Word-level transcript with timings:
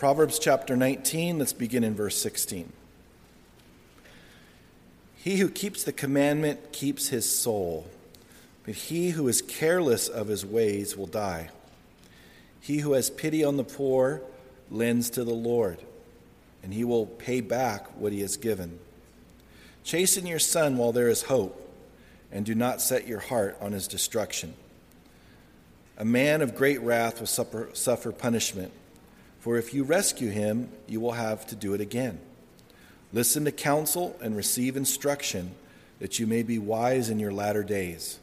Proverbs 0.00 0.38
chapter 0.38 0.78
19, 0.78 1.40
let's 1.40 1.52
begin 1.52 1.84
in 1.84 1.94
verse 1.94 2.16
16. 2.16 2.72
He 5.14 5.36
who 5.36 5.50
keeps 5.50 5.84
the 5.84 5.92
commandment 5.92 6.72
keeps 6.72 7.08
his 7.08 7.30
soul, 7.30 7.86
but 8.64 8.74
he 8.74 9.10
who 9.10 9.28
is 9.28 9.42
careless 9.42 10.08
of 10.08 10.28
his 10.28 10.42
ways 10.42 10.96
will 10.96 11.04
die. 11.04 11.50
He 12.62 12.78
who 12.78 12.94
has 12.94 13.10
pity 13.10 13.44
on 13.44 13.58
the 13.58 13.62
poor 13.62 14.22
lends 14.70 15.10
to 15.10 15.22
the 15.22 15.34
Lord, 15.34 15.82
and 16.62 16.72
he 16.72 16.82
will 16.82 17.04
pay 17.04 17.42
back 17.42 17.86
what 18.00 18.14
he 18.14 18.22
has 18.22 18.38
given. 18.38 18.78
Chasten 19.84 20.26
your 20.26 20.38
son 20.38 20.78
while 20.78 20.92
there 20.92 21.10
is 21.10 21.24
hope, 21.24 21.70
and 22.32 22.46
do 22.46 22.54
not 22.54 22.80
set 22.80 23.06
your 23.06 23.20
heart 23.20 23.58
on 23.60 23.72
his 23.72 23.86
destruction. 23.86 24.54
A 25.98 26.06
man 26.06 26.40
of 26.40 26.54
great 26.54 26.80
wrath 26.80 27.20
will 27.20 27.26
suffer, 27.26 27.68
suffer 27.74 28.12
punishment, 28.12 28.72
for 29.40 29.56
if 29.56 29.74
you 29.74 29.82
rescue 29.84 30.30
him, 30.30 30.70
you 30.86 31.00
will 31.00 31.12
have 31.12 31.46
to 31.48 31.56
do 31.56 31.74
it 31.74 31.80
again. 31.80 32.20
Listen 33.12 33.44
to 33.44 33.52
counsel 33.52 34.16
and 34.22 34.36
receive 34.36 34.76
instruction, 34.76 35.54
that 35.98 36.18
you 36.18 36.26
may 36.26 36.42
be 36.42 36.58
wise 36.58 37.10
in 37.10 37.18
your 37.18 37.32
latter 37.32 37.62
days. 37.62 38.20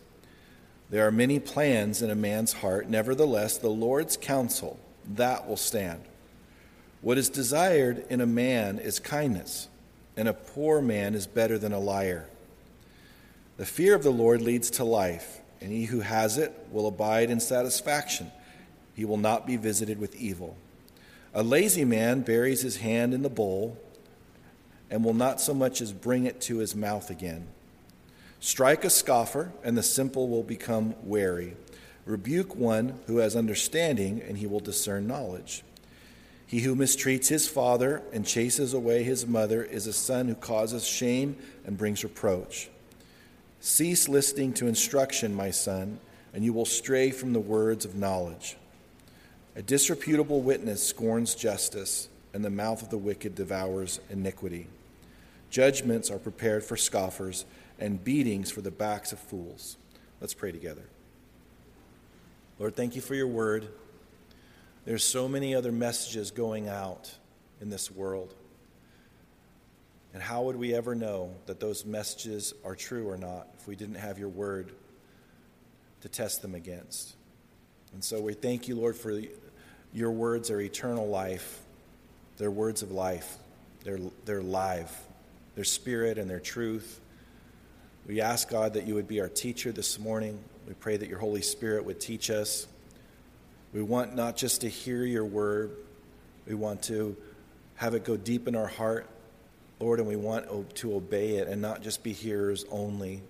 There 0.89 1.05
are 1.05 1.11
many 1.11 1.39
plans 1.39 2.01
in 2.01 2.09
a 2.09 2.15
man's 2.15 2.53
heart, 2.53 2.87
nevertheless, 2.87 3.57
the 3.57 3.67
Lord's 3.67 4.15
counsel, 4.15 4.79
that 5.15 5.47
will 5.47 5.57
stand. 5.57 6.01
What 7.01 7.17
is 7.17 7.29
desired 7.29 8.05
in 8.09 8.21
a 8.21 8.25
man 8.25 8.79
is 8.79 8.99
kindness, 8.99 9.67
and 10.15 10.27
a 10.27 10.33
poor 10.33 10.81
man 10.81 11.13
is 11.13 11.27
better 11.27 11.57
than 11.57 11.73
a 11.73 11.79
liar. 11.79 12.29
The 13.57 13.65
fear 13.65 13.95
of 13.95 14.03
the 14.03 14.11
Lord 14.11 14.41
leads 14.41 14.69
to 14.71 14.83
life, 14.83 15.41
and 15.61 15.71
he 15.71 15.85
who 15.85 15.99
has 16.01 16.37
it 16.37 16.53
will 16.71 16.87
abide 16.87 17.29
in 17.29 17.39
satisfaction. 17.39 18.31
He 18.95 19.03
will 19.03 19.17
not 19.17 19.45
be 19.45 19.57
visited 19.57 19.99
with 19.99 20.15
evil. 20.15 20.55
A 21.33 21.43
lazy 21.43 21.85
man 21.85 22.21
buries 22.21 22.61
his 22.61 22.77
hand 22.77 23.13
in 23.13 23.21
the 23.21 23.29
bowl 23.29 23.77
and 24.89 25.03
will 25.03 25.13
not 25.13 25.41
so 25.41 25.53
much 25.53 25.81
as 25.81 25.91
bring 25.91 26.25
it 26.25 26.39
to 26.41 26.57
his 26.57 26.75
mouth 26.75 27.09
again. 27.09 27.47
Strike 28.39 28.85
a 28.85 28.89
scoffer, 28.89 29.51
and 29.63 29.77
the 29.77 29.83
simple 29.83 30.29
will 30.29 30.43
become 30.43 30.95
wary. 31.03 31.55
Rebuke 32.05 32.55
one 32.55 32.99
who 33.07 33.17
has 33.17 33.35
understanding, 33.35 34.21
and 34.21 34.37
he 34.37 34.47
will 34.47 34.59
discern 34.59 35.07
knowledge. 35.07 35.63
He 36.45 36.61
who 36.61 36.75
mistreats 36.75 37.27
his 37.27 37.47
father 37.47 38.01
and 38.13 38.25
chases 38.25 38.73
away 38.73 39.03
his 39.03 39.27
mother 39.27 39.63
is 39.63 39.85
a 39.85 39.93
son 39.93 40.29
who 40.29 40.35
causes 40.35 40.87
shame 40.87 41.35
and 41.65 41.77
brings 41.77 42.03
reproach. 42.03 42.69
Cease 43.59 44.07
listening 44.07 44.53
to 44.53 44.67
instruction, 44.67 45.33
my 45.33 45.51
son, 45.51 45.99
and 46.33 46.45
you 46.45 46.53
will 46.53 46.65
stray 46.65 47.11
from 47.11 47.33
the 47.33 47.39
words 47.39 47.83
of 47.83 47.95
knowledge. 47.95 48.55
A 49.57 49.63
disreputable 49.63 50.41
witness 50.41 50.85
scorns 50.85 51.33
justice, 51.33 52.09
and 52.31 52.45
the 52.45 52.49
mouth 52.51 52.83
of 52.83 52.91
the 52.91 52.97
wicked 52.97 53.33
devours 53.33 53.99
iniquity. 54.07 54.67
Judgments 55.49 56.11
are 56.11 56.19
prepared 56.19 56.63
for 56.63 56.77
scoffers, 56.77 57.43
and 57.79 58.03
beatings 58.03 58.51
for 58.51 58.61
the 58.61 58.69
backs 58.69 59.11
of 59.11 59.17
fools. 59.19 59.77
Let's 60.21 60.35
pray 60.35 60.51
together. 60.51 60.83
Lord, 62.59 62.75
thank 62.75 62.95
you 62.95 63.01
for 63.01 63.15
your 63.15 63.27
word. 63.27 63.67
There's 64.85 65.03
so 65.03 65.27
many 65.27 65.55
other 65.55 65.71
messages 65.71 66.29
going 66.29 66.69
out 66.69 67.11
in 67.59 67.71
this 67.71 67.89
world. 67.89 68.35
And 70.13 70.21
how 70.21 70.43
would 70.43 70.55
we 70.55 70.75
ever 70.75 70.93
know 70.93 71.33
that 71.47 71.59
those 71.59 71.83
messages 71.83 72.53
are 72.63 72.75
true 72.75 73.09
or 73.09 73.17
not 73.17 73.47
if 73.57 73.67
we 73.67 73.75
didn't 73.75 73.95
have 73.95 74.19
your 74.19 74.29
word 74.29 74.71
to 76.01 76.09
test 76.09 76.43
them 76.43 76.53
against? 76.53 77.15
And 77.93 78.03
so 78.03 78.21
we 78.21 78.33
thank 78.33 78.67
you, 78.67 78.75
Lord, 78.75 78.95
for 78.95 79.19
your 79.93 80.11
words 80.11 80.51
are 80.51 80.59
eternal 80.59 81.07
life. 81.07 81.61
They're 82.37 82.51
words 82.51 82.81
of 82.81 82.91
life. 82.91 83.37
They're, 83.83 83.99
they're 84.25 84.41
live 84.41 84.91
their 85.57 85.63
spirit 85.63 86.19
and 86.19 86.29
their 86.29 86.39
truth. 86.39 86.99
We 88.05 88.21
ask, 88.21 88.47
God, 88.47 88.75
that 88.75 88.85
you 88.85 88.93
would 88.93 89.07
be 89.07 89.19
our 89.21 89.27
teacher 89.27 89.71
this 89.71 89.97
morning. 89.97 90.37
We 90.67 90.75
pray 90.75 90.97
that 90.97 91.09
your 91.09 91.17
Holy 91.17 91.41
Spirit 91.41 91.83
would 91.83 91.99
teach 91.99 92.29
us. 92.29 92.67
We 93.73 93.81
want 93.81 94.15
not 94.15 94.37
just 94.37 94.61
to 94.61 94.69
hear 94.69 95.03
your 95.03 95.25
word, 95.25 95.71
we 96.47 96.53
want 96.53 96.83
to 96.83 97.17
have 97.73 97.95
it 97.95 98.05
go 98.05 98.15
deep 98.15 98.47
in 98.47 98.55
our 98.55 98.67
heart, 98.67 99.07
Lord, 99.79 99.97
and 99.97 100.07
we 100.07 100.15
want 100.15 100.75
to 100.75 100.93
obey 100.93 101.37
it 101.37 101.47
and 101.47 101.59
not 101.59 101.81
just 101.81 102.03
be 102.03 102.13
hearers 102.13 102.63
only. 102.69 103.23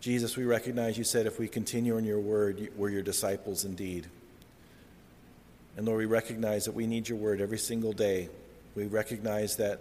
Jesus, 0.00 0.38
we 0.38 0.44
recognize 0.44 0.96
you 0.96 1.04
said 1.04 1.26
if 1.26 1.38
we 1.38 1.48
continue 1.48 1.98
in 1.98 2.06
your 2.06 2.20
word, 2.20 2.70
we're 2.78 2.88
your 2.88 3.02
disciples 3.02 3.66
indeed. 3.66 4.06
And 5.78 5.86
Lord, 5.86 5.98
we 6.00 6.06
recognize 6.06 6.64
that 6.64 6.74
we 6.74 6.88
need 6.88 7.08
your 7.08 7.18
word 7.18 7.40
every 7.40 7.56
single 7.56 7.92
day. 7.92 8.28
We 8.74 8.86
recognize 8.86 9.58
that 9.58 9.80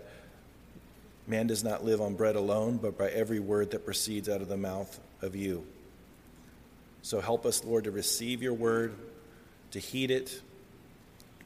Man 1.25 1.47
does 1.47 1.63
not 1.63 1.84
live 1.84 2.02
on 2.02 2.13
bread 2.13 2.35
alone, 2.35 2.78
but 2.78 3.00
by 3.00 3.09
every 3.09 3.40
word 3.40 3.72
that 3.72 3.84
proceeds 3.84 4.30
out 4.30 4.41
of 4.41 4.47
the 4.47 4.58
mouth 4.58 5.00
of 5.24 5.35
you. 5.35 5.66
So 7.02 7.19
help 7.19 7.47
us, 7.47 7.63
Lord, 7.63 7.85
to 7.85 7.91
receive 7.91 8.44
your 8.44 8.53
word, 8.53 8.94
to 9.72 9.80
heed 9.80 10.12
it, 10.12 10.40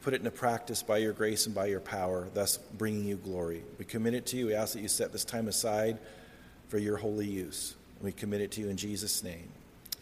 put 0.02 0.12
it 0.12 0.16
into 0.16 0.30
practice 0.30 0.82
by 0.82 0.98
your 0.98 1.14
grace 1.14 1.46
and 1.46 1.54
by 1.54 1.66
your 1.66 1.80
power, 1.80 2.28
thus 2.34 2.58
bringing 2.58 3.06
you 3.06 3.16
glory. 3.16 3.62
We 3.78 3.86
commit 3.86 4.12
it 4.12 4.26
to 4.26 4.36
you. 4.36 4.48
We 4.48 4.54
ask 4.54 4.74
that 4.74 4.82
you 4.82 4.88
set 4.88 5.12
this 5.12 5.24
time 5.24 5.48
aside 5.48 5.96
for 6.68 6.76
your 6.76 6.98
holy 6.98 7.26
use. 7.26 7.74
We 8.02 8.12
commit 8.12 8.42
it 8.42 8.52
to 8.52 8.60
you 8.60 8.68
in 8.68 8.76
Jesus' 8.76 9.24
name. 9.24 9.48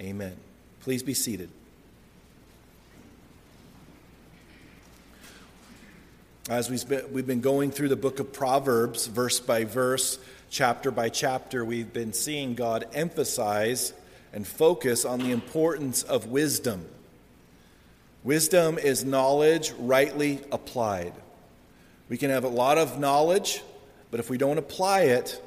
Amen. 0.01 0.37
Please 0.81 1.05
be 1.05 1.15
seated. 1.15 1.51
As 6.51 6.69
we've 6.69 7.27
been 7.29 7.41
going 7.41 7.71
through 7.71 7.91
the 7.91 7.97
book 7.97 8.19
of 8.19 8.33
Proverbs, 8.33 9.07
verse 9.07 9.39
by 9.39 9.63
verse, 9.63 10.19
chapter 10.51 10.91
by 10.91 11.09
chapter, 11.09 11.65
we've 11.65 11.93
been 11.93 12.13
seeing 12.13 12.57
God 12.57 12.89
emphasize 12.93 13.93
and 14.33 14.45
focus 14.45 15.05
on 15.05 15.21
the 15.21 15.31
importance 15.31 16.03
of 16.03 16.27
wisdom. 16.27 16.87
Wisdom 18.25 18.79
is 18.79 19.05
knowledge 19.05 19.71
rightly 19.79 20.41
applied. 20.51 21.13
We 22.09 22.17
can 22.17 22.31
have 22.31 22.43
a 22.43 22.49
lot 22.49 22.79
of 22.79 22.99
knowledge, 22.99 23.63
but 24.11 24.19
if 24.19 24.29
we 24.29 24.37
don't 24.37 24.59
apply 24.59 25.03
it, 25.03 25.41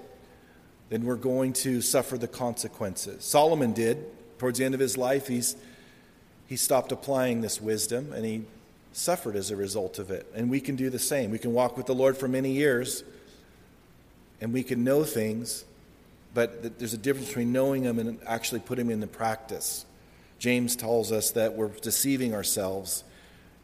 then 0.88 1.04
we're 1.04 1.18
going 1.18 1.52
to 1.52 1.82
suffer 1.82 2.18
the 2.18 2.30
consequences. 2.30 3.26
Solomon 3.26 3.74
did. 3.74 4.06
Towards 4.38 4.58
the 4.58 4.64
end 4.64 4.74
of 4.74 4.80
his 4.80 4.98
life, 4.98 5.28
he's, 5.28 5.58
he 6.48 6.56
stopped 6.56 6.94
applying 6.94 7.42
this 7.42 7.60
wisdom 7.60 8.14
and 8.14 8.24
he 8.24 8.44
suffered 8.94 9.36
as 9.36 9.52
a 9.52 9.56
result 9.56 10.00
of 10.00 10.12
it. 10.12 10.26
And 10.34 10.50
we 10.50 10.62
can 10.62 10.76
do 10.76 10.90
the 10.90 11.00
same. 11.00 11.32
We 11.32 11.40
can 11.40 11.52
walk 11.54 11.76
with 11.76 11.88
the 11.88 11.96
Lord 11.96 12.16
for 12.16 12.28
many 12.28 12.52
years 12.52 13.04
and 14.40 14.52
we 14.54 14.64
can 14.64 14.84
know 14.84 15.04
things, 15.04 15.66
but 16.34 16.78
there's 16.78 16.94
a 16.94 16.98
difference 16.98 17.30
between 17.30 17.52
knowing 17.52 17.84
them 17.84 18.00
and 18.00 18.20
actually 18.26 18.60
putting 18.60 18.88
them 18.88 18.96
into 18.96 19.08
practice. 19.08 19.86
James 20.40 20.76
tells 20.76 21.12
us 21.12 21.32
that 21.32 21.54
we're 21.54 21.70
deceiving 21.70 22.34
ourselves 22.34 23.04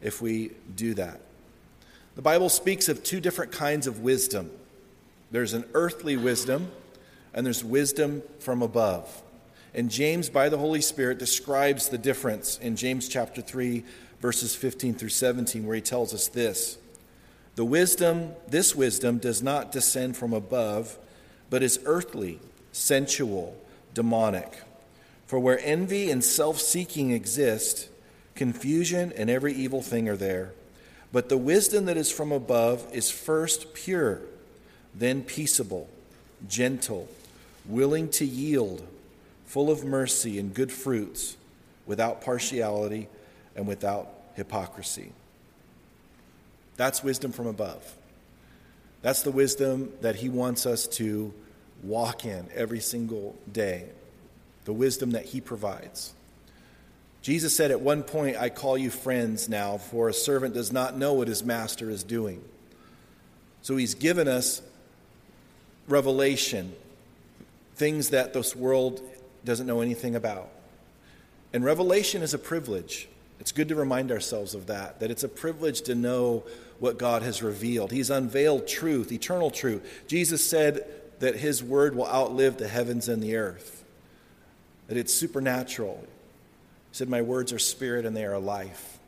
if 0.00 0.22
we 0.22 0.52
do 0.74 0.94
that. 0.94 1.20
The 2.16 2.22
Bible 2.22 2.48
speaks 2.48 2.88
of 2.88 3.02
two 3.02 3.20
different 3.20 3.52
kinds 3.52 3.86
of 3.86 4.00
wisdom 4.00 4.50
there's 5.30 5.52
an 5.52 5.64
earthly 5.74 6.16
wisdom, 6.16 6.72
and 7.32 7.46
there's 7.46 7.62
wisdom 7.62 8.22
from 8.40 8.62
above. 8.62 9.22
And 9.72 9.88
James, 9.88 10.28
by 10.28 10.48
the 10.48 10.58
Holy 10.58 10.80
Spirit, 10.80 11.18
describes 11.18 11.88
the 11.88 11.98
difference 11.98 12.58
in 12.58 12.74
James 12.74 13.08
chapter 13.08 13.40
3, 13.40 13.84
verses 14.20 14.54
15 14.54 14.94
through 14.94 15.08
17, 15.08 15.66
where 15.66 15.76
he 15.76 15.82
tells 15.82 16.14
us 16.14 16.28
this 16.28 16.78
The 17.56 17.64
wisdom, 17.64 18.32
this 18.48 18.74
wisdom, 18.74 19.18
does 19.18 19.42
not 19.42 19.72
descend 19.72 20.16
from 20.16 20.32
above, 20.32 20.98
but 21.48 21.62
is 21.62 21.80
earthly, 21.84 22.38
sensual, 22.72 23.56
demonic. 23.94 24.62
For 25.26 25.38
where 25.38 25.60
envy 25.62 26.10
and 26.10 26.24
self 26.24 26.60
seeking 26.60 27.12
exist, 27.12 27.88
confusion 28.34 29.12
and 29.16 29.30
every 29.30 29.52
evil 29.52 29.82
thing 29.82 30.08
are 30.08 30.16
there. 30.16 30.52
But 31.12 31.28
the 31.28 31.38
wisdom 31.38 31.86
that 31.86 31.96
is 31.96 32.10
from 32.10 32.30
above 32.30 32.86
is 32.92 33.10
first 33.10 33.74
pure, 33.74 34.20
then 34.94 35.22
peaceable, 35.22 35.88
gentle, 36.48 37.08
willing 37.66 38.08
to 38.10 38.24
yield, 38.24 38.86
full 39.44 39.70
of 39.70 39.84
mercy 39.84 40.38
and 40.38 40.54
good 40.54 40.70
fruits, 40.70 41.36
without 41.86 42.20
partiality 42.20 43.08
and 43.56 43.66
without 43.66 44.08
hypocrisy. 44.34 45.12
That's 46.76 47.02
wisdom 47.02 47.32
from 47.32 47.46
above. 47.46 47.96
That's 49.02 49.22
the 49.22 49.30
wisdom 49.30 49.92
that 50.00 50.16
He 50.16 50.28
wants 50.28 50.66
us 50.66 50.86
to 50.88 51.32
walk 51.82 52.24
in 52.24 52.48
every 52.54 52.80
single 52.80 53.36
day, 53.50 53.86
the 54.64 54.72
wisdom 54.72 55.12
that 55.12 55.26
He 55.26 55.40
provides. 55.40 56.12
Jesus 57.22 57.54
said 57.54 57.70
at 57.70 57.80
one 57.80 58.02
point, 58.02 58.36
I 58.38 58.48
call 58.48 58.78
you 58.78 58.90
friends 58.90 59.48
now, 59.48 59.76
for 59.76 60.08
a 60.08 60.14
servant 60.14 60.54
does 60.54 60.72
not 60.72 60.96
know 60.96 61.12
what 61.12 61.28
his 61.28 61.44
master 61.44 61.90
is 61.90 62.02
doing. 62.02 62.42
So 63.62 63.76
He's 63.76 63.94
given 63.94 64.26
us 64.26 64.62
revelation, 65.86 66.74
things 67.74 68.10
that 68.10 68.32
this 68.32 68.56
world 68.56 69.02
doesn't 69.44 69.66
know 69.66 69.80
anything 69.80 70.14
about. 70.14 70.48
And 71.52 71.64
revelation 71.64 72.22
is 72.22 72.32
a 72.32 72.38
privilege. 72.38 73.08
It's 73.40 73.52
good 73.52 73.68
to 73.68 73.74
remind 73.74 74.12
ourselves 74.12 74.54
of 74.54 74.66
that, 74.66 75.00
that 75.00 75.10
it's 75.10 75.24
a 75.24 75.28
privilege 75.28 75.80
to 75.82 75.94
know 75.94 76.44
what 76.78 76.98
God 76.98 77.22
has 77.22 77.42
revealed. 77.42 77.90
He's 77.90 78.10
unveiled 78.10 78.68
truth, 78.68 79.10
eternal 79.12 79.50
truth. 79.50 80.04
Jesus 80.06 80.44
said 80.44 80.84
that 81.20 81.36
his 81.36 81.62
word 81.62 81.96
will 81.96 82.06
outlive 82.06 82.58
the 82.58 82.68
heavens 82.68 83.08
and 83.08 83.22
the 83.22 83.36
earth, 83.36 83.84
that 84.88 84.96
it's 84.96 85.14
supernatural. 85.14 85.98
He 86.90 86.96
said, 86.96 87.08
My 87.08 87.22
words 87.22 87.52
are 87.52 87.58
spirit 87.58 88.04
and 88.04 88.14
they 88.14 88.24
are 88.24 88.38
life. 88.38 88.98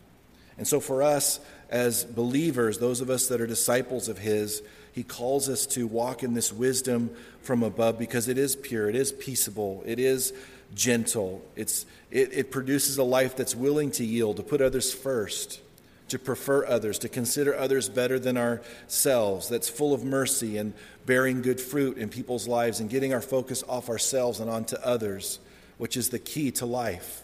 And 0.57 0.67
so, 0.67 0.81
for 0.81 1.03
us 1.03 1.41
as 1.69 2.05
believers, 2.05 2.79
those 2.79 3.01
of 3.01 3.11
us 3.11 3.29
that 3.29 3.41
are 3.41 3.47
disciples 3.47 4.09
of 4.09 4.19
his, 4.19 4.63
he 4.93 5.03
calls 5.03 5.49
us 5.49 5.67
to 5.67 5.87
walk 5.87 6.23
in 6.23 6.35
this 6.35 6.53
wisdom 6.53 7.11
from 7.41 7.63
above 7.63 7.99
because 7.99 8.29
it 8.29 8.39
is 8.39 8.55
pure, 8.55 8.89
it 8.89 8.95
is 8.95 9.13
peaceable, 9.13 9.83
it 9.87 9.99
is 9.99 10.33
gentle. 10.75 11.43
It's, 11.57 11.87
it, 12.11 12.33
it 12.33 12.51
produces 12.51 12.99
a 12.99 13.05
life 13.05 13.37
that's 13.37 13.55
willing 13.55 13.91
to 13.93 14.05
yield, 14.05 14.37
to 14.37 14.43
put 14.43 14.61
others 14.61 14.93
first, 14.93 15.61
to 16.09 16.19
prefer 16.19 16.67
others, 16.67 16.99
to 17.01 17.09
consider 17.09 17.57
others 17.57 17.89
better 17.89 18.19
than 18.19 18.37
ourselves, 18.37 19.49
that's 19.49 19.69
full 19.69 19.95
of 19.95 20.05
mercy 20.05 20.59
and 20.59 20.75
bearing 21.07 21.43
good 21.43 21.61
fruit 21.61 21.97
in 21.99 22.09
people's 22.09 22.47
lives 22.47 22.81
and 22.81 22.91
getting 22.91 23.13
our 23.13 23.21
focus 23.21 23.65
off 23.69 23.89
ourselves 23.89 24.41
and 24.41 24.51
onto 24.51 24.77
others, 24.77 25.39
which 25.79 25.97
is 25.97 26.11
the 26.11 26.19
key 26.19 26.51
to 26.51 26.67
life. 26.67 27.23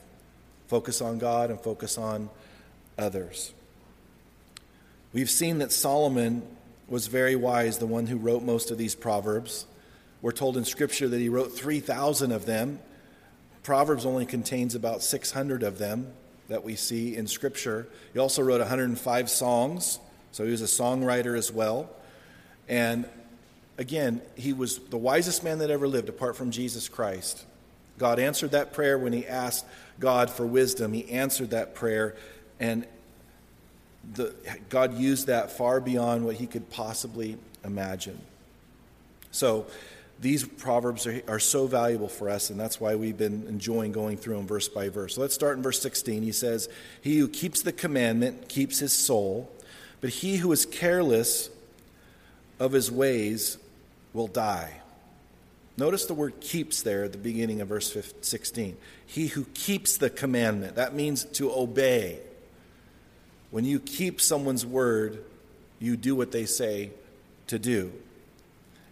Focus 0.68 1.00
on 1.00 1.18
God 1.18 1.50
and 1.50 1.60
focus 1.60 1.96
on 1.98 2.30
others. 2.98 3.52
We've 5.12 5.30
seen 5.30 5.58
that 5.58 5.72
Solomon 5.72 6.42
was 6.88 7.06
very 7.06 7.36
wise, 7.36 7.78
the 7.78 7.86
one 7.86 8.06
who 8.06 8.16
wrote 8.16 8.42
most 8.42 8.70
of 8.70 8.78
these 8.78 8.94
proverbs. 8.94 9.66
We're 10.20 10.32
told 10.32 10.56
in 10.56 10.64
Scripture 10.64 11.08
that 11.08 11.18
he 11.18 11.28
wrote 11.28 11.52
3,000 11.52 12.32
of 12.32 12.46
them. 12.46 12.80
Proverbs 13.69 14.06
only 14.06 14.25
contains 14.25 14.75
about 14.75 15.03
600 15.03 15.62
of 15.62 15.76
them 15.76 16.11
that 16.49 16.65
we 16.65 16.75
see 16.75 17.15
in 17.15 17.26
Scripture. 17.26 17.87
He 18.15 18.19
also 18.19 18.41
wrote 18.41 18.61
105 18.61 19.29
songs, 19.29 19.99
so 20.32 20.47
he 20.47 20.50
was 20.50 20.62
a 20.62 20.65
songwriter 20.65 21.37
as 21.37 21.53
well. 21.53 21.91
And 22.67 23.06
again, 23.76 24.23
he 24.37 24.55
was 24.55 24.79
the 24.79 24.97
wisest 24.97 25.44
man 25.44 25.59
that 25.59 25.69
ever 25.69 25.87
lived 25.87 26.09
apart 26.09 26.35
from 26.35 26.50
Jesus 26.50 26.88
Christ. 26.88 27.44
God 27.99 28.19
answered 28.19 28.53
that 28.53 28.73
prayer 28.73 28.99
when 28.99 29.12
he 29.12 29.26
asked 29.26 29.67
God 30.00 30.31
for 30.31 30.47
wisdom. 30.47 30.94
He 30.94 31.06
answered 31.11 31.50
that 31.50 31.75
prayer, 31.75 32.17
and 32.59 32.87
the, 34.15 34.35
God 34.70 34.97
used 34.97 35.26
that 35.26 35.53
far 35.53 35.79
beyond 35.79 36.25
what 36.25 36.37
he 36.37 36.47
could 36.47 36.70
possibly 36.70 37.37
imagine. 37.62 38.19
So, 39.31 39.67
these 40.20 40.47
proverbs 40.47 41.06
are, 41.06 41.23
are 41.29 41.38
so 41.38 41.67
valuable 41.67 42.09
for 42.09 42.29
us, 42.29 42.50
and 42.50 42.59
that's 42.59 42.81
why 42.81 42.97
we've 42.97 43.17
been 43.17 43.47
enjoying 43.49 43.93
going 43.93 44.17
through 44.17 44.37
them 44.37 44.47
verse 44.47 44.69
by 44.69 44.88
verse. 44.88 45.15
So 45.15 45.20
let's 45.20 45.35
start 45.35 45.56
in 45.56 45.62
verse 45.62 45.81
16. 45.81 46.23
He 46.23 46.32
says, 46.32 46.69
He 47.00 47.19
who 47.19 47.29
keeps 47.29 47.62
the 47.62 47.73
commandment 47.73 48.49
keeps 48.49 48.79
his 48.79 48.93
soul, 48.93 49.50
but 50.00 50.11
he 50.11 50.37
who 50.37 50.50
is 50.53 50.67
careless 50.67 51.50
of 52.59 52.73
his 52.73 52.91
ways 52.91 53.59
will 54.12 54.26
die. 54.26 54.81
Notice 55.76 56.06
the 56.06 56.15
word 56.15 56.41
keeps 56.41 56.82
there 56.82 57.05
at 57.05 57.12
the 57.12 57.19
beginning 57.19 57.61
of 57.61 57.69
verse 57.69 57.97
16. 58.20 58.76
He 59.06 59.29
who 59.29 59.44
keeps 59.55 59.97
the 59.97 60.11
commandment, 60.11 60.75
that 60.75 60.93
means 60.93 61.25
to 61.25 61.53
obey. 61.53 62.19
When 63.53 63.65
you 63.65 63.79
keep 63.79 64.20
someone's 64.20 64.67
word, 64.67 65.25
you 65.79 65.97
do 65.97 66.17
what 66.17 66.32
they 66.32 66.47
say 66.47 66.91
to 67.47 67.61
do. 67.61 67.93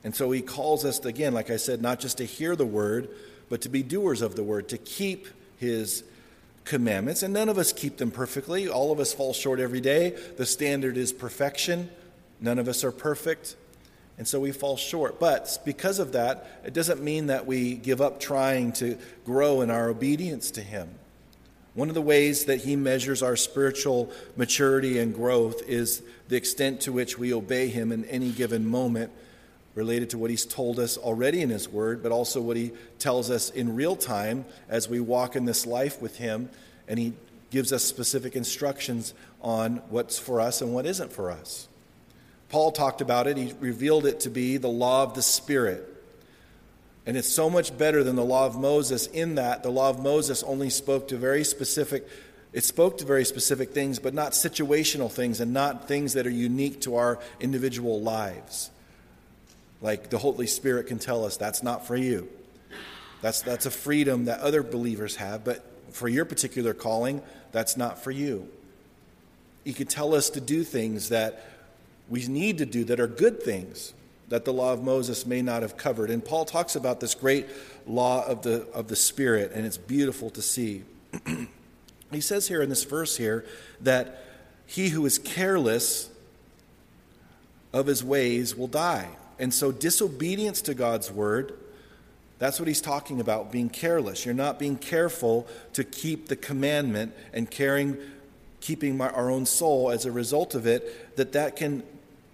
And 0.07 0.15
so 0.15 0.31
he 0.31 0.41
calls 0.41 0.85
us, 0.85 1.05
again, 1.05 1.35
like 1.35 1.51
I 1.51 1.57
said, 1.57 1.83
not 1.83 1.99
just 1.99 2.19
to 2.19 2.25
hear 2.25 2.55
the 2.55 2.65
word, 2.65 3.09
but 3.49 3.63
to 3.63 3.69
be 3.69 3.83
doers 3.83 4.23
of 4.23 4.37
the 4.37 4.45
word, 4.45 4.69
to 4.69 4.79
keep 4.79 5.27
his 5.57 6.05
commandments. 6.65 7.25
And 7.25 7.35
none 7.35 7.49
of 7.49 7.59
us 7.59 7.73
keep 7.73 7.97
them 7.97 8.13
perfectly. 8.13 8.69
All 8.69 8.93
of 8.93 9.01
us 9.01 9.13
fall 9.13 9.33
short 9.33 9.59
every 9.59 9.81
day. 9.81 10.11
The 10.37 10.47
standard 10.47 10.97
is 10.97 11.13
perfection. 11.13 11.91
None 12.41 12.61
of 12.61 12.69
us 12.69 12.85
are 12.85 12.93
perfect. 12.93 13.57
And 14.17 14.29
so 14.29 14.39
we 14.39 14.53
fall 14.53 14.77
short. 14.77 15.19
But 15.19 15.59
because 15.65 15.99
of 15.99 16.13
that, 16.13 16.61
it 16.65 16.73
doesn't 16.73 17.03
mean 17.03 17.27
that 17.27 17.45
we 17.45 17.75
give 17.75 18.01
up 18.01 18.21
trying 18.21 18.75
to 18.75 18.99
grow 19.25 19.61
in 19.61 19.73
our 19.73 19.89
obedience 19.89 20.53
to 20.53 20.61
him. 20.61 20.89
One 21.75 21.89
of 21.89 21.97
the 21.97 22.01
ways 22.01 22.45
that 22.45 22.59
he 22.59 22.77
measures 22.77 23.25
our 23.25 23.35
spiritual 23.35 24.13
maturity 24.37 25.01
and 25.01 25.13
growth 25.13 25.63
is 25.67 26.01
the 26.29 26.37
extent 26.37 26.83
to 26.83 26.93
which 26.93 27.19
we 27.19 27.35
obey 27.35 27.67
him 27.67 27.91
in 27.91 28.05
any 28.05 28.31
given 28.31 28.69
moment 28.69 29.11
related 29.77 30.11
to 30.11 30.19
what 30.19 30.31
he's 30.31 30.47
told 30.47 30.81
us 30.81 30.97
already 30.97 31.43
in 31.43 31.51
his 31.51 31.69
word, 31.69 32.03
but 32.03 32.11
also 32.11 32.41
what 32.41 32.57
he 32.57 32.73
tells 32.99 33.31
us 33.31 33.51
in 33.51 33.77
real 33.77 33.95
time 33.95 34.45
as 34.69 34.89
we 34.89 34.99
walk 34.99 35.37
in 35.37 35.45
this 35.45 35.67
life 35.67 36.01
with 36.03 36.17
him. 36.17 36.49
And 36.89 36.99
he 36.99 37.13
gives 37.51 37.73
us 37.73 37.85
specific 37.85 38.35
instructions 38.35 39.15
on 39.43 39.77
what's 39.91 40.19
for 40.19 40.41
us 40.41 40.63
and 40.63 40.73
what 40.75 40.87
isn't 40.87 41.13
for 41.13 41.31
us. 41.31 41.69
Paul 42.49 42.73
talked 42.73 43.01
about 43.01 43.27
it, 43.27 43.37
he 43.37 43.53
revealed 43.61 44.07
it 44.07 44.21
to 44.21 44.31
be 44.31 44.57
the 44.57 44.69
law 44.69 45.03
of 45.03 45.15
the 45.15 45.23
Spirit. 45.23 45.85
And 47.05 47.17
it's 47.17 47.29
so 47.29 47.51
much 47.51 47.77
better 47.77 48.03
than 48.03 48.17
the 48.17 48.25
law 48.25 48.47
of 48.47 48.59
Moses 48.59 49.07
in 49.07 49.35
that 49.35 49.63
the 49.63 49.71
law 49.71 49.91
of 49.91 50.03
Moses 50.03 50.43
only 50.43 50.71
spoke 50.71 51.09
to 51.09 51.17
very 51.17 51.45
specific 51.45 52.09
it 52.53 52.65
spoke 52.65 52.97
to 52.99 53.05
very 53.05 53.27
specific 53.27 53.73
things, 53.73 53.99
but 53.99 54.15
not 54.15 54.33
situational 54.33 55.13
things 55.13 55.41
and 55.41 55.53
not 55.53 55.87
things 55.89 56.15
that 56.15 56.27
are 56.27 56.31
unique 56.31 56.81
to 56.83 56.97
our 56.97 57.19
individual 57.39 58.01
lives. 58.01 58.71
Like 59.81 60.11
the 60.11 60.19
Holy 60.19 60.47
Spirit 60.47 60.87
can 60.87 60.99
tell 60.99 61.25
us 61.25 61.37
that's 61.37 61.63
not 61.63 61.87
for 61.87 61.97
you. 61.97 62.29
That's, 63.23 63.43
that's 63.43 63.67
a 63.67 63.71
freedom 63.71 64.27
that 64.27 64.41
other 64.41 64.63
believers 64.63 65.17
have, 65.17 65.45
but 65.45 65.65
for 65.91 66.09
your 66.09 66.25
particular 66.25 66.75
calling, 66.75 67.23
that's 67.53 67.77
not 67.77 68.03
for 68.03 68.11
you. 68.11 68.49
He 69.65 69.73
could 69.73 69.89
tell 69.89 70.15
us 70.15 70.31
to 70.31 70.41
do 70.41 70.63
things 70.63 71.09
that 71.09 71.45
we 72.09 72.27
need 72.27 72.59
to 72.59 72.67
do 72.67 72.85
that 72.85 73.01
are 73.01 73.07
good 73.07 73.43
things 73.43 73.95
that 74.29 74.45
the 74.45 74.53
law 74.53 74.73
of 74.73 74.83
Moses 74.83 75.25
may 75.25 75.43
not 75.43 75.63
have 75.63 75.77
covered. 75.77 76.11
And 76.11 76.25
Paul 76.25 76.45
talks 76.45 76.77
about 76.77 77.01
this 77.01 77.15
great 77.15 77.47
law 77.87 78.25
of 78.27 78.43
the, 78.43 78.67
of 78.73 78.89
the 78.89 78.97
Spirit, 78.97 79.53
and 79.53 79.65
it's 79.65 79.79
beautiful 79.79 80.31
to 80.31 80.43
see. 80.43 80.83
he 82.11 82.21
says 82.21 82.49
here 82.49 82.63
in 82.63 82.69
this 82.69 82.85
verse 82.85 83.17
here 83.17 83.45
that 83.81 84.25
he 84.67 84.89
who 84.89 85.07
is 85.07 85.19
careless 85.19 86.11
of 87.73 87.87
his 87.87 88.03
ways 88.03 88.57
will 88.57 88.69
die. 88.69 89.09
And 89.39 89.53
so, 89.53 89.73
disobedience 89.73 90.63
to 90.63 90.75
God's 90.75 91.11
word, 91.11 91.59
that's 92.39 92.59
what 92.59 92.69
he's 92.69 92.81
talking 92.81 93.21
about, 93.21 93.51
being 93.51 93.71
careless. 93.71 94.25
You're 94.25 94.35
not 94.35 94.59
being 94.59 94.77
careful 94.77 95.47
to 95.73 95.85
keep 95.85 96.29
the 96.29 96.37
commandment 96.37 97.15
and 97.33 97.51
caring, 97.51 97.97
keeping 98.61 98.97
my, 98.97 99.09
our 99.11 99.31
own 99.31 99.47
soul 99.47 99.91
as 99.91 100.05
a 100.05 100.13
result 100.13 100.55
of 100.55 100.67
it, 100.67 101.17
that 101.17 101.33
that 101.33 101.57
can 101.57 101.83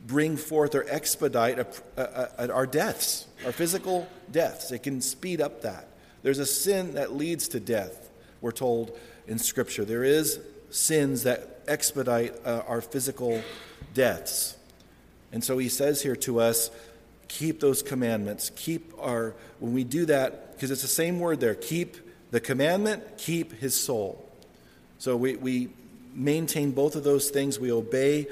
bring 0.06 0.36
forth 0.36 0.74
or 0.74 0.84
expedite 0.88 1.58
a, 1.58 1.66
a, 1.96 2.46
a, 2.46 2.52
our 2.52 2.66
deaths, 2.66 3.26
our 3.44 3.52
physical 3.52 4.08
deaths. 4.30 4.72
It 4.72 4.82
can 4.82 5.00
speed 5.00 5.40
up 5.40 5.62
that. 5.62 5.88
There's 6.22 6.38
a 6.38 6.46
sin 6.46 6.94
that 6.94 7.12
leads 7.12 7.48
to 7.48 7.60
death, 7.60 8.10
we're 8.40 8.52
told 8.52 8.96
in 9.26 9.38
Scripture. 9.38 9.84
There 9.84 10.04
is 10.04 10.40
sins 10.70 11.24
that 11.24 11.60
expedite 11.68 12.34
uh, 12.44 12.62
our 12.66 12.80
physical 12.80 13.42
deaths. 13.94 14.56
And 15.30 15.42
so 15.42 15.58
he 15.58 15.68
says 15.68 16.02
here 16.02 16.16
to 16.16 16.40
us 16.40 16.70
keep 17.38 17.60
those 17.60 17.82
commandments. 17.82 18.50
Keep 18.56 18.92
our, 18.98 19.34
when 19.58 19.72
we 19.72 19.84
do 19.84 20.04
that, 20.06 20.52
because 20.52 20.70
it's 20.70 20.82
the 20.82 20.88
same 20.88 21.18
word 21.18 21.40
there, 21.40 21.54
keep 21.54 21.96
the 22.30 22.40
commandment, 22.40 23.18
keep 23.18 23.52
his 23.52 23.74
soul. 23.74 24.28
So 24.98 25.16
we, 25.16 25.36
we 25.36 25.70
maintain 26.14 26.72
both 26.72 26.94
of 26.94 27.04
those 27.04 27.30
things. 27.30 27.58
We 27.58 27.72
obey 27.72 28.26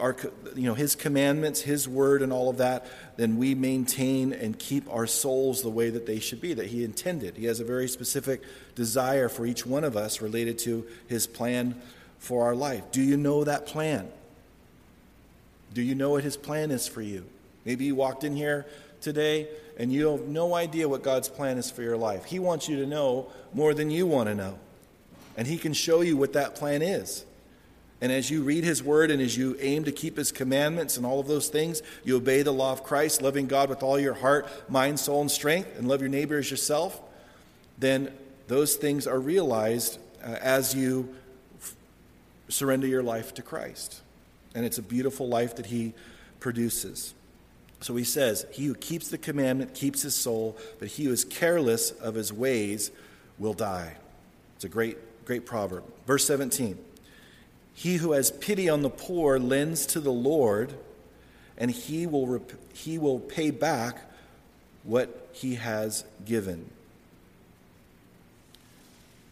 our, 0.00 0.16
you 0.54 0.64
know, 0.64 0.74
his 0.74 0.94
commandments, 0.94 1.60
his 1.60 1.88
word, 1.88 2.22
and 2.22 2.32
all 2.32 2.48
of 2.48 2.56
that. 2.58 2.86
Then 3.16 3.36
we 3.36 3.54
maintain 3.54 4.32
and 4.32 4.58
keep 4.58 4.90
our 4.92 5.06
souls 5.06 5.62
the 5.62 5.70
way 5.70 5.90
that 5.90 6.06
they 6.06 6.18
should 6.18 6.40
be, 6.40 6.54
that 6.54 6.66
he 6.66 6.82
intended. 6.82 7.36
He 7.36 7.46
has 7.46 7.60
a 7.60 7.64
very 7.64 7.88
specific 7.88 8.42
desire 8.74 9.28
for 9.28 9.46
each 9.46 9.64
one 9.64 9.84
of 9.84 9.96
us 9.96 10.20
related 10.20 10.58
to 10.60 10.86
his 11.06 11.26
plan 11.26 11.80
for 12.18 12.44
our 12.44 12.54
life. 12.54 12.90
Do 12.90 13.02
you 13.02 13.16
know 13.16 13.44
that 13.44 13.66
plan? 13.66 14.08
Do 15.72 15.82
you 15.82 15.94
know 15.94 16.10
what 16.10 16.24
his 16.24 16.36
plan 16.36 16.70
is 16.70 16.88
for 16.88 17.02
you? 17.02 17.26
Maybe 17.66 17.84
you 17.84 17.94
walked 17.94 18.24
in 18.24 18.34
here 18.34 18.64
today 19.02 19.48
and 19.76 19.92
you 19.92 20.06
have 20.08 20.22
no 20.22 20.54
idea 20.54 20.88
what 20.88 21.02
God's 21.02 21.28
plan 21.28 21.58
is 21.58 21.70
for 21.70 21.82
your 21.82 21.96
life. 21.96 22.24
He 22.24 22.38
wants 22.38 22.68
you 22.68 22.76
to 22.76 22.86
know 22.86 23.30
more 23.52 23.74
than 23.74 23.90
you 23.90 24.06
want 24.06 24.28
to 24.28 24.34
know. 24.34 24.58
And 25.36 25.46
He 25.46 25.58
can 25.58 25.74
show 25.74 26.00
you 26.00 26.16
what 26.16 26.32
that 26.32 26.54
plan 26.54 26.80
is. 26.80 27.26
And 28.00 28.12
as 28.12 28.30
you 28.30 28.42
read 28.42 28.64
His 28.64 28.82
Word 28.82 29.10
and 29.10 29.20
as 29.20 29.36
you 29.36 29.56
aim 29.60 29.84
to 29.84 29.92
keep 29.92 30.16
His 30.16 30.32
commandments 30.32 30.96
and 30.96 31.04
all 31.04 31.18
of 31.18 31.26
those 31.26 31.48
things, 31.48 31.82
you 32.04 32.16
obey 32.16 32.42
the 32.42 32.52
law 32.52 32.72
of 32.72 32.84
Christ, 32.84 33.20
loving 33.20 33.46
God 33.46 33.68
with 33.68 33.82
all 33.82 33.98
your 33.98 34.14
heart, 34.14 34.48
mind, 34.70 35.00
soul, 35.00 35.20
and 35.20 35.30
strength, 35.30 35.76
and 35.76 35.88
love 35.88 36.00
your 36.00 36.08
neighbor 36.08 36.38
as 36.38 36.50
yourself, 36.50 37.00
then 37.78 38.12
those 38.48 38.76
things 38.76 39.06
are 39.06 39.18
realized 39.18 39.98
uh, 40.22 40.28
as 40.40 40.74
you 40.74 41.14
f- 41.60 41.74
surrender 42.48 42.86
your 42.86 43.02
life 43.02 43.34
to 43.34 43.42
Christ. 43.42 44.02
And 44.54 44.64
it's 44.64 44.78
a 44.78 44.82
beautiful 44.82 45.28
life 45.28 45.56
that 45.56 45.66
He 45.66 45.92
produces. 46.38 47.12
So 47.80 47.94
he 47.96 48.04
says, 48.04 48.46
He 48.52 48.66
who 48.66 48.74
keeps 48.74 49.08
the 49.08 49.18
commandment 49.18 49.74
keeps 49.74 50.02
his 50.02 50.14
soul, 50.14 50.56
but 50.78 50.88
he 50.88 51.04
who 51.04 51.12
is 51.12 51.24
careless 51.24 51.90
of 51.90 52.14
his 52.14 52.32
ways 52.32 52.90
will 53.38 53.54
die. 53.54 53.96
It's 54.56 54.64
a 54.64 54.68
great, 54.68 54.96
great 55.24 55.46
proverb. 55.46 55.84
Verse 56.06 56.24
17 56.26 56.78
He 57.74 57.96
who 57.96 58.12
has 58.12 58.30
pity 58.30 58.68
on 58.68 58.82
the 58.82 58.90
poor 58.90 59.38
lends 59.38 59.86
to 59.86 60.00
the 60.00 60.12
Lord, 60.12 60.74
and 61.58 61.70
he 61.70 62.06
will, 62.06 62.26
rep- 62.26 62.74
he 62.74 62.98
will 62.98 63.20
pay 63.20 63.50
back 63.50 63.98
what 64.82 65.28
he 65.32 65.56
has 65.56 66.04
given. 66.24 66.70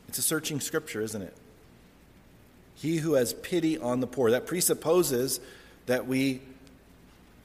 It's 0.08 0.18
a 0.18 0.22
searching 0.22 0.60
scripture, 0.60 1.00
isn't 1.00 1.22
it? 1.22 1.34
He 2.76 2.98
who 2.98 3.14
has 3.14 3.32
pity 3.32 3.78
on 3.78 4.00
the 4.00 4.06
poor. 4.06 4.30
That 4.30 4.46
presupposes 4.46 5.40
that 5.86 6.06
we 6.06 6.42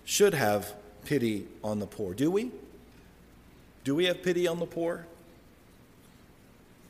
should 0.03 0.33
have 0.33 0.73
pity 1.05 1.45
on 1.63 1.79
the 1.79 1.87
poor. 1.87 2.13
Do 2.13 2.31
we? 2.31 2.51
Do 3.83 3.95
we 3.95 4.05
have 4.05 4.21
pity 4.21 4.47
on 4.47 4.59
the 4.59 4.65
poor? 4.65 5.05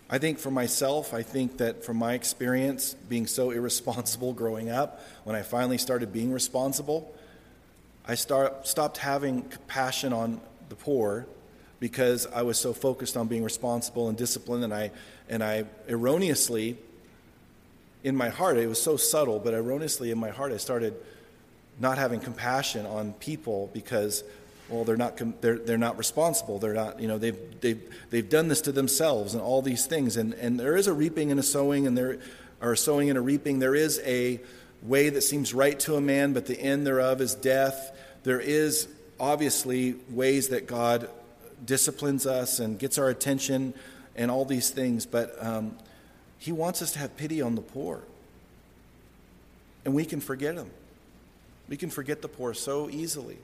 I 0.09 0.17
think 0.17 0.39
for 0.39 0.49
myself, 0.49 1.13
I 1.13 1.21
think 1.21 1.57
that 1.57 1.83
from 1.83 1.97
my 1.97 2.13
experience 2.13 2.95
being 3.07 3.27
so 3.27 3.51
irresponsible 3.51 4.33
growing 4.33 4.69
up, 4.69 5.01
when 5.23 5.35
I 5.35 5.43
finally 5.43 5.77
started 5.77 6.11
being 6.11 6.33
responsible, 6.33 7.13
I 8.05 8.15
start, 8.15 8.67
stopped 8.67 8.97
having 8.97 9.43
compassion 9.43 10.13
on 10.13 10.41
the 10.69 10.75
poor 10.75 11.27
because 11.79 12.25
I 12.27 12.41
was 12.41 12.57
so 12.57 12.73
focused 12.73 13.15
on 13.15 13.27
being 13.27 13.43
responsible 13.43 14.09
and 14.09 14.17
disciplined, 14.17 14.63
and 14.63 14.73
I, 14.73 14.91
and 15.29 15.43
I 15.43 15.65
erroneously, 15.87 16.77
in 18.03 18.15
my 18.15 18.29
heart, 18.29 18.57
it 18.57 18.67
was 18.67 18.81
so 18.81 18.97
subtle, 18.97 19.39
but 19.39 19.53
erroneously 19.53 20.11
in 20.11 20.17
my 20.17 20.29
heart, 20.29 20.51
I 20.51 20.57
started 20.57 20.95
not 21.79 21.97
having 21.97 22.19
compassion 22.19 22.85
on 22.85 23.13
people 23.13 23.69
because 23.73 24.23
well, 24.69 24.83
they're 24.83 24.97
not, 24.97 25.41
they're, 25.41 25.57
they're 25.57 25.77
not 25.77 25.97
responsible. 25.97 26.59
They're 26.59 26.73
not, 26.73 26.99
you 26.99 27.07
know, 27.07 27.17
they've, 27.17 27.37
they've, 27.61 27.81
they've 28.11 28.29
done 28.29 28.47
this 28.47 28.61
to 28.61 28.71
themselves 28.71 29.33
and 29.33 29.41
all 29.41 29.61
these 29.61 29.85
things. 29.85 30.15
And, 30.15 30.33
and 30.35 30.59
there 30.59 30.77
is 30.77 30.87
a 30.87 30.93
reaping 30.93 31.31
and 31.31 31.39
a 31.39 31.43
sowing, 31.43 31.87
and 31.87 31.97
there 31.97 32.19
are 32.61 32.75
sowing 32.75 33.09
and 33.09 33.17
a 33.17 33.21
reaping. 33.21 33.59
There 33.59 33.75
is 33.75 33.99
a 34.05 34.39
way 34.83 35.09
that 35.09 35.21
seems 35.21 35.53
right 35.53 35.79
to 35.81 35.95
a 35.95 36.01
man, 36.01 36.33
but 36.33 36.45
the 36.45 36.59
end 36.59 36.85
thereof 36.85 37.19
is 37.19 37.33
death. 37.33 37.97
There 38.23 38.39
is 38.39 38.87
obviously 39.19 39.95
ways 40.09 40.49
that 40.49 40.67
God 40.67 41.09
disciplines 41.65 42.25
us 42.25 42.59
and 42.59 42.77
gets 42.77 42.97
our 42.97 43.09
attention 43.09 43.73
and 44.15 44.29
all 44.29 44.45
these 44.45 44.69
things, 44.69 45.05
but 45.05 45.35
um, 45.43 45.77
He 46.37 46.51
wants 46.51 46.81
us 46.81 46.91
to 46.93 46.99
have 46.99 47.17
pity 47.17 47.41
on 47.41 47.55
the 47.55 47.61
poor. 47.61 48.01
And 49.83 49.93
we 49.93 50.05
can 50.05 50.21
forget 50.21 50.55
them. 50.55 50.69
We 51.69 51.77
can 51.77 51.89
forget 51.89 52.21
the 52.21 52.27
poor 52.27 52.53
so 52.53 52.89
easily. 52.89 53.37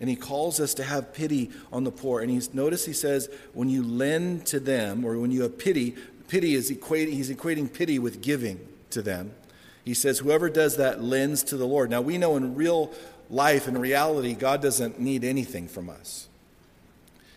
And 0.00 0.10
he 0.10 0.16
calls 0.16 0.60
us 0.60 0.74
to 0.74 0.84
have 0.84 1.14
pity 1.14 1.50
on 1.72 1.84
the 1.84 1.90
poor. 1.90 2.20
And 2.20 2.30
he's 2.30 2.52
notice 2.52 2.84
he 2.84 2.92
says, 2.92 3.30
when 3.54 3.70
you 3.70 3.82
lend 3.82 4.44
to 4.46 4.60
them, 4.60 5.04
or 5.04 5.16
when 5.18 5.30
you 5.30 5.42
have 5.42 5.56
pity, 5.56 5.96
pity 6.28 6.54
is 6.54 6.70
equating, 6.70 7.12
he's 7.12 7.30
equating 7.30 7.72
pity 7.72 7.98
with 7.98 8.20
giving 8.20 8.60
to 8.90 9.00
them. 9.00 9.32
He 9.84 9.94
says, 9.94 10.18
whoever 10.18 10.50
does 10.50 10.76
that 10.76 11.02
lends 11.02 11.44
to 11.44 11.56
the 11.56 11.66
Lord. 11.66 11.88
Now 11.88 12.00
we 12.00 12.18
know 12.18 12.36
in 12.36 12.56
real 12.56 12.92
life, 13.30 13.68
in 13.68 13.78
reality, 13.78 14.34
God 14.34 14.60
doesn't 14.60 15.00
need 15.00 15.24
anything 15.24 15.68
from 15.68 15.88
us. 15.88 16.28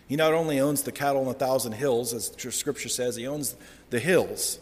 He 0.08 0.16
not 0.16 0.34
only 0.34 0.60
owns 0.60 0.82
the 0.82 0.92
cattle 0.92 1.22
on 1.22 1.28
a 1.28 1.34
thousand 1.34 1.74
hills, 1.74 2.14
as 2.14 2.34
scripture 2.50 2.90
says, 2.90 3.16
he 3.16 3.28
owns 3.28 3.56
the 3.92 4.00
hills. 4.00 4.60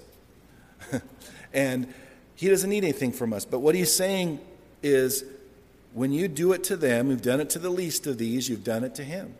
and 1.53 1.91
he 2.35 2.49
doesn't 2.49 2.69
need 2.69 2.83
anything 2.83 3.13
from 3.13 3.31
us. 3.31 3.45
But 3.45 3.59
what 3.59 3.73
he's 3.73 3.91
saying 3.91 4.41
is 4.83 5.23
when 5.97 6.11
you 6.11 6.27
do 6.27 6.53
it 6.53 6.63
to 6.65 6.77
them, 6.77 7.09
you've 7.09 7.23
done 7.23 7.41
it 7.41 7.49
to 7.49 7.57
the 7.57 7.71
least 7.71 8.05
of 8.05 8.19
these, 8.19 8.47
you've 8.47 8.63
done 8.63 8.83
it 8.83 8.93
to 8.93 9.03
him. 9.03 9.33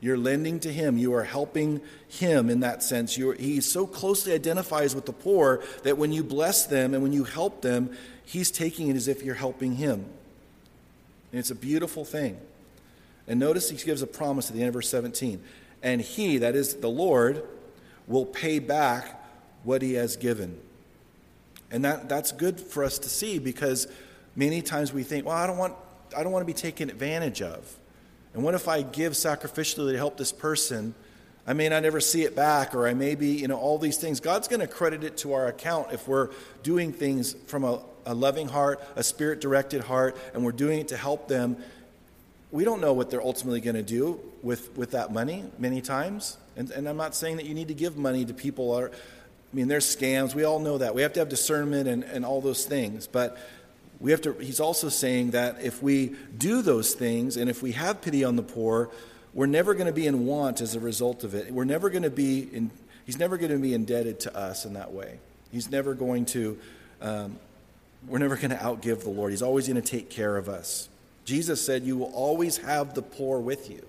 You're 0.00 0.18
lending 0.18 0.58
to 0.60 0.72
him. 0.72 0.98
You 0.98 1.14
are 1.14 1.22
helping 1.22 1.80
him 2.08 2.50
in 2.50 2.58
that 2.60 2.82
sense. 2.82 3.16
You're, 3.16 3.34
he 3.34 3.60
so 3.60 3.86
closely 3.86 4.32
identifies 4.32 4.96
with 4.96 5.06
the 5.06 5.12
poor 5.12 5.62
that 5.84 5.96
when 5.96 6.10
you 6.10 6.24
bless 6.24 6.66
them 6.66 6.92
and 6.92 7.04
when 7.04 7.12
you 7.12 7.22
help 7.22 7.62
them, 7.62 7.96
he's 8.24 8.50
taking 8.50 8.88
it 8.88 8.96
as 8.96 9.06
if 9.06 9.22
you're 9.22 9.36
helping 9.36 9.76
him. 9.76 10.06
And 11.30 11.38
it's 11.38 11.52
a 11.52 11.54
beautiful 11.54 12.04
thing. 12.04 12.36
And 13.28 13.38
notice 13.38 13.70
he 13.70 13.76
gives 13.76 14.02
a 14.02 14.08
promise 14.08 14.50
at 14.50 14.56
the 14.56 14.62
end 14.62 14.68
of 14.68 14.74
verse 14.74 14.88
17. 14.88 15.40
And 15.84 16.00
he, 16.00 16.38
that 16.38 16.56
is 16.56 16.74
the 16.74 16.90
Lord, 16.90 17.44
will 18.08 18.26
pay 18.26 18.58
back 18.58 19.24
what 19.62 19.82
he 19.82 19.94
has 19.94 20.16
given. 20.16 20.58
And 21.70 21.84
that, 21.84 22.08
that's 22.08 22.32
good 22.32 22.58
for 22.58 22.82
us 22.82 22.98
to 22.98 23.08
see 23.08 23.38
because 23.38 23.86
many 24.36 24.62
times 24.62 24.92
we 24.92 25.02
think, 25.02 25.26
well, 25.26 25.34
I 25.34 25.46
don't 25.46 25.56
want, 25.56 25.74
I 26.16 26.22
don't 26.22 26.30
want 26.30 26.42
to 26.42 26.46
be 26.46 26.52
taken 26.52 26.90
advantage 26.90 27.42
of. 27.42 27.76
And 28.34 28.44
what 28.44 28.54
if 28.54 28.68
I 28.68 28.82
give 28.82 29.14
sacrificially 29.14 29.92
to 29.92 29.96
help 29.96 30.18
this 30.18 30.30
person? 30.30 30.94
I 31.46 31.54
may 31.54 31.68
not 31.68 31.84
ever 31.84 32.00
see 32.00 32.22
it 32.24 32.36
back, 32.36 32.74
or 32.74 32.86
I 32.86 32.94
may 32.94 33.14
be, 33.14 33.28
you 33.28 33.48
know, 33.48 33.56
all 33.56 33.78
these 33.78 33.96
things. 33.96 34.20
God's 34.20 34.46
going 34.46 34.60
to 34.60 34.66
credit 34.66 35.04
it 35.04 35.16
to 35.18 35.32
our 35.32 35.46
account 35.46 35.92
if 35.92 36.06
we're 36.06 36.30
doing 36.62 36.92
things 36.92 37.34
from 37.46 37.64
a, 37.64 37.80
a 38.04 38.14
loving 38.14 38.48
heart, 38.48 38.82
a 38.94 39.02
spirit 39.02 39.40
directed 39.40 39.82
heart, 39.82 40.16
and 40.34 40.44
we're 40.44 40.52
doing 40.52 40.80
it 40.80 40.88
to 40.88 40.96
help 40.96 41.28
them. 41.28 41.56
We 42.50 42.64
don't 42.64 42.80
know 42.80 42.92
what 42.92 43.10
they're 43.10 43.22
ultimately 43.22 43.60
going 43.60 43.76
to 43.76 43.82
do 43.82 44.20
with, 44.42 44.76
with 44.76 44.90
that 44.90 45.12
money 45.12 45.44
many 45.58 45.80
times. 45.80 46.36
And, 46.56 46.70
and 46.70 46.88
I'm 46.88 46.96
not 46.96 47.14
saying 47.14 47.36
that 47.36 47.46
you 47.46 47.54
need 47.54 47.68
to 47.68 47.74
give 47.74 47.96
money 47.96 48.24
to 48.24 48.34
people. 48.34 48.70
Or, 48.70 48.90
I 48.90 49.56
mean, 49.56 49.68
there's 49.68 49.84
scams. 49.84 50.34
We 50.34 50.44
all 50.44 50.58
know 50.58 50.78
that. 50.78 50.94
We 50.94 51.02
have 51.02 51.12
to 51.14 51.20
have 51.20 51.28
discernment 51.28 51.88
and, 51.88 52.02
and 52.04 52.24
all 52.24 52.40
those 52.40 52.64
things. 52.64 53.06
But 53.06 53.38
we 54.00 54.10
have 54.10 54.20
to, 54.22 54.34
he's 54.34 54.60
also 54.60 54.88
saying 54.88 55.30
that 55.30 55.62
if 55.62 55.82
we 55.82 56.14
do 56.36 56.62
those 56.62 56.94
things 56.94 57.36
and 57.36 57.48
if 57.48 57.62
we 57.62 57.72
have 57.72 58.02
pity 58.02 58.24
on 58.24 58.36
the 58.36 58.42
poor, 58.42 58.90
we're 59.32 59.46
never 59.46 59.74
going 59.74 59.86
to 59.86 59.92
be 59.92 60.06
in 60.06 60.26
want 60.26 60.60
as 60.60 60.74
a 60.74 60.80
result 60.80 61.24
of 61.24 61.34
it. 61.34 61.52
We're 61.52 61.64
never 61.64 61.90
going 61.90 62.02
to 62.02 62.10
be 62.10 62.40
in, 62.40 62.70
he's 63.04 63.18
never 63.18 63.36
going 63.36 63.52
to 63.52 63.58
be 63.58 63.74
indebted 63.74 64.20
to 64.20 64.36
us 64.36 64.64
in 64.64 64.74
that 64.74 64.92
way. 64.92 65.18
He's 65.50 65.70
never 65.70 65.94
going 65.94 66.26
to, 66.26 66.58
um, 67.00 67.38
we're 68.06 68.18
never 68.18 68.36
going 68.36 68.50
to 68.50 68.56
outgive 68.56 69.02
the 69.02 69.10
Lord. 69.10 69.30
He's 69.30 69.42
always 69.42 69.68
going 69.68 69.80
to 69.80 69.86
take 69.86 70.10
care 70.10 70.36
of 70.36 70.48
us. 70.48 70.88
Jesus 71.24 71.64
said, 71.64 71.82
You 71.82 71.96
will 71.96 72.12
always 72.12 72.58
have 72.58 72.94
the 72.94 73.02
poor 73.02 73.40
with 73.40 73.70
you, 73.70 73.84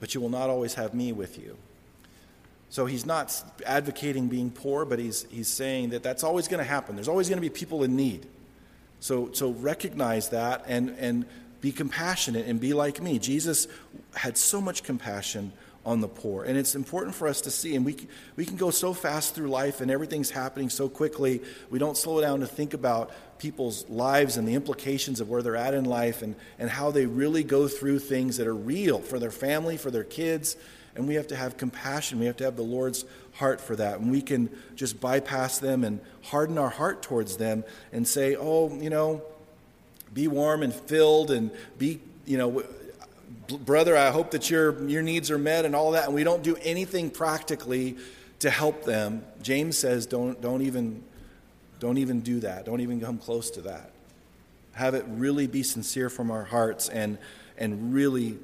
but 0.00 0.14
you 0.14 0.20
will 0.20 0.30
not 0.30 0.50
always 0.50 0.74
have 0.74 0.94
me 0.94 1.12
with 1.12 1.38
you. 1.38 1.56
So 2.70 2.86
he's 2.86 3.06
not 3.06 3.42
advocating 3.66 4.28
being 4.28 4.50
poor, 4.50 4.84
but 4.84 4.98
he's, 4.98 5.26
he's 5.30 5.48
saying 5.48 5.90
that 5.90 6.02
that's 6.02 6.22
always 6.22 6.48
going 6.48 6.58
to 6.58 6.68
happen. 6.68 6.96
There's 6.96 7.08
always 7.08 7.28
going 7.28 7.38
to 7.38 7.40
be 7.40 7.50
people 7.50 7.82
in 7.82 7.96
need. 7.96 8.26
So, 9.00 9.30
so 9.32 9.50
recognize 9.50 10.30
that 10.30 10.64
and, 10.66 10.90
and 10.98 11.24
be 11.60 11.72
compassionate 11.72 12.46
and 12.46 12.60
be 12.60 12.74
like 12.74 13.00
me. 13.02 13.18
Jesus 13.18 13.68
had 14.14 14.36
so 14.36 14.60
much 14.60 14.82
compassion 14.82 15.52
on 15.88 16.00
the 16.00 16.08
poor. 16.08 16.44
And 16.44 16.58
it's 16.58 16.74
important 16.74 17.14
for 17.14 17.26
us 17.26 17.40
to 17.42 17.50
see, 17.50 17.74
and 17.74 17.84
we, 17.84 17.96
we 18.36 18.44
can 18.44 18.56
go 18.56 18.70
so 18.70 18.92
fast 18.92 19.34
through 19.34 19.48
life 19.48 19.80
and 19.80 19.90
everything's 19.90 20.30
happening 20.30 20.68
so 20.68 20.88
quickly, 20.88 21.40
we 21.70 21.78
don't 21.78 21.96
slow 21.96 22.20
down 22.20 22.40
to 22.40 22.46
think 22.46 22.74
about 22.74 23.10
people's 23.38 23.88
lives 23.88 24.36
and 24.36 24.46
the 24.46 24.54
implications 24.54 25.20
of 25.20 25.30
where 25.30 25.42
they're 25.42 25.56
at 25.56 25.72
in 25.72 25.84
life 25.84 26.22
and, 26.22 26.34
and 26.58 26.68
how 26.68 26.90
they 26.90 27.06
really 27.06 27.42
go 27.42 27.68
through 27.68 28.00
things 28.00 28.36
that 28.36 28.46
are 28.46 28.54
real 28.54 28.98
for 28.98 29.18
their 29.18 29.30
family, 29.30 29.76
for 29.76 29.90
their 29.90 30.04
kids. 30.04 30.56
And 30.94 31.08
we 31.08 31.14
have 31.14 31.28
to 31.28 31.36
have 31.36 31.56
compassion. 31.56 32.18
We 32.18 32.26
have 32.26 32.36
to 32.38 32.44
have 32.44 32.56
the 32.56 32.62
Lord's 32.62 33.04
heart 33.38 33.60
for 33.60 33.76
that. 33.76 34.00
And 34.00 34.10
we 34.10 34.20
can 34.20 34.50
just 34.74 35.00
bypass 35.00 35.58
them 35.58 35.84
and 35.84 36.00
harden 36.22 36.58
our 36.58 36.68
heart 36.68 37.02
towards 37.02 37.36
them 37.36 37.64
and 37.92 38.06
say, 38.06 38.36
oh, 38.36 38.76
you 38.80 38.90
know, 38.90 39.22
be 40.12 40.26
warm 40.26 40.62
and 40.62 40.74
filled 40.74 41.30
and 41.30 41.50
be, 41.78 42.00
you 42.26 42.36
know, 42.36 42.64
brother, 43.46 43.96
I 43.96 44.10
hope 44.10 44.32
that 44.32 44.50
your, 44.50 44.84
your 44.88 45.02
needs 45.02 45.30
are 45.30 45.38
met 45.38 45.64
and 45.64 45.76
all 45.76 45.92
that. 45.92 46.06
And 46.06 46.14
we 46.14 46.24
don't 46.24 46.42
do 46.42 46.56
anything 46.62 47.10
practically 47.10 47.96
to 48.40 48.50
help 48.50 48.84
them. 48.84 49.24
James 49.40 49.78
says, 49.78 50.06
don't, 50.06 50.40
don't, 50.40 50.62
even, 50.62 51.02
don't 51.78 51.98
even 51.98 52.20
do 52.20 52.40
that. 52.40 52.64
Don't 52.64 52.80
even 52.80 53.00
come 53.00 53.18
close 53.18 53.50
to 53.52 53.60
that. 53.62 53.92
Have 54.72 54.94
it 54.94 55.04
really 55.08 55.46
be 55.46 55.62
sincere 55.62 56.10
from 56.10 56.30
our 56.30 56.44
hearts 56.44 56.88
and, 56.88 57.18
and 57.56 57.94
really 57.94 58.36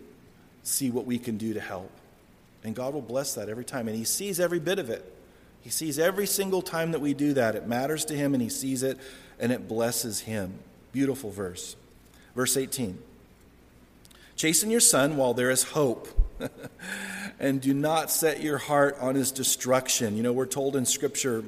see 0.62 0.90
what 0.90 1.04
we 1.04 1.18
can 1.18 1.36
do 1.36 1.54
to 1.54 1.60
help. 1.60 1.90
And 2.64 2.75
God 2.75 2.94
will 2.94 3.02
bless 3.02 3.35
that 3.35 3.49
every 3.49 3.64
time. 3.64 3.87
And 3.87 3.97
He 3.97 4.04
sees 4.04 4.40
every 4.40 4.59
bit 4.59 4.78
of 4.78 4.88
it. 4.88 5.12
He 5.61 5.71
sees 5.71 5.99
every 5.99 6.26
single 6.26 6.62
time 6.62 6.92
that 6.92 7.00
we 7.00 7.14
do 7.14 7.35
that. 7.35 7.54
It 7.54 7.66
matters 7.66 8.04
to 8.06 8.14
Him, 8.14 8.35
and 8.35 8.42
He 8.42 8.49
sees 8.49 8.83
it, 8.83 8.99
and 9.38 9.52
it 9.52 9.68
blesses 9.68 10.21
Him. 10.21 10.54
Beautiful 10.92 11.30
verse. 11.30 11.76
Verse 12.35 12.56
18 12.56 12.99
Chasten 14.37 14.71
your 14.71 14.80
son 14.80 15.16
while 15.16 15.33
there 15.33 15.50
is 15.50 15.62
hope, 15.62 16.09
and 17.38 17.61
do 17.61 17.73
not 17.73 18.11
set 18.11 18.42
your 18.42 18.59
heart 18.59 18.97
on 19.00 19.14
his 19.14 19.30
destruction. 19.30 20.16
You 20.16 20.25
know, 20.25 20.33
we're 20.33 20.47
told 20.47 20.75
in 20.75 20.87
Scripture 20.87 21.44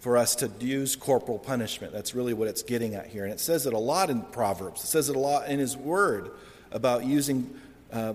for 0.00 0.16
us 0.16 0.34
to 0.36 0.50
use 0.60 0.96
corporal 0.96 1.38
punishment. 1.38 1.92
That's 1.92 2.14
really 2.14 2.34
what 2.34 2.48
it's 2.48 2.62
getting 2.62 2.94
at 2.94 3.06
here. 3.06 3.24
And 3.24 3.32
it 3.32 3.40
says 3.40 3.66
it 3.66 3.72
a 3.72 3.78
lot 3.78 4.10
in 4.10 4.22
Proverbs, 4.22 4.84
it 4.84 4.88
says 4.88 5.08
it 5.08 5.16
a 5.16 5.18
lot 5.18 5.48
in 5.48 5.58
His 5.58 5.76
Word 5.76 6.30
about 6.72 7.04
using. 7.04 7.54
Uh, 7.92 8.14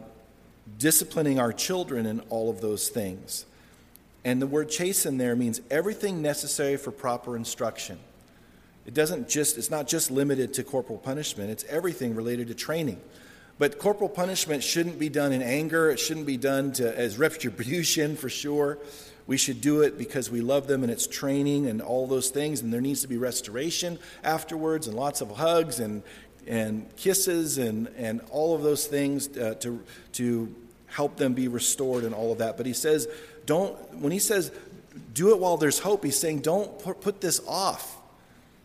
disciplining 0.77 1.39
our 1.39 1.53
children 1.53 2.05
and 2.05 2.22
all 2.29 2.50
of 2.50 2.62
those 2.62 2.89
things. 2.89 3.45
And 4.24 4.41
the 4.41 4.48
word 4.48 4.69
chasten 4.69 5.17
there 5.17 5.36
means 5.36 5.62
everything 5.69 6.22
necessary 6.22 6.77
for 6.77 6.91
proper 6.91 7.36
instruction. 7.36 8.00
It 8.86 8.93
doesn't 8.93 9.29
just, 9.29 9.57
it's 9.57 9.72
not 9.72 9.88
just 9.88 10.12
limited 10.12 10.53
to 10.55 10.63
corporal 10.63 11.00
punishment, 11.00 11.50
it's 11.50 11.63
everything 11.65 12.15
related 12.15 12.48
to 12.48 12.55
training. 12.55 13.00
But 13.57 13.79
corporal 13.79 14.10
punishment 14.10 14.63
shouldn't 14.63 15.00
be 15.00 15.07
done 15.07 15.31
in 15.31 15.41
anger. 15.41 15.89
It 15.89 16.00
shouldn't 16.00 16.25
be 16.25 16.38
done 16.38 16.74
to, 16.74 16.98
as 16.98 17.17
retribution 17.17 18.17
for 18.17 18.27
sure. 18.27 18.79
We 19.27 19.38
should 19.38 19.62
do 19.62 19.81
it 19.81 19.98
because 19.98 20.29
we 20.29 20.41
love 20.41 20.67
them 20.67 20.84
and 20.84 20.91
it's 20.91 21.07
training 21.07 21.67
and 21.67 21.81
all 21.81 22.05
those 22.05 22.29
things. 22.29 22.62
And 22.62 22.72
there 22.74 22.81
needs 22.81 23.01
to 23.01 23.07
be 23.07 23.17
restoration 23.17 23.98
afterwards 24.24 24.88
and 24.88 24.95
lots 24.95 25.22
of 25.22 25.31
hugs 25.31 25.79
and, 25.79 26.03
and 26.48 26.86
kisses 26.96 27.58
and, 27.58 27.88
and 27.98 28.22
all 28.30 28.56
of 28.56 28.62
those 28.62 28.88
things 28.88 29.36
uh, 29.38 29.56
to, 29.60 29.84
to 30.14 30.54
help 30.88 31.18
them 31.18 31.34
be 31.34 31.48
restored 31.48 32.04
and 32.04 32.14
all 32.14 32.32
of 32.32 32.38
that. 32.40 32.58
But 32.58 32.66
he 32.66 32.74
says, 32.74 33.08
don't, 33.46 33.75
when 34.00 34.12
he 34.12 34.20
says 34.20 34.52
do 35.14 35.32
it 35.32 35.40
while 35.40 35.58
there's 35.58 35.80
hope, 35.80 36.04
he's 36.04 36.20
saying 36.20 36.40
don't 36.40 36.80
put 37.02 37.22
this 37.22 37.42
off. 37.48 37.98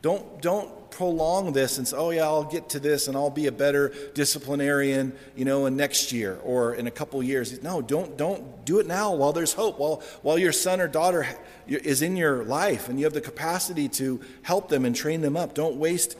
Don't, 0.03 0.41
don't 0.41 0.91
prolong 0.91 1.53
this 1.53 1.79
and 1.79 1.87
say, 1.87 1.97
oh, 1.97 2.11
yeah, 2.11 2.25
I'll 2.25 2.45
get 2.45 2.71
to 2.71 2.81
this 2.81 3.07
and 3.07 3.17
I'll 3.17 3.31
be 3.31 3.47
a 3.47 3.53
better 3.53 3.93
disciplinarian, 4.15 5.13
you 5.37 5.45
know, 5.45 5.67
in 5.67 5.77
next 5.77 6.11
year 6.11 6.39
or 6.43 6.75
in 6.75 6.87
a 6.87 6.91
couple 6.91 7.23
years. 7.23 7.63
No, 7.63 7.83
don't, 7.83 8.17
don't 8.17 8.65
do 8.65 8.81
it 8.81 8.87
now 8.87 9.15
while 9.15 9.33
there's 9.33 9.53
hope, 9.53 9.79
while, 9.79 10.03
while 10.23 10.39
your 10.39 10.53
son 10.53 10.81
or 10.81 10.89
daughter 10.89 11.27
is 11.67 12.03
in 12.03 12.17
your 12.17 12.45
life 12.45 12.89
and 12.89 12.99
you 12.99 13.05
have 13.05 13.13
the 13.13 13.21
capacity 13.21 13.89
to 13.89 14.21
help 14.43 14.69
them 14.69 14.85
and 14.85 14.97
train 14.97 15.21
them 15.21 15.37
up. 15.37 15.55
Don't 15.55 15.77
waste 15.77 16.17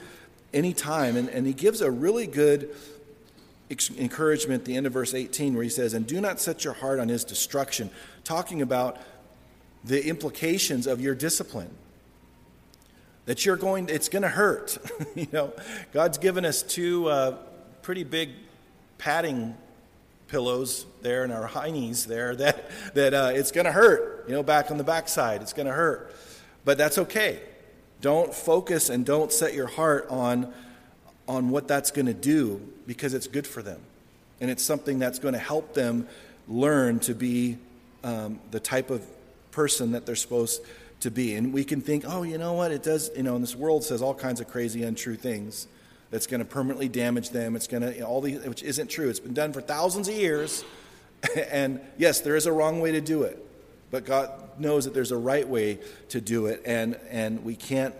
any 0.53 0.73
time. 0.73 1.17
And, 1.17 1.29
and 1.29 1.47
he 1.47 1.53
gives 1.53 1.81
a 1.81 1.91
really 1.91 2.27
good 2.27 2.75
encouragement 3.97 4.61
at 4.61 4.65
the 4.65 4.75
end 4.75 4.85
of 4.85 4.93
verse 4.93 5.13
18 5.13 5.53
where 5.53 5.63
he 5.63 5.69
says, 5.69 5.93
And 5.93 6.05
do 6.05 6.19
not 6.19 6.39
set 6.39 6.63
your 6.63 6.73
heart 6.73 6.99
on 6.99 7.07
his 7.07 7.23
destruction, 7.23 7.89
talking 8.23 8.61
about 8.61 8.97
the 9.83 10.05
implications 10.05 10.87
of 10.87 11.01
your 11.01 11.15
discipline. 11.15 11.69
That 13.25 13.45
you're 13.45 13.55
going 13.55 13.87
it's 13.87 14.09
going 14.09 14.23
to 14.23 14.29
hurt 14.29 14.77
you 15.15 15.27
know? 15.31 15.53
God's 15.93 16.17
given 16.17 16.43
us 16.43 16.63
two 16.63 17.07
uh, 17.07 17.37
pretty 17.81 18.03
big 18.03 18.31
padding 18.97 19.55
pillows 20.27 20.85
there 21.01 21.23
in 21.23 21.31
our 21.31 21.45
high 21.45 21.71
knees 21.71 22.05
there 22.05 22.35
that 22.37 22.69
that 22.95 23.13
uh, 23.13 23.31
it's 23.33 23.51
going 23.51 23.65
to 23.65 23.71
hurt 23.71 24.25
you 24.27 24.33
know 24.33 24.43
back 24.43 24.71
on 24.71 24.77
the 24.77 24.83
backside 24.83 25.41
it's 25.41 25.53
going 25.53 25.67
to 25.67 25.73
hurt. 25.73 26.13
But 26.65 26.77
that's 26.77 26.97
okay 26.97 27.41
don't 28.01 28.33
focus 28.33 28.89
and 28.89 29.05
don't 29.05 29.31
set 29.31 29.53
your 29.53 29.67
heart 29.67 30.07
on 30.09 30.51
on 31.27 31.49
what 31.49 31.67
that's 31.67 31.91
going 31.91 32.07
to 32.07 32.13
do 32.13 32.59
because 32.87 33.13
it's 33.13 33.27
good 33.27 33.47
for 33.47 33.61
them 33.61 33.79
and 34.41 34.49
it's 34.49 34.63
something 34.63 34.99
that's 34.99 35.19
going 35.19 35.33
to 35.33 35.39
help 35.39 35.73
them 35.75 36.07
learn 36.47 36.99
to 36.99 37.13
be 37.13 37.57
um, 38.03 38.39
the 38.49 38.59
type 38.59 38.89
of 38.89 39.05
person 39.51 39.91
that 39.91 40.05
they're 40.05 40.15
supposed 40.15 40.61
to 41.01 41.11
be. 41.11 41.35
And 41.35 41.53
we 41.53 41.63
can 41.63 41.79
think, 41.79 42.03
oh, 42.07 42.23
you 42.23 42.37
know 42.37 42.53
what? 42.53 42.71
It 42.71 42.83
does, 42.83 43.11
you 43.15 43.23
know, 43.23 43.35
and 43.35 43.43
this 43.43 43.55
world 43.55 43.83
says 43.83 44.01
all 44.01 44.15
kinds 44.15 44.41
of 44.41 44.49
crazy, 44.49 44.83
untrue 44.83 45.15
things 45.15 45.67
that's 46.09 46.27
going 46.27 46.39
to 46.39 46.45
permanently 46.45 46.89
damage 46.89 47.29
them. 47.29 47.55
It's 47.55 47.67
going 47.67 47.83
to, 47.83 47.93
you 47.93 48.01
know, 48.01 48.07
all 48.07 48.21
these, 48.21 48.43
which 48.45 48.63
isn't 48.63 48.89
true. 48.89 49.09
It's 49.09 49.19
been 49.19 49.33
done 49.33 49.53
for 49.53 49.61
thousands 49.61 50.09
of 50.09 50.15
years. 50.15 50.65
and 51.51 51.79
yes, 51.97 52.21
there 52.21 52.35
is 52.35 52.47
a 52.47 52.51
wrong 52.51 52.81
way 52.81 52.91
to 52.93 53.01
do 53.01 53.23
it. 53.23 53.45
But 53.91 54.05
God 54.05 54.31
knows 54.59 54.85
that 54.85 54.93
there's 54.93 55.11
a 55.11 55.17
right 55.17 55.47
way 55.47 55.79
to 56.09 56.21
do 56.21 56.47
it. 56.47 56.63
And, 56.65 56.97
and 57.09 57.43
we 57.43 57.55
can't 57.55 57.93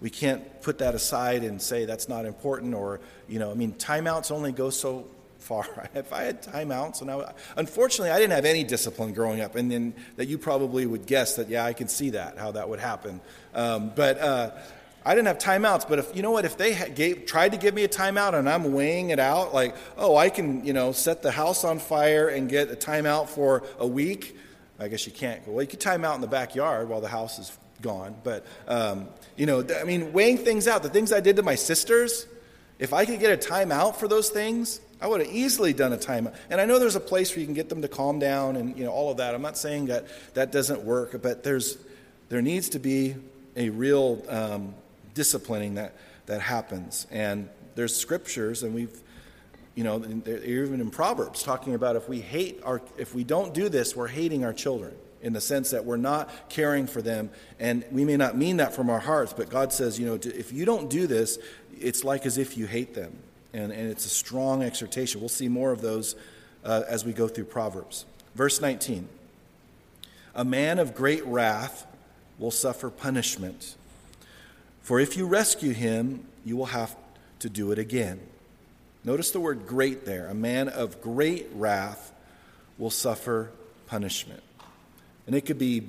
we 0.00 0.10
can't 0.10 0.60
put 0.60 0.78
that 0.78 0.94
aside 0.94 1.44
and 1.44 1.62
say 1.62 1.86
that's 1.86 2.10
not 2.10 2.26
important 2.26 2.74
or 2.74 3.00
you 3.26 3.38
know 3.38 3.50
i 3.50 3.54
mean 3.54 3.72
timeouts 3.74 4.30
only 4.30 4.52
go 4.52 4.68
so 4.68 5.06
far. 5.44 5.88
If 5.94 6.12
I 6.12 6.22
had 6.22 6.42
timeouts, 6.42 7.02
and 7.02 7.10
I, 7.10 7.32
unfortunately, 7.56 8.10
I 8.10 8.18
didn't 8.18 8.32
have 8.32 8.44
any 8.44 8.64
discipline 8.64 9.12
growing 9.12 9.40
up, 9.40 9.54
and 9.54 9.70
then 9.70 9.94
that 10.16 10.26
you 10.26 10.38
probably 10.38 10.86
would 10.86 11.06
guess 11.06 11.36
that, 11.36 11.48
yeah, 11.48 11.64
I 11.64 11.72
can 11.72 11.86
see 11.86 12.10
that, 12.10 12.38
how 12.38 12.50
that 12.52 12.68
would 12.68 12.80
happen. 12.80 13.20
Um, 13.54 13.92
but 13.94 14.18
uh, 14.18 14.50
I 15.04 15.14
didn't 15.14 15.28
have 15.28 15.38
timeouts. 15.38 15.88
But 15.88 15.98
if 15.98 16.16
you 16.16 16.22
know 16.22 16.32
what, 16.32 16.44
if 16.44 16.56
they 16.56 16.74
gave, 16.94 17.26
tried 17.26 17.52
to 17.52 17.58
give 17.58 17.74
me 17.74 17.84
a 17.84 17.88
timeout 17.88 18.34
and 18.34 18.48
I'm 18.48 18.72
weighing 18.72 19.10
it 19.10 19.20
out, 19.20 19.54
like, 19.54 19.76
oh, 19.96 20.16
I 20.16 20.30
can, 20.30 20.64
you 20.64 20.72
know, 20.72 20.92
set 20.92 21.22
the 21.22 21.30
house 21.30 21.62
on 21.62 21.78
fire 21.78 22.28
and 22.28 22.48
get 22.48 22.70
a 22.70 22.76
timeout 22.76 23.28
for 23.28 23.62
a 23.78 23.86
week. 23.86 24.36
I 24.78 24.88
guess 24.88 25.06
you 25.06 25.12
can't. 25.12 25.46
Well, 25.46 25.62
you 25.62 25.68
could 25.68 25.80
time 25.80 26.04
out 26.04 26.14
in 26.16 26.20
the 26.20 26.26
backyard 26.26 26.88
while 26.88 27.00
the 27.00 27.08
house 27.08 27.38
is 27.38 27.56
gone. 27.80 28.16
But 28.24 28.46
um, 28.66 29.08
you 29.36 29.46
know, 29.46 29.64
I 29.80 29.84
mean, 29.84 30.12
weighing 30.12 30.38
things 30.38 30.66
out. 30.66 30.82
The 30.82 30.88
things 30.88 31.12
I 31.12 31.20
did 31.20 31.36
to 31.36 31.42
my 31.42 31.54
sisters. 31.54 32.26
If 32.76 32.92
I 32.92 33.04
could 33.04 33.20
get 33.20 33.32
a 33.32 33.48
timeout 33.48 33.96
for 33.96 34.08
those 34.08 34.30
things, 34.30 34.80
I 35.00 35.06
would 35.06 35.20
have 35.20 35.32
easily 35.32 35.72
done 35.72 35.92
a 35.92 35.96
timeout. 35.96 36.34
And 36.50 36.60
I 36.60 36.64
know 36.64 36.80
there's 36.80 36.96
a 36.96 37.00
place 37.00 37.30
where 37.30 37.38
you 37.38 37.46
can 37.46 37.54
get 37.54 37.68
them 37.68 37.82
to 37.82 37.88
calm 37.88 38.18
down 38.18 38.56
and 38.56 38.76
you 38.76 38.84
know 38.84 38.90
all 38.90 39.10
of 39.10 39.18
that. 39.18 39.34
I'm 39.34 39.42
not 39.42 39.56
saying 39.56 39.86
that 39.86 40.06
that 40.34 40.50
doesn't 40.50 40.82
work, 40.82 41.20
but 41.22 41.44
there's 41.44 41.78
there 42.30 42.42
needs 42.42 42.70
to 42.70 42.80
be 42.80 43.14
a 43.54 43.68
real 43.68 44.24
um, 44.28 44.74
disciplining 45.14 45.76
that 45.76 45.94
that 46.26 46.40
happens. 46.40 47.06
And 47.10 47.48
there's 47.76 47.94
scriptures, 47.94 48.62
and 48.62 48.74
we've 48.74 49.00
you 49.74 49.84
know 49.84 50.02
even 50.26 50.80
in 50.80 50.90
Proverbs 50.90 51.42
talking 51.42 51.74
about 51.74 51.96
if 51.96 52.08
we 52.08 52.20
hate 52.20 52.60
our 52.64 52.80
if 52.96 53.14
we 53.14 53.24
don't 53.24 53.54
do 53.54 53.68
this, 53.68 53.96
we're 53.96 54.08
hating 54.08 54.44
our 54.44 54.52
children 54.52 54.94
in 55.24 55.32
the 55.32 55.40
sense 55.40 55.70
that 55.70 55.84
we're 55.86 55.96
not 55.96 56.30
caring 56.50 56.86
for 56.86 57.00
them. 57.00 57.30
And 57.58 57.82
we 57.90 58.04
may 58.04 58.18
not 58.18 58.36
mean 58.36 58.58
that 58.58 58.74
from 58.74 58.90
our 58.90 59.00
hearts, 59.00 59.32
but 59.32 59.48
God 59.48 59.72
says, 59.72 59.98
you 59.98 60.04
know, 60.04 60.18
if 60.22 60.52
you 60.52 60.66
don't 60.66 60.90
do 60.90 61.06
this, 61.06 61.38
it's 61.80 62.04
like 62.04 62.26
as 62.26 62.36
if 62.36 62.58
you 62.58 62.66
hate 62.66 62.94
them 62.94 63.16
and, 63.54 63.72
and 63.72 63.90
it's 63.90 64.04
a 64.04 64.10
strong 64.10 64.62
exhortation. 64.62 65.20
We'll 65.20 65.30
see 65.30 65.48
more 65.48 65.72
of 65.72 65.80
those 65.80 66.14
uh, 66.62 66.82
as 66.86 67.04
we 67.04 67.14
go 67.14 67.26
through 67.26 67.46
Proverbs. 67.46 68.04
Verse 68.34 68.60
19 68.60 69.08
A 70.34 70.44
man 70.44 70.78
of 70.78 70.94
great 70.94 71.24
wrath 71.24 71.86
will 72.38 72.50
suffer 72.50 72.90
punishment, 72.90 73.76
for 74.82 75.00
if 75.00 75.16
you 75.16 75.26
rescue 75.26 75.72
him, 75.72 76.26
you 76.44 76.56
will 76.56 76.66
have 76.66 76.94
to 77.38 77.48
do 77.48 77.70
it 77.72 77.78
again. 77.78 78.20
Notice 79.04 79.30
the 79.30 79.40
word 79.40 79.66
great 79.66 80.06
there. 80.06 80.28
A 80.28 80.34
man 80.34 80.68
of 80.68 81.02
great 81.02 81.48
wrath 81.54 82.12
will 82.78 82.90
suffer 82.90 83.50
punishment. 83.86 84.42
And 85.26 85.36
it 85.36 85.42
could 85.42 85.58
be 85.58 85.82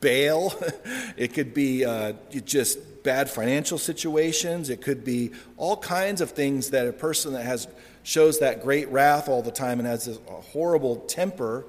bail, 0.00 0.52
it 1.16 1.34
could 1.34 1.52
be 1.52 1.84
uh, 1.84 2.12
just 2.44 3.02
bad 3.02 3.28
financial 3.28 3.78
situations. 3.78 4.70
It 4.70 4.80
could 4.80 5.04
be 5.04 5.32
all 5.56 5.76
kinds 5.76 6.20
of 6.20 6.30
things 6.30 6.70
that 6.70 6.86
a 6.86 6.92
person 6.92 7.32
that 7.32 7.44
has 7.44 7.66
shows 8.02 8.38
that 8.38 8.62
great 8.62 8.88
wrath 8.90 9.28
all 9.28 9.42
the 9.42 9.50
time 9.50 9.78
and 9.78 9.88
has 9.88 10.06
a 10.08 10.32
horrible 10.32 10.96
temper 10.96 11.64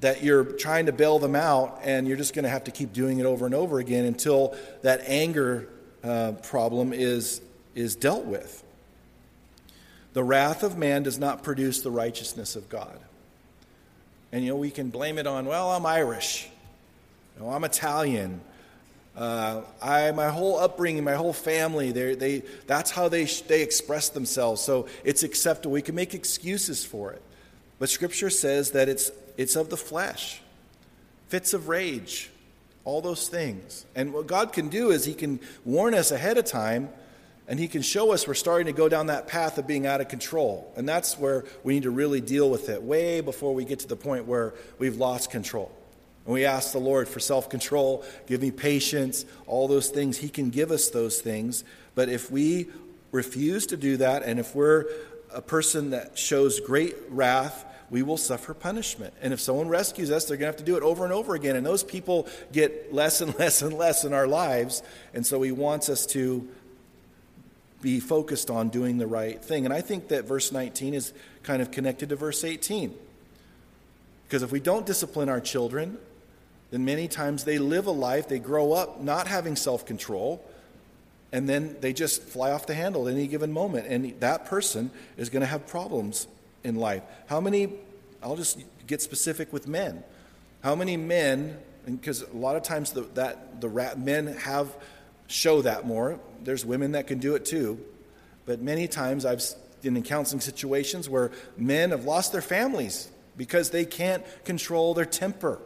that 0.00 0.22
you're 0.22 0.44
trying 0.44 0.86
to 0.86 0.92
bail 0.92 1.18
them 1.18 1.36
out 1.36 1.80
and 1.82 2.08
you're 2.08 2.16
just 2.16 2.34
going 2.34 2.42
to 2.42 2.48
have 2.48 2.64
to 2.64 2.70
keep 2.70 2.92
doing 2.92 3.18
it 3.18 3.26
over 3.26 3.46
and 3.46 3.54
over 3.54 3.78
again 3.78 4.04
until 4.04 4.56
that 4.82 5.00
anger 5.06 5.68
uh, 6.02 6.32
problem 6.42 6.92
is 6.92 7.40
is 7.74 7.94
dealt 7.94 8.24
with. 8.24 8.62
The 10.16 10.24
wrath 10.24 10.62
of 10.62 10.78
man 10.78 11.02
does 11.02 11.18
not 11.18 11.42
produce 11.42 11.82
the 11.82 11.90
righteousness 11.90 12.56
of 12.56 12.70
God. 12.70 12.98
And 14.32 14.42
you 14.42 14.48
know, 14.48 14.56
we 14.56 14.70
can 14.70 14.88
blame 14.88 15.18
it 15.18 15.26
on, 15.26 15.44
well, 15.44 15.70
I'm 15.70 15.84
Irish. 15.84 16.48
You 17.36 17.42
know, 17.42 17.50
I'm 17.50 17.64
Italian. 17.64 18.40
Uh, 19.14 19.60
I, 19.82 20.12
my 20.12 20.30
whole 20.30 20.58
upbringing, 20.58 21.04
my 21.04 21.16
whole 21.16 21.34
family, 21.34 21.92
they, 21.92 22.42
that's 22.66 22.90
how 22.90 23.10
they, 23.10 23.26
they 23.26 23.60
express 23.60 24.08
themselves. 24.08 24.62
So 24.62 24.88
it's 25.04 25.22
acceptable. 25.22 25.74
We 25.74 25.82
can 25.82 25.94
make 25.94 26.14
excuses 26.14 26.82
for 26.82 27.12
it. 27.12 27.20
But 27.78 27.90
Scripture 27.90 28.30
says 28.30 28.70
that 28.70 28.88
it's, 28.88 29.10
it's 29.36 29.54
of 29.54 29.68
the 29.68 29.76
flesh, 29.76 30.40
fits 31.28 31.52
of 31.52 31.68
rage, 31.68 32.30
all 32.86 33.02
those 33.02 33.28
things. 33.28 33.84
And 33.94 34.14
what 34.14 34.26
God 34.26 34.54
can 34.54 34.70
do 34.70 34.92
is 34.92 35.04
He 35.04 35.12
can 35.12 35.40
warn 35.66 35.92
us 35.92 36.10
ahead 36.10 36.38
of 36.38 36.46
time 36.46 36.88
and 37.48 37.58
He 37.58 37.68
can 37.68 37.82
show 37.82 38.12
us 38.12 38.26
we're 38.26 38.34
starting 38.34 38.66
to 38.66 38.72
go 38.72 38.88
down 38.88 39.06
that 39.06 39.28
path 39.28 39.58
of 39.58 39.66
being 39.66 39.86
out 39.86 40.00
of 40.00 40.08
control. 40.08 40.72
And 40.76 40.88
that's 40.88 41.18
where 41.18 41.44
we 41.62 41.74
need 41.74 41.84
to 41.84 41.90
really 41.90 42.20
deal 42.20 42.50
with 42.50 42.68
it 42.68 42.82
way 42.82 43.20
before 43.20 43.54
we 43.54 43.64
get 43.64 43.80
to 43.80 43.88
the 43.88 43.96
point 43.96 44.26
where 44.26 44.54
we've 44.78 44.96
lost 44.96 45.30
control. 45.30 45.70
And 46.24 46.34
we 46.34 46.44
ask 46.44 46.72
the 46.72 46.78
Lord 46.78 47.08
for 47.08 47.20
self 47.20 47.48
control, 47.48 48.04
give 48.26 48.42
me 48.42 48.50
patience, 48.50 49.24
all 49.46 49.68
those 49.68 49.88
things. 49.88 50.18
He 50.18 50.28
can 50.28 50.50
give 50.50 50.70
us 50.70 50.90
those 50.90 51.20
things. 51.20 51.62
But 51.94 52.08
if 52.08 52.30
we 52.30 52.66
refuse 53.12 53.66
to 53.66 53.76
do 53.76 53.96
that, 53.98 54.24
and 54.24 54.40
if 54.40 54.54
we're 54.54 54.86
a 55.32 55.40
person 55.40 55.90
that 55.90 56.18
shows 56.18 56.60
great 56.60 56.96
wrath, 57.08 57.64
we 57.90 58.02
will 58.02 58.16
suffer 58.16 58.54
punishment. 58.54 59.14
And 59.22 59.32
if 59.32 59.40
someone 59.40 59.68
rescues 59.68 60.10
us, 60.10 60.24
they're 60.24 60.36
going 60.36 60.52
to 60.52 60.58
have 60.58 60.64
to 60.64 60.64
do 60.64 60.76
it 60.76 60.82
over 60.82 61.04
and 61.04 61.12
over 61.12 61.36
again. 61.36 61.54
And 61.54 61.64
those 61.64 61.84
people 61.84 62.26
get 62.52 62.92
less 62.92 63.20
and 63.20 63.32
less 63.38 63.62
and 63.62 63.72
less 63.72 64.04
in 64.04 64.12
our 64.12 64.26
lives. 64.26 64.82
And 65.14 65.24
so 65.24 65.40
he 65.42 65.52
wants 65.52 65.88
us 65.88 66.06
to 66.06 66.48
be 67.82 68.00
focused 68.00 68.50
on 68.50 68.68
doing 68.68 68.98
the 68.98 69.06
right 69.06 69.42
thing. 69.42 69.64
And 69.64 69.72
I 69.72 69.80
think 69.80 70.08
that 70.08 70.24
verse 70.24 70.52
19 70.52 70.94
is 70.94 71.12
kind 71.42 71.60
of 71.62 71.70
connected 71.70 72.08
to 72.08 72.16
verse 72.16 72.42
18. 72.44 72.94
Because 74.26 74.42
if 74.42 74.50
we 74.50 74.60
don't 74.60 74.86
discipline 74.86 75.28
our 75.28 75.40
children, 75.40 75.98
then 76.70 76.84
many 76.84 77.06
times 77.06 77.44
they 77.44 77.58
live 77.58 77.86
a 77.86 77.92
life, 77.92 78.28
they 78.28 78.38
grow 78.38 78.72
up 78.72 79.00
not 79.00 79.28
having 79.28 79.54
self 79.54 79.86
control, 79.86 80.44
and 81.32 81.48
then 81.48 81.76
they 81.80 81.92
just 81.92 82.22
fly 82.22 82.50
off 82.50 82.66
the 82.66 82.74
handle 82.74 83.08
at 83.08 83.14
any 83.14 83.26
given 83.26 83.52
moment. 83.52 83.86
And 83.86 84.18
that 84.20 84.46
person 84.46 84.90
is 85.16 85.28
going 85.28 85.42
to 85.42 85.46
have 85.46 85.66
problems 85.66 86.26
in 86.64 86.76
life. 86.76 87.02
How 87.26 87.40
many, 87.40 87.72
I'll 88.22 88.36
just 88.36 88.58
get 88.86 89.00
specific 89.02 89.52
with 89.52 89.68
men. 89.68 90.02
How 90.62 90.74
many 90.74 90.96
men, 90.96 91.56
because 91.84 92.22
a 92.22 92.36
lot 92.36 92.56
of 92.56 92.62
times 92.62 92.92
the, 92.92 93.02
that, 93.14 93.60
the 93.60 93.68
rat, 93.68 93.98
men 93.98 94.26
have 94.26 94.74
show 95.28 95.62
that 95.62 95.86
more. 95.86 96.18
There's 96.44 96.64
women 96.64 96.92
that 96.92 97.06
can 97.06 97.18
do 97.18 97.34
it 97.34 97.44
too. 97.44 97.80
But 98.44 98.60
many 98.60 98.86
times 98.86 99.24
I've, 99.24 99.42
been 99.82 99.96
in 99.96 100.02
counseling 100.02 100.40
situations 100.40 101.08
where 101.08 101.30
men 101.56 101.90
have 101.90 102.04
lost 102.04 102.32
their 102.32 102.42
families 102.42 103.08
because 103.36 103.70
they 103.70 103.84
can't 103.84 104.24
control 104.44 104.94
their 104.94 105.04
temper 105.04 105.60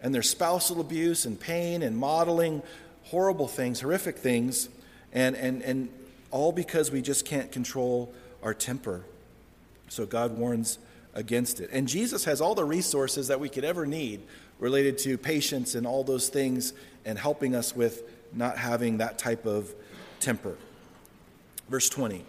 and 0.00 0.14
their 0.14 0.22
spousal 0.22 0.80
abuse 0.80 1.24
and 1.24 1.38
pain 1.40 1.82
and 1.82 1.96
modeling 1.96 2.62
horrible 3.04 3.48
things, 3.48 3.80
horrific 3.80 4.18
things, 4.18 4.68
and, 5.12 5.34
and, 5.34 5.62
and 5.62 5.88
all 6.30 6.52
because 6.52 6.90
we 6.90 7.02
just 7.02 7.24
can't 7.24 7.50
control 7.50 8.12
our 8.42 8.54
temper. 8.54 9.04
So 9.88 10.06
God 10.06 10.36
warns 10.38 10.78
against 11.14 11.60
it. 11.60 11.70
And 11.72 11.88
Jesus 11.88 12.24
has 12.26 12.40
all 12.40 12.54
the 12.54 12.64
resources 12.64 13.28
that 13.28 13.40
we 13.40 13.48
could 13.48 13.64
ever 13.64 13.86
need 13.86 14.20
related 14.60 14.98
to 14.98 15.18
patience 15.18 15.74
and 15.74 15.86
all 15.86 16.04
those 16.04 16.28
things 16.28 16.72
and 17.04 17.18
helping 17.18 17.54
us 17.54 17.74
with 17.74 18.02
not 18.32 18.58
having 18.58 18.98
that 18.98 19.18
type 19.18 19.46
of 19.46 19.72
temper. 20.20 20.56
Verse 21.68 21.88
20 21.88 22.24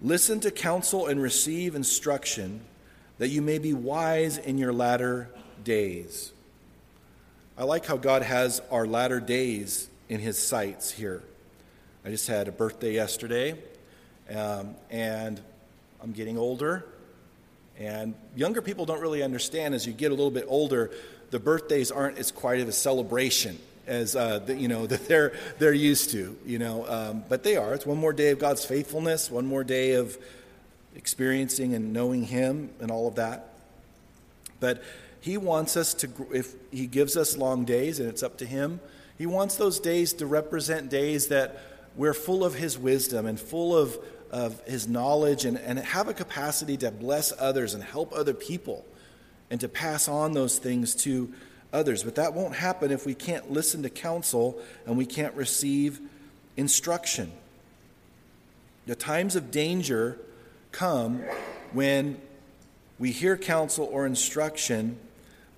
Listen 0.00 0.38
to 0.40 0.50
counsel 0.50 1.06
and 1.06 1.20
receive 1.20 1.74
instruction 1.74 2.60
that 3.18 3.28
you 3.28 3.42
may 3.42 3.58
be 3.58 3.72
wise 3.72 4.38
in 4.38 4.56
your 4.56 4.72
latter 4.72 5.28
days. 5.64 6.32
I 7.56 7.64
like 7.64 7.84
how 7.84 7.96
God 7.96 8.22
has 8.22 8.62
our 8.70 8.86
latter 8.86 9.18
days 9.18 9.88
in 10.08 10.20
his 10.20 10.38
sights 10.38 10.92
here. 10.92 11.22
I 12.04 12.10
just 12.10 12.28
had 12.28 12.46
a 12.46 12.52
birthday 12.52 12.94
yesterday, 12.94 13.58
um, 14.32 14.76
and 14.88 15.40
I'm 16.00 16.12
getting 16.12 16.38
older. 16.38 16.86
And 17.76 18.14
younger 18.36 18.62
people 18.62 18.86
don't 18.86 19.00
really 19.00 19.24
understand 19.24 19.74
as 19.74 19.84
you 19.84 19.92
get 19.92 20.12
a 20.12 20.14
little 20.14 20.30
bit 20.30 20.44
older, 20.46 20.92
the 21.30 21.40
birthdays 21.40 21.90
aren't 21.90 22.18
as 22.18 22.30
quite 22.30 22.60
of 22.60 22.68
a 22.68 22.72
celebration 22.72 23.58
as 23.88 24.14
uh, 24.14 24.38
the, 24.38 24.54
you 24.54 24.68
know 24.68 24.86
that 24.92 25.08
they're 25.08 25.32
they're 25.58 25.72
used 25.72 26.10
to. 26.10 26.36
You 26.46 26.58
know, 26.58 26.86
um, 26.86 27.24
but 27.28 27.42
they 27.42 27.56
are. 27.56 27.74
It's 27.74 27.86
one 27.86 27.98
more 27.98 28.12
day 28.12 28.30
of 28.30 28.38
God's 28.38 28.64
faithfulness, 28.64 29.30
one 29.30 29.46
more 29.46 29.64
day 29.64 29.92
of 29.92 30.16
experiencing 30.94 31.74
and 31.74 31.92
knowing 31.92 32.24
Him, 32.24 32.70
and 32.80 32.90
all 32.90 33.08
of 33.08 33.16
that. 33.16 33.54
But 34.60 34.82
He 35.20 35.36
wants 35.36 35.76
us 35.76 35.94
to. 35.94 36.08
If 36.32 36.54
He 36.70 36.86
gives 36.86 37.16
us 37.16 37.36
long 37.36 37.64
days, 37.64 37.98
and 37.98 38.08
it's 38.08 38.22
up 38.22 38.38
to 38.38 38.46
Him, 38.46 38.80
He 39.16 39.26
wants 39.26 39.56
those 39.56 39.80
days 39.80 40.12
to 40.14 40.26
represent 40.26 40.90
days 40.90 41.28
that 41.28 41.60
we're 41.96 42.14
full 42.14 42.44
of 42.44 42.54
His 42.54 42.78
wisdom 42.78 43.26
and 43.26 43.40
full 43.40 43.76
of 43.76 43.98
of 44.30 44.60
His 44.66 44.86
knowledge, 44.86 45.44
and, 45.46 45.58
and 45.58 45.78
have 45.78 46.08
a 46.08 46.14
capacity 46.14 46.76
to 46.78 46.90
bless 46.90 47.32
others 47.38 47.74
and 47.74 47.82
help 47.82 48.12
other 48.12 48.34
people, 48.34 48.84
and 49.50 49.60
to 49.60 49.68
pass 49.68 50.06
on 50.08 50.32
those 50.32 50.58
things 50.58 50.94
to 50.96 51.32
others. 51.72 52.02
But 52.02 52.14
that 52.16 52.34
won't 52.34 52.54
happen 52.54 52.90
if 52.90 53.06
we 53.06 53.14
can't 53.14 53.50
listen 53.50 53.82
to 53.82 53.90
counsel 53.90 54.58
and 54.86 54.96
we 54.96 55.06
can't 55.06 55.34
receive 55.34 56.00
instruction. 56.56 57.32
The 58.86 58.94
times 58.94 59.36
of 59.36 59.50
danger 59.50 60.18
come 60.72 61.22
when 61.72 62.20
we 62.98 63.12
hear 63.12 63.36
counsel 63.36 63.88
or 63.92 64.06
instruction, 64.06 64.98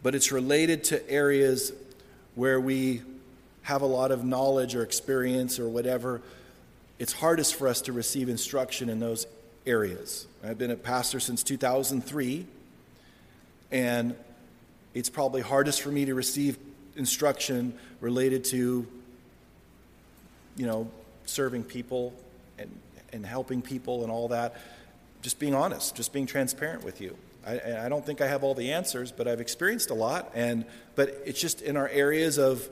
but 0.03 0.15
it's 0.15 0.33
related 0.33 0.85
to 0.85 1.11
areas 1.11 1.73
where 2.35 2.61
we 2.61 3.03
have 3.63 3.83
a 3.83 3.87
lot 3.87 4.11
of 4.11 4.25
knowledge 4.25 4.75
or 4.75 4.83
experience 4.83 5.59
or 5.59 5.69
whatever. 5.69 6.21
It's 6.99 7.13
hardest 7.13 7.55
for 7.55 7.69
us 7.69 7.81
to 7.83 7.93
receive 7.93 8.29
instruction 8.29 8.89
in 8.89 9.01
those 9.01 9.27
areas. 9.67 10.27
I've 10.45 10.59
been 10.59 10.71
a 10.71 10.77
pastor 10.77 11.21
since 11.21 11.43
2003, 11.43 12.47
and 13.71 14.17
it's 14.95 15.09
probably 15.11 15.41
hardest 15.41 15.83
for 15.83 15.91
me 15.91 16.05
to 16.07 16.15
receive 16.15 16.59
instruction 16.97 17.75
related 18.01 18.45
to, 18.45 18.87
you 20.57 20.67
know, 20.67 20.91
serving 21.27 21.65
people 21.65 22.13
and, 22.59 22.71
and 23.13 23.25
helping 23.25 23.63
people 23.63 24.03
and 24.03 24.11
all 24.11 24.29
that. 24.29 24.57
Just 25.23 25.39
being 25.39 25.55
honest, 25.55 25.95
just 25.95 26.13
being 26.13 26.27
transparent 26.27 26.83
with 26.83 27.01
you. 27.01 27.17
I, 27.47 27.87
I 27.87 27.89
don't 27.89 28.05
think 28.05 28.21
I 28.21 28.27
have 28.27 28.43
all 28.43 28.55
the 28.55 28.73
answers, 28.73 29.13
but 29.13 29.29
I've 29.29 29.41
experienced 29.41 29.91
a 29.91 29.95
lot. 29.95 30.31
And 30.35 30.65
but 30.95 31.23
it's 31.25 31.41
just 31.41 31.63
in 31.63 31.77
our 31.77 31.89
areas 31.89 32.39
of 32.39 32.69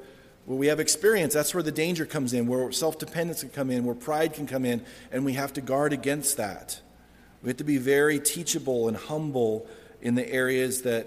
where 0.47 0.59
we 0.59 0.67
have 0.69 0.81
experience. 0.81 1.35
That's 1.35 1.55
where 1.55 1.63
the 1.63 1.73
danger 1.73 2.07
comes 2.07 2.33
in, 2.33 2.47
where 2.47 2.73
self-dependence 2.73 3.41
can 3.41 3.51
come 3.51 3.71
in, 3.71 3.85
where 3.85 3.95
pride 3.95 4.33
can 4.33 4.47
come 4.47 4.65
in, 4.65 4.85
and 5.13 5.25
we 5.25 5.35
have 5.35 5.53
to 5.55 5.61
guard 5.61 5.93
against 5.93 6.39
that. 6.39 6.81
We 7.43 7.49
have 7.49 7.59
to 7.59 7.65
be 7.65 7.79
very 7.79 8.19
teachable 8.19 8.89
and 8.89 8.97
humble 8.97 9.67
in 10.01 10.15
the 10.15 10.29
areas 10.29 10.83
that 10.83 11.07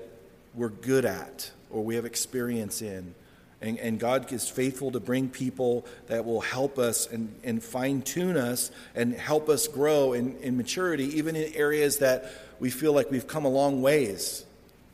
we're 0.53 0.69
good 0.69 1.05
at 1.05 1.51
or 1.69 1.83
we 1.83 1.95
have 1.95 2.05
experience 2.05 2.81
in. 2.81 3.15
And, 3.61 3.77
and, 3.77 3.99
God 3.99 4.31
is 4.33 4.49
faithful 4.49 4.91
to 4.91 4.99
bring 4.99 5.29
people 5.29 5.85
that 6.07 6.25
will 6.25 6.41
help 6.41 6.79
us 6.79 7.05
and, 7.07 7.33
and 7.43 7.63
fine 7.63 8.01
tune 8.01 8.35
us 8.35 8.71
and 8.95 9.13
help 9.13 9.49
us 9.49 9.67
grow 9.67 10.13
in, 10.13 10.35
in 10.37 10.57
maturity, 10.57 11.17
even 11.17 11.35
in 11.35 11.53
areas 11.53 11.99
that 11.99 12.31
we 12.59 12.71
feel 12.71 12.91
like 12.91 13.11
we've 13.11 13.27
come 13.27 13.45
a 13.45 13.49
long 13.49 13.83
ways 13.83 14.45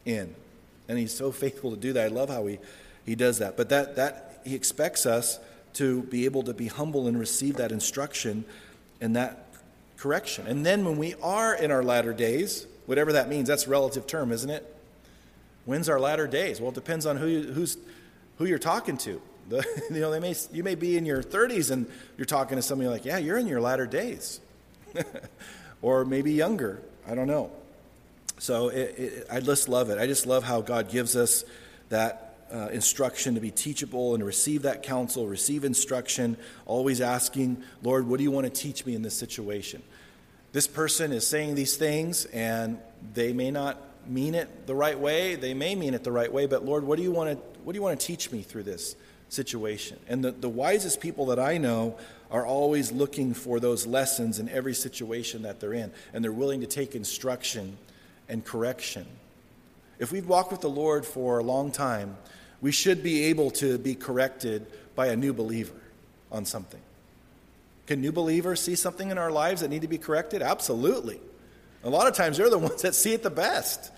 in. 0.05 0.35
And 0.89 0.99
He's 0.99 1.13
so 1.13 1.31
faithful 1.43 1.71
to 1.71 1.77
do 1.77 1.93
that. 1.93 2.03
I 2.03 2.07
love 2.13 2.29
how 2.29 2.45
He, 2.45 2.59
he 3.05 3.15
does 3.15 3.39
that. 3.39 3.55
But 3.55 3.69
that, 3.69 3.95
that 3.95 4.41
He 4.43 4.53
expects 4.53 5.05
us 5.05 5.39
to 5.73 6.03
be 6.03 6.25
able 6.25 6.43
to 6.43 6.53
be 6.53 6.67
humble 6.67 7.07
and 7.07 7.17
receive 7.17 7.55
that 7.55 7.71
instruction 7.71 8.43
and 8.99 9.15
that 9.15 9.47
correction. 9.95 10.45
And 10.45 10.65
then 10.65 10.83
when 10.83 10.97
we 10.97 11.15
are 11.21 11.55
in 11.55 11.71
our 11.71 11.83
latter 11.83 12.13
days, 12.13 12.67
whatever 12.85 13.13
that 13.13 13.29
means, 13.29 13.47
that's 13.47 13.67
relative 13.67 14.07
term, 14.07 14.31
isn't 14.33 14.49
it? 14.49 14.76
When's 15.67 15.89
our 15.89 15.99
latter 15.99 16.27
days? 16.27 16.61
Well, 16.61 16.71
it 16.71 16.75
depends 16.75 17.05
on 17.05 17.17
who, 17.17 17.27
you, 17.27 17.43
who's, 17.51 17.77
who 18.37 18.45
you're 18.45 18.57
talking 18.57 18.97
to. 18.99 19.21
The, 19.49 19.65
you 19.89 20.01
know, 20.01 20.11
they 20.11 20.19
may, 20.19 20.35
you 20.51 20.61
may 20.61 20.75
be 20.75 20.97
in 20.97 21.05
your 21.05 21.23
30s 21.23 21.71
and 21.71 21.89
you're 22.17 22.25
talking 22.25 22.57
to 22.57 22.61
somebody 22.61 22.89
like, 22.89 23.05
yeah, 23.05 23.17
you're 23.17 23.37
in 23.37 23.47
your 23.47 23.61
latter 23.61 23.85
days. 23.85 24.41
or 25.81 26.03
maybe 26.03 26.33
younger. 26.33 26.81
I 27.07 27.15
don't 27.15 27.27
know. 27.27 27.49
So 28.39 28.67
it, 28.67 28.99
it, 28.99 29.27
I 29.31 29.39
just 29.39 29.69
love 29.69 29.89
it. 29.89 29.99
I 29.99 30.05
just 30.05 30.25
love 30.25 30.43
how 30.43 30.59
God 30.59 30.89
gives 30.89 31.15
us 31.15 31.45
that 31.87 32.35
uh, 32.53 32.67
instruction 32.73 33.35
to 33.35 33.39
be 33.39 33.49
teachable 33.51 34.15
and 34.15 34.19
to 34.19 34.25
receive 34.25 34.63
that 34.63 34.83
counsel, 34.83 35.27
receive 35.27 35.63
instruction, 35.63 36.35
always 36.65 36.99
asking, 36.99 37.63
Lord, 37.83 38.05
what 38.05 38.17
do 38.17 38.23
you 38.23 38.31
want 38.31 38.45
to 38.45 38.51
teach 38.51 38.85
me 38.85 38.95
in 38.95 39.01
this 39.01 39.15
situation? 39.15 39.81
This 40.51 40.67
person 40.67 41.13
is 41.13 41.25
saying 41.25 41.55
these 41.55 41.77
things, 41.77 42.25
and 42.25 42.79
they 43.13 43.31
may 43.31 43.49
not 43.49 43.81
mean 44.09 44.35
it 44.35 44.67
the 44.67 44.75
right 44.75 44.97
way. 44.97 45.35
They 45.35 45.53
may 45.53 45.75
mean 45.75 45.93
it 45.93 46.03
the 46.03 46.11
right 46.11 46.31
way, 46.31 46.45
but 46.45 46.65
Lord, 46.65 46.83
what 46.83 46.97
do 46.97 47.03
you 47.03 47.11
want 47.11 47.31
to, 47.31 47.59
what 47.63 47.73
do 47.73 47.77
you 47.77 47.83
want 47.83 47.99
to 47.99 48.05
teach 48.05 48.31
me 48.31 48.41
through 48.41 48.63
this 48.63 48.95
situation? 49.29 49.99
And 50.07 50.23
the, 50.23 50.31
the 50.31 50.49
wisest 50.49 51.01
people 51.01 51.27
that 51.27 51.39
I 51.39 51.57
know 51.57 51.97
are 52.31 52.45
always 52.45 52.91
looking 52.91 53.33
for 53.33 53.59
those 53.59 53.85
lessons 53.85 54.39
in 54.39 54.49
every 54.49 54.73
situation 54.73 55.43
that 55.43 55.59
they're 55.59 55.73
in, 55.73 55.91
and 56.13 56.23
they're 56.23 56.31
willing 56.31 56.61
to 56.61 56.67
take 56.67 56.95
instruction 56.95 57.77
and 58.27 58.43
correction. 58.43 59.05
If 59.99 60.11
we've 60.11 60.27
walked 60.27 60.51
with 60.51 60.61
the 60.61 60.69
Lord 60.69 61.05
for 61.05 61.39
a 61.39 61.43
long 61.43 61.71
time, 61.71 62.17
we 62.61 62.71
should 62.71 63.03
be 63.03 63.25
able 63.25 63.51
to 63.51 63.77
be 63.77 63.95
corrected 63.95 64.65
by 64.95 65.07
a 65.07 65.15
new 65.15 65.33
believer 65.33 65.75
on 66.31 66.45
something. 66.45 66.81
Can 67.85 68.01
new 68.01 68.11
believers 68.11 68.59
see 68.59 68.75
something 68.75 69.09
in 69.09 69.17
our 69.17 69.31
lives 69.31 69.61
that 69.61 69.69
need 69.69 69.83
to 69.83 69.87
be 69.87 69.97
corrected? 69.97 70.41
Absolutely. 70.41 71.19
A 71.83 71.89
lot 71.89 72.07
of 72.07 72.15
times 72.15 72.37
they're 72.37 72.49
the 72.49 72.57
ones 72.57 72.81
that 72.81 72.93
see 72.95 73.13
it 73.13 73.23
the 73.23 73.29
best. 73.29 73.91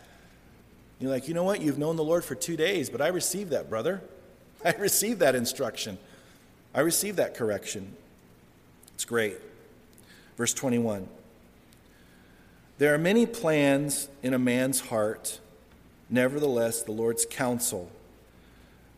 You're 0.99 1.11
like, 1.11 1.27
you 1.27 1.33
know 1.33 1.43
what? 1.43 1.61
You've 1.61 1.77
known 1.77 1.95
the 1.95 2.03
Lord 2.03 2.25
for 2.25 2.35
two 2.35 2.57
days, 2.57 2.89
but 2.89 3.01
I 3.01 3.07
received 3.07 3.51
that, 3.51 3.69
brother. 3.69 4.01
I 4.65 4.73
received 4.73 5.19
that 5.19 5.35
instruction. 5.35 5.97
I 6.73 6.81
received 6.81 7.17
that 7.17 7.35
correction. 7.35 7.95
It's 8.95 9.05
great. 9.05 9.37
Verse 10.37 10.53
21 10.53 11.07
There 12.77 12.93
are 12.93 12.97
many 12.97 13.25
plans 13.25 14.09
in 14.21 14.33
a 14.33 14.39
man's 14.39 14.81
heart, 14.81 15.39
nevertheless, 16.09 16.83
the 16.83 16.91
Lord's 16.91 17.25
counsel 17.25 17.89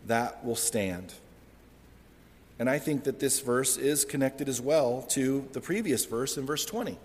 that 0.07 0.43
will 0.43 0.55
stand. 0.55 1.13
And 2.57 2.69
I 2.69 2.77
think 2.77 3.05
that 3.05 3.19
this 3.19 3.39
verse 3.39 3.77
is 3.77 4.05
connected 4.05 4.47
as 4.47 4.61
well 4.61 5.03
to 5.09 5.47
the 5.53 5.61
previous 5.61 6.05
verse 6.05 6.37
in 6.37 6.45
verse 6.45 6.65
20. 6.65 6.97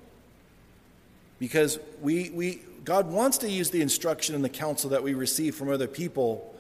Because 1.39 1.79
we, 2.03 2.31
we, 2.31 2.61
God 2.87 3.11
wants 3.11 3.39
to 3.39 3.51
use 3.51 3.71
the 3.71 3.83
instruction 3.83 4.37
and 4.37 4.45
the 4.45 4.49
counsel 4.49 4.91
that 4.91 5.03
we 5.03 5.13
receive 5.13 5.57
from 5.57 5.69
other 5.69 5.89
people 5.89 6.55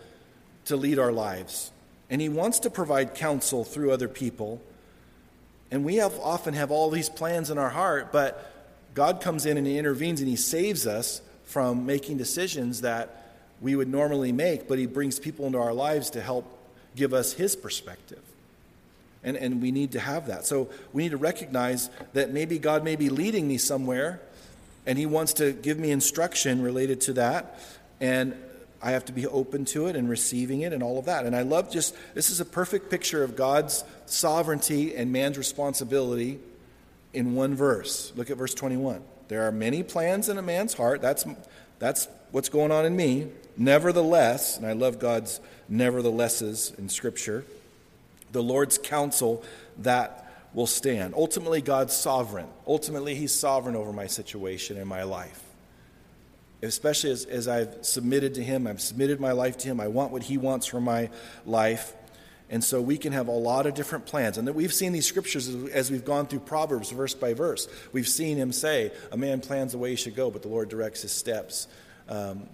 to 0.64 0.76
lead 0.76 0.98
our 0.98 1.12
lives. 1.12 1.70
And 2.10 2.20
He 2.20 2.28
wants 2.28 2.58
to 2.60 2.70
provide 2.70 3.14
counsel 3.14 3.64
through 3.64 3.92
other 3.92 4.08
people. 4.08 4.60
And 5.70 5.84
we 5.84 5.96
have, 5.96 6.18
often 6.18 6.54
have 6.54 6.72
all 6.72 6.90
these 6.90 7.08
plans 7.08 7.48
in 7.48 7.58
our 7.58 7.70
heart, 7.70 8.10
but 8.10 8.52
God 8.92 9.20
comes 9.20 9.46
in 9.46 9.56
and 9.56 9.64
He 9.64 9.78
intervenes 9.78 10.20
and 10.20 10.28
He 10.28 10.34
saves 10.34 10.84
us 10.84 11.22
from 11.44 11.86
making 11.86 12.16
decisions 12.16 12.80
that 12.80 13.34
we 13.60 13.76
would 13.76 13.88
normally 13.88 14.32
make, 14.32 14.66
but 14.66 14.78
He 14.80 14.86
brings 14.86 15.20
people 15.20 15.46
into 15.46 15.58
our 15.58 15.72
lives 15.72 16.10
to 16.10 16.20
help 16.20 16.44
give 16.96 17.14
us 17.14 17.34
His 17.34 17.54
perspective. 17.54 18.22
And, 19.22 19.36
and 19.36 19.62
we 19.62 19.70
need 19.70 19.92
to 19.92 20.00
have 20.00 20.26
that. 20.26 20.44
So 20.44 20.70
we 20.92 21.04
need 21.04 21.10
to 21.10 21.18
recognize 21.18 21.88
that 22.14 22.32
maybe 22.32 22.58
God 22.58 22.82
may 22.82 22.96
be 22.96 23.10
leading 23.10 23.46
me 23.46 23.58
somewhere 23.58 24.20
and 24.86 24.98
He 24.98 25.06
wants 25.06 25.34
to 25.34 25.52
give 25.52 25.78
me 25.78 25.90
instruction 25.90 26.62
related 26.62 27.00
to 27.02 27.12
that. 27.14 27.58
And 28.00 28.34
I 28.82 28.92
have 28.92 29.04
to 29.06 29.12
be 29.12 29.26
open 29.26 29.64
to 29.66 29.86
it 29.86 29.96
and 29.96 30.08
receiving 30.08 30.60
it 30.60 30.72
and 30.72 30.82
all 30.82 30.98
of 30.98 31.06
that. 31.06 31.26
And 31.26 31.34
I 31.34 31.42
love 31.42 31.70
just 31.70 31.96
this 32.14 32.30
is 32.30 32.40
a 32.40 32.44
perfect 32.44 32.90
picture 32.90 33.24
of 33.24 33.36
God's 33.36 33.84
sovereignty 34.04 34.94
and 34.94 35.10
man's 35.12 35.38
responsibility 35.38 36.38
in 37.12 37.34
one 37.34 37.54
verse. 37.54 38.12
Look 38.14 38.30
at 38.30 38.36
verse 38.36 38.54
21. 38.54 39.02
There 39.28 39.42
are 39.42 39.52
many 39.52 39.82
plans 39.82 40.28
in 40.28 40.38
a 40.38 40.42
man's 40.42 40.74
heart. 40.74 41.00
That's, 41.00 41.24
that's 41.78 42.08
what's 42.30 42.48
going 42.48 42.70
on 42.70 42.84
in 42.84 42.94
me. 42.94 43.28
Nevertheless, 43.56 44.56
and 44.58 44.66
I 44.66 44.72
love 44.72 44.98
God's 44.98 45.40
neverthelesses 45.68 46.72
in 46.78 46.88
Scripture, 46.88 47.44
the 48.32 48.42
Lord's 48.42 48.78
counsel 48.78 49.42
that 49.78 50.25
will 50.56 50.66
stand. 50.66 51.12
Ultimately, 51.14 51.60
God's 51.60 51.94
sovereign. 51.94 52.48
Ultimately, 52.66 53.14
He's 53.14 53.32
sovereign 53.32 53.76
over 53.76 53.92
my 53.92 54.06
situation 54.06 54.78
and 54.78 54.88
my 54.88 55.02
life. 55.02 55.44
Especially 56.62 57.10
as, 57.10 57.26
as 57.26 57.46
I've 57.46 57.84
submitted 57.84 58.34
to 58.34 58.42
Him, 58.42 58.66
I've 58.66 58.80
submitted 58.80 59.20
my 59.20 59.32
life 59.32 59.58
to 59.58 59.68
Him. 59.68 59.80
I 59.80 59.88
want 59.88 60.12
what 60.12 60.24
He 60.24 60.38
wants 60.38 60.66
for 60.66 60.80
my 60.80 61.10
life. 61.44 61.92
And 62.48 62.64
so 62.64 62.80
we 62.80 62.96
can 62.96 63.12
have 63.12 63.28
a 63.28 63.32
lot 63.32 63.66
of 63.66 63.74
different 63.74 64.06
plans. 64.06 64.38
And 64.38 64.48
that 64.48 64.54
we've 64.54 64.72
seen 64.72 64.92
these 64.92 65.06
scriptures 65.06 65.48
as 65.72 65.90
we've 65.90 66.06
gone 66.06 66.26
through 66.26 66.40
Proverbs 66.40 66.90
verse 66.90 67.12
by 67.12 67.34
verse. 67.34 67.68
We've 67.92 68.08
seen 68.08 68.38
him 68.38 68.50
say, 68.50 68.92
A 69.12 69.16
man 69.16 69.40
plans 69.40 69.72
the 69.72 69.78
way 69.78 69.90
he 69.90 69.96
should 69.96 70.16
go, 70.16 70.30
but 70.30 70.40
the 70.40 70.48
Lord 70.48 70.70
directs 70.70 71.02
his 71.02 71.12
steps. 71.12 71.68
Um, 72.08 72.48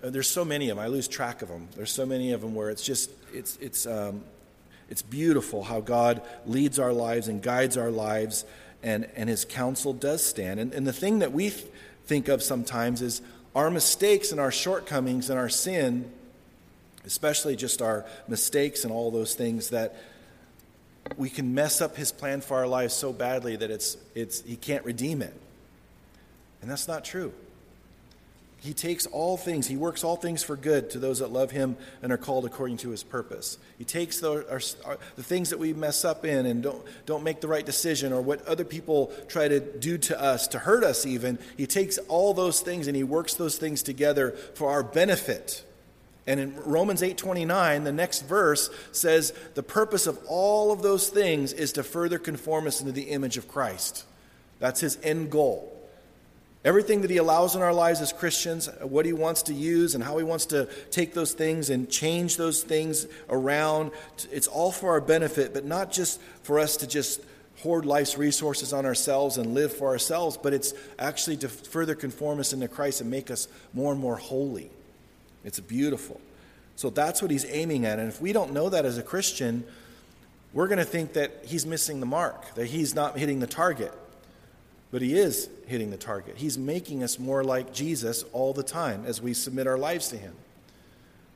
there's 0.00 0.30
so 0.30 0.42
many 0.42 0.70
of 0.70 0.78
them. 0.78 0.84
I 0.84 0.88
lose 0.88 1.06
track 1.06 1.42
of 1.42 1.48
them. 1.48 1.68
There's 1.76 1.92
so 1.92 2.06
many 2.06 2.32
of 2.32 2.40
them 2.40 2.54
where 2.54 2.70
it's 2.70 2.82
just, 2.82 3.10
it's, 3.34 3.58
it's, 3.58 3.86
um, 3.86 4.22
it's 4.90 5.02
beautiful 5.02 5.62
how 5.62 5.80
God 5.80 6.20
leads 6.46 6.78
our 6.78 6.92
lives 6.92 7.28
and 7.28 7.42
guides 7.42 7.76
our 7.76 7.90
lives, 7.90 8.44
and, 8.82 9.08
and 9.16 9.28
his 9.28 9.44
counsel 9.44 9.92
does 9.92 10.24
stand. 10.24 10.60
And, 10.60 10.74
and 10.74 10.86
the 10.86 10.92
thing 10.92 11.20
that 11.20 11.32
we 11.32 11.50
th- 11.50 11.64
think 12.06 12.28
of 12.28 12.42
sometimes 12.42 13.00
is 13.00 13.22
our 13.54 13.70
mistakes 13.70 14.32
and 14.32 14.40
our 14.40 14.50
shortcomings 14.50 15.30
and 15.30 15.38
our 15.38 15.48
sin 15.48 16.10
especially 17.04 17.56
just 17.56 17.82
our 17.82 18.04
mistakes 18.28 18.84
and 18.84 18.92
all 18.92 19.10
those 19.10 19.34
things 19.34 19.70
that 19.70 19.96
we 21.16 21.30
can 21.30 21.54
mess 21.54 21.80
up 21.80 21.96
his 21.96 22.12
plan 22.12 22.40
for 22.40 22.56
our 22.58 22.66
lives 22.66 22.94
so 22.94 23.12
badly 23.12 23.56
that 23.56 23.70
it's, 23.70 23.96
it's, 24.14 24.42
he 24.42 24.56
can't 24.56 24.84
redeem 24.84 25.22
it. 25.22 25.34
And 26.62 26.70
that's 26.70 26.86
not 26.86 27.04
true. 27.04 27.32
He 28.60 28.74
takes 28.74 29.06
all 29.06 29.38
things, 29.38 29.66
he 29.66 29.76
works 29.76 30.04
all 30.04 30.16
things 30.16 30.42
for 30.42 30.54
good 30.54 30.90
to 30.90 30.98
those 30.98 31.20
that 31.20 31.32
love 31.32 31.50
him 31.50 31.78
and 32.02 32.12
are 32.12 32.18
called 32.18 32.44
according 32.44 32.76
to 32.78 32.90
his 32.90 33.02
purpose. 33.02 33.56
He 33.78 33.84
takes 33.84 34.20
the, 34.20 34.46
our, 34.50 34.60
our, 34.84 34.98
the 35.16 35.22
things 35.22 35.48
that 35.48 35.58
we 35.58 35.72
mess 35.72 36.04
up 36.04 36.26
in 36.26 36.44
and 36.44 36.62
don't, 36.62 36.84
don't 37.06 37.24
make 37.24 37.40
the 37.40 37.48
right 37.48 37.64
decision 37.64 38.12
or 38.12 38.20
what 38.20 38.46
other 38.46 38.64
people 38.64 39.12
try 39.28 39.48
to 39.48 39.60
do 39.60 39.96
to 39.98 40.20
us, 40.20 40.46
to 40.48 40.58
hurt 40.58 40.84
us 40.84 41.06
even. 41.06 41.38
He 41.56 41.66
takes 41.66 41.96
all 42.08 42.34
those 42.34 42.60
things 42.60 42.86
and 42.86 42.94
he 42.94 43.02
works 43.02 43.32
those 43.32 43.56
things 43.56 43.82
together 43.82 44.32
for 44.54 44.70
our 44.70 44.82
benefit. 44.82 45.64
And 46.26 46.38
in 46.38 46.54
Romans 46.56 47.00
8:29, 47.00 47.84
the 47.84 47.92
next 47.92 48.26
verse 48.26 48.68
says 48.92 49.32
the 49.54 49.62
purpose 49.62 50.06
of 50.06 50.18
all 50.28 50.70
of 50.70 50.82
those 50.82 51.08
things 51.08 51.54
is 51.54 51.72
to 51.72 51.82
further 51.82 52.18
conform 52.18 52.66
us 52.66 52.80
into 52.80 52.92
the 52.92 53.04
image 53.04 53.38
of 53.38 53.48
Christ. 53.48 54.04
That's 54.58 54.80
his 54.80 54.98
end 55.02 55.30
goal. 55.30 55.79
Everything 56.62 57.00
that 57.00 57.10
he 57.10 57.16
allows 57.16 57.56
in 57.56 57.62
our 57.62 57.72
lives 57.72 58.02
as 58.02 58.12
Christians, 58.12 58.68
uh, 58.68 58.86
what 58.86 59.06
he 59.06 59.14
wants 59.14 59.42
to 59.44 59.54
use 59.54 59.94
and 59.94 60.04
how 60.04 60.18
he 60.18 60.24
wants 60.24 60.44
to 60.46 60.68
take 60.90 61.14
those 61.14 61.32
things 61.32 61.70
and 61.70 61.88
change 61.88 62.36
those 62.36 62.62
things 62.62 63.06
around, 63.30 63.92
it's 64.30 64.46
all 64.46 64.70
for 64.70 64.90
our 64.90 65.00
benefit, 65.00 65.54
but 65.54 65.64
not 65.64 65.90
just 65.90 66.20
for 66.42 66.58
us 66.58 66.76
to 66.78 66.86
just 66.86 67.22
hoard 67.62 67.86
life's 67.86 68.18
resources 68.18 68.72
on 68.72 68.84
ourselves 68.84 69.38
and 69.38 69.54
live 69.54 69.72
for 69.72 69.88
ourselves, 69.88 70.36
but 70.36 70.52
it's 70.52 70.74
actually 70.98 71.36
to 71.38 71.48
further 71.48 71.94
conform 71.94 72.40
us 72.40 72.52
into 72.52 72.68
Christ 72.68 73.00
and 73.00 73.10
make 73.10 73.30
us 73.30 73.48
more 73.72 73.92
and 73.92 74.00
more 74.00 74.16
holy. 74.16 74.70
It's 75.44 75.60
beautiful. 75.60 76.20
So 76.76 76.90
that's 76.90 77.22
what 77.22 77.30
he's 77.30 77.46
aiming 77.46 77.86
at. 77.86 77.98
And 77.98 78.08
if 78.08 78.20
we 78.20 78.32
don't 78.32 78.52
know 78.52 78.68
that 78.68 78.84
as 78.84 78.98
a 78.98 79.02
Christian, 79.02 79.64
we're 80.52 80.68
going 80.68 80.78
to 80.78 80.84
think 80.84 81.14
that 81.14 81.44
he's 81.44 81.64
missing 81.64 82.00
the 82.00 82.06
mark, 82.06 82.54
that 82.54 82.66
he's 82.66 82.94
not 82.94 83.18
hitting 83.18 83.40
the 83.40 83.46
target. 83.46 83.92
But 84.90 85.02
he 85.02 85.16
is 85.16 85.48
hitting 85.66 85.90
the 85.90 85.96
target. 85.96 86.36
He's 86.36 86.58
making 86.58 87.02
us 87.02 87.18
more 87.18 87.44
like 87.44 87.72
Jesus 87.72 88.24
all 88.32 88.52
the 88.52 88.62
time 88.62 89.04
as 89.06 89.22
we 89.22 89.34
submit 89.34 89.66
our 89.66 89.78
lives 89.78 90.08
to 90.08 90.16
him. 90.16 90.34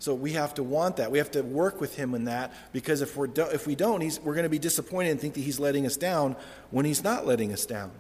So 0.01 0.13
we 0.13 0.33
have 0.33 0.55
to 0.55 0.63
want 0.63 0.97
that. 0.97 1.11
We 1.11 1.19
have 1.19 1.31
to 1.31 1.43
work 1.43 1.81
with 1.81 1.97
him 1.97 2.15
in 2.15 2.25
that 2.25 2.53
because 2.73 3.01
if, 3.01 3.17
we're 3.17 3.29
do- 3.29 3.49
if 3.53 3.67
we 3.67 3.75
don't, 3.75 4.03
we're 4.25 4.35
going 4.35 4.43
to 4.43 4.51
be 4.51 4.59
disappointed 4.59 5.11
and 5.11 5.21
think 5.21 5.35
that 5.35 5.41
he's 5.41 5.61
letting 5.61 5.87
us 5.87 5.97
down 5.97 6.37
when 6.71 6.85
he's 6.85 7.03
not 7.03 7.27
letting 7.27 7.53
us 7.53 7.65
down. 7.65 7.91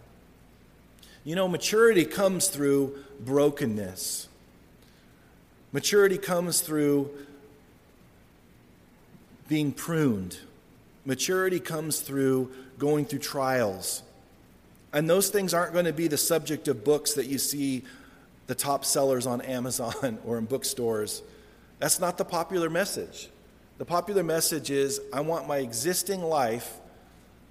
You 1.24 1.34
know, 1.36 1.48
maturity 1.48 2.04
comes 2.04 2.48
through 2.48 2.98
brokenness. 3.20 4.28
Maturity 5.72 6.18
comes 6.18 6.60
through 6.60 7.10
being 9.48 9.72
pruned. 9.72 10.38
Maturity 11.04 11.60
comes 11.60 12.00
through 12.00 12.52
going 12.78 13.06
through 13.06 13.20
trials. 13.20 14.02
And 14.94 15.10
those 15.10 15.28
things 15.28 15.52
aren't 15.52 15.72
going 15.72 15.84
to 15.84 15.92
be 15.92 16.08
the 16.08 16.16
subject 16.16 16.68
of 16.68 16.84
books 16.84 17.14
that 17.14 17.26
you 17.26 17.36
see 17.36 17.82
the 18.46 18.54
top 18.54 18.84
sellers 18.84 19.26
on 19.26 19.40
Amazon 19.42 20.18
or 20.24 20.38
in 20.38 20.46
bookstores. 20.46 21.22
That's 21.80 22.00
not 22.00 22.16
the 22.16 22.24
popular 22.24 22.70
message. 22.70 23.28
The 23.76 23.84
popular 23.84 24.22
message 24.22 24.70
is 24.70 25.00
I 25.12 25.20
want 25.20 25.48
my 25.48 25.58
existing 25.58 26.22
life 26.22 26.78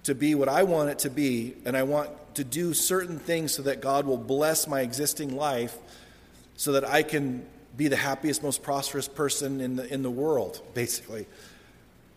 to 0.03 0.15
be 0.15 0.35
what 0.35 0.49
I 0.49 0.63
want 0.63 0.89
it 0.89 0.99
to 0.99 1.09
be, 1.09 1.55
and 1.65 1.77
I 1.77 1.83
want 1.83 2.09
to 2.35 2.43
do 2.43 2.73
certain 2.73 3.19
things 3.19 3.53
so 3.53 3.61
that 3.63 3.81
God 3.81 4.05
will 4.05 4.17
bless 4.17 4.67
my 4.67 4.81
existing 4.81 5.35
life 5.35 5.77
so 6.55 6.71
that 6.73 6.87
I 6.87 7.03
can 7.03 7.45
be 7.75 7.87
the 7.89 7.95
happiest, 7.95 8.41
most 8.41 8.63
prosperous 8.63 9.07
person 9.07 9.59
in 9.59 9.75
the, 9.75 9.93
in 9.93 10.01
the 10.01 10.09
world, 10.09 10.61
basically. 10.73 11.25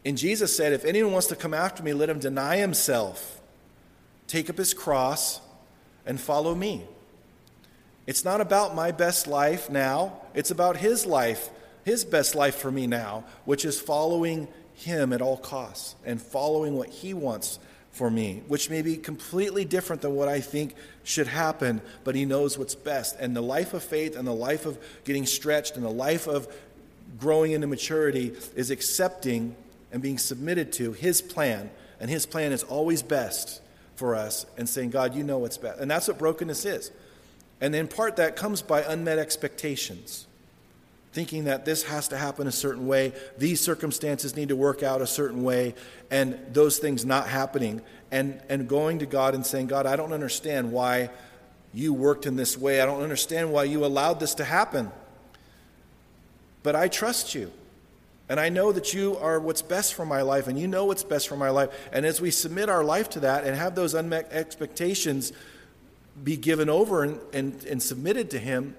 And 0.05 0.17
Jesus 0.17 0.57
said, 0.57 0.73
If 0.73 0.85
anyone 0.85 1.13
wants 1.13 1.29
to 1.29 1.37
come 1.37 1.55
after 1.55 1.83
me, 1.83 1.93
let 1.93 2.09
him 2.09 2.21
deny 2.21 2.59
himself, 2.59 3.41
take 4.27 4.51
up 4.51 4.59
his 4.59 4.75
cross, 4.75 5.41
and 6.05 6.21
follow 6.21 6.55
me. 6.55 6.85
It's 8.07 8.25
not 8.25 8.41
about 8.41 8.75
my 8.75 8.93
best 8.93 9.27
life 9.27 9.69
now, 9.69 10.21
it's 10.35 10.51
about 10.51 10.77
his 10.77 11.05
life, 11.05 11.51
his 11.85 12.05
best 12.05 12.35
life 12.35 12.57
for 12.57 12.71
me 12.71 12.87
now, 12.87 13.25
which 13.45 13.65
is 13.65 13.81
following 13.81 14.49
him 14.75 15.13
at 15.13 15.23
all 15.23 15.37
costs 15.37 15.97
and 16.05 16.21
following 16.21 16.77
what 16.77 16.89
he 16.89 17.15
wants 17.15 17.59
for 17.97 18.11
me, 18.11 18.43
which 18.47 18.69
may 18.69 18.83
be 18.83 18.97
completely 18.99 19.65
different 19.65 20.03
than 20.03 20.15
what 20.15 20.29
I 20.29 20.41
think 20.41 20.75
should 21.03 21.27
happen, 21.27 21.81
but 22.05 22.15
He 22.15 22.27
knows 22.27 22.59
what's 22.59 22.75
best. 22.75 23.17
And 23.19 23.35
the 23.35 23.41
life 23.41 23.73
of 23.73 23.83
faith 23.83 24.17
and 24.17 24.29
the 24.29 24.35
life 24.35 24.67
of 24.67 24.79
getting 25.05 25.25
stretched 25.25 25.77
and 25.77 25.85
the 25.85 25.89
life 25.91 26.27
of 26.27 26.47
growing 27.19 27.53
into 27.53 27.67
maturity 27.67 28.35
is 28.55 28.71
accepting 28.71 29.57
and 29.91 30.03
being 30.03 30.19
submitted 30.19 30.75
to 30.75 30.93
His 30.93 31.23
plan. 31.23 31.71
And 31.99 32.11
His 32.11 32.27
plan 32.27 32.53
is 32.53 32.63
always 32.65 33.03
best 33.03 33.63
for 33.97 34.15
us 34.15 34.47
and 34.57 34.69
saying, 34.69 34.91
God, 34.91 35.15
you 35.15 35.25
know 35.25 35.39
what's 35.39 35.59
best. 35.59 35.81
And 35.81 35.91
that's 35.91 36.09
what 36.09 36.19
brokenness 36.19 36.65
is. 36.65 36.91
And 37.61 37.75
in 37.75 37.89
part, 37.89 38.17
that 38.17 38.37
comes 38.37 38.63
by 38.63 38.83
unmet 38.83 39.19
expectations 39.19 40.27
thinking 41.17 41.45
that 41.45 41.65
this 41.65 41.85
has 41.85 42.09
to 42.09 42.17
happen 42.19 42.47
a 42.47 42.53
certain 42.53 42.87
way, 42.87 43.11
these 43.39 43.59
circumstances 43.59 44.37
need 44.37 44.51
to 44.51 44.55
work 44.55 44.83
out 44.83 45.01
a 45.01 45.07
certain 45.07 45.43
way, 45.43 45.75
and 46.11 46.39
those 46.53 46.77
things 46.77 47.07
not 47.07 47.27
happening, 47.27 47.81
and, 48.11 48.39
and 48.51 48.69
going 48.69 48.99
to 48.99 49.07
God 49.07 49.35
and 49.35 49.47
saying, 49.47 49.67
God, 49.67 49.87
I 49.87 49.97
don't 49.97 50.13
understand 50.13 50.73
why 50.73 51.09
you 51.73 51.95
worked 51.95 52.27
in 52.27 52.37
this 52.37 52.59
way. 52.59 52.83
I 52.83 52.85
don't 52.85 53.01
understand 53.01 53.51
why 53.51 53.65
you 53.65 53.87
allowed 53.87 54.21
this 54.21 54.35
to 54.35 54.45
happen. 54.45 54.93
But 56.63 56.77
I 56.77 56.89
trust 56.89 57.35
you. 57.35 57.51
And 58.29 58.41
I 58.41 58.49
know 58.49 58.73
that 58.73 58.93
you 58.93 59.17
are 59.19 59.39
what's 59.39 59.63
best 59.63 59.95
for 59.95 60.05
my 60.05 60.23
life, 60.23 60.49
and 60.49 60.59
you 60.59 60.67
know 60.67 60.85
what's 60.87 61.05
best 61.05 61.29
for 61.29 61.37
my 61.37 61.51
life. 61.51 61.71
And 61.93 62.05
as 62.05 62.21
we 62.21 62.31
submit 62.31 62.69
our 62.69 62.83
life 62.83 63.09
to 63.11 63.21
that 63.21 63.45
and 63.45 63.57
have 63.57 63.75
those 63.75 63.95
unmet 63.95 64.29
expectations 64.33 65.33
be 66.25 66.37
given 66.37 66.69
over 66.69 67.05
and, 67.05 67.21
and, 67.33 67.65
and 67.65 67.83
submitted 67.83 68.31
to 68.31 68.39
Him, 68.39 68.75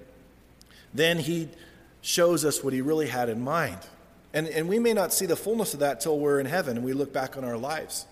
then 0.93 1.19
He 1.19 1.47
shows 2.07 2.45
us 2.45 2.63
what 2.63 2.73
he 2.73 2.81
really 2.81 3.07
had 3.07 3.27
in 3.27 3.41
mind. 3.41 3.79
And, 4.33 4.47
and 4.47 4.69
we 4.69 4.79
may 4.79 4.93
not 4.93 5.13
see 5.13 5.25
the 5.25 5.35
fullness 5.35 5.73
of 5.73 5.81
that 5.81 5.99
till 5.99 6.17
we're 6.17 6.39
in 6.39 6.45
heaven 6.45 6.77
and 6.77 6.85
we 6.85 6.93
look 6.93 7.11
back 7.11 7.35
on 7.35 7.43
our 7.43 7.57
lives. 7.57 8.05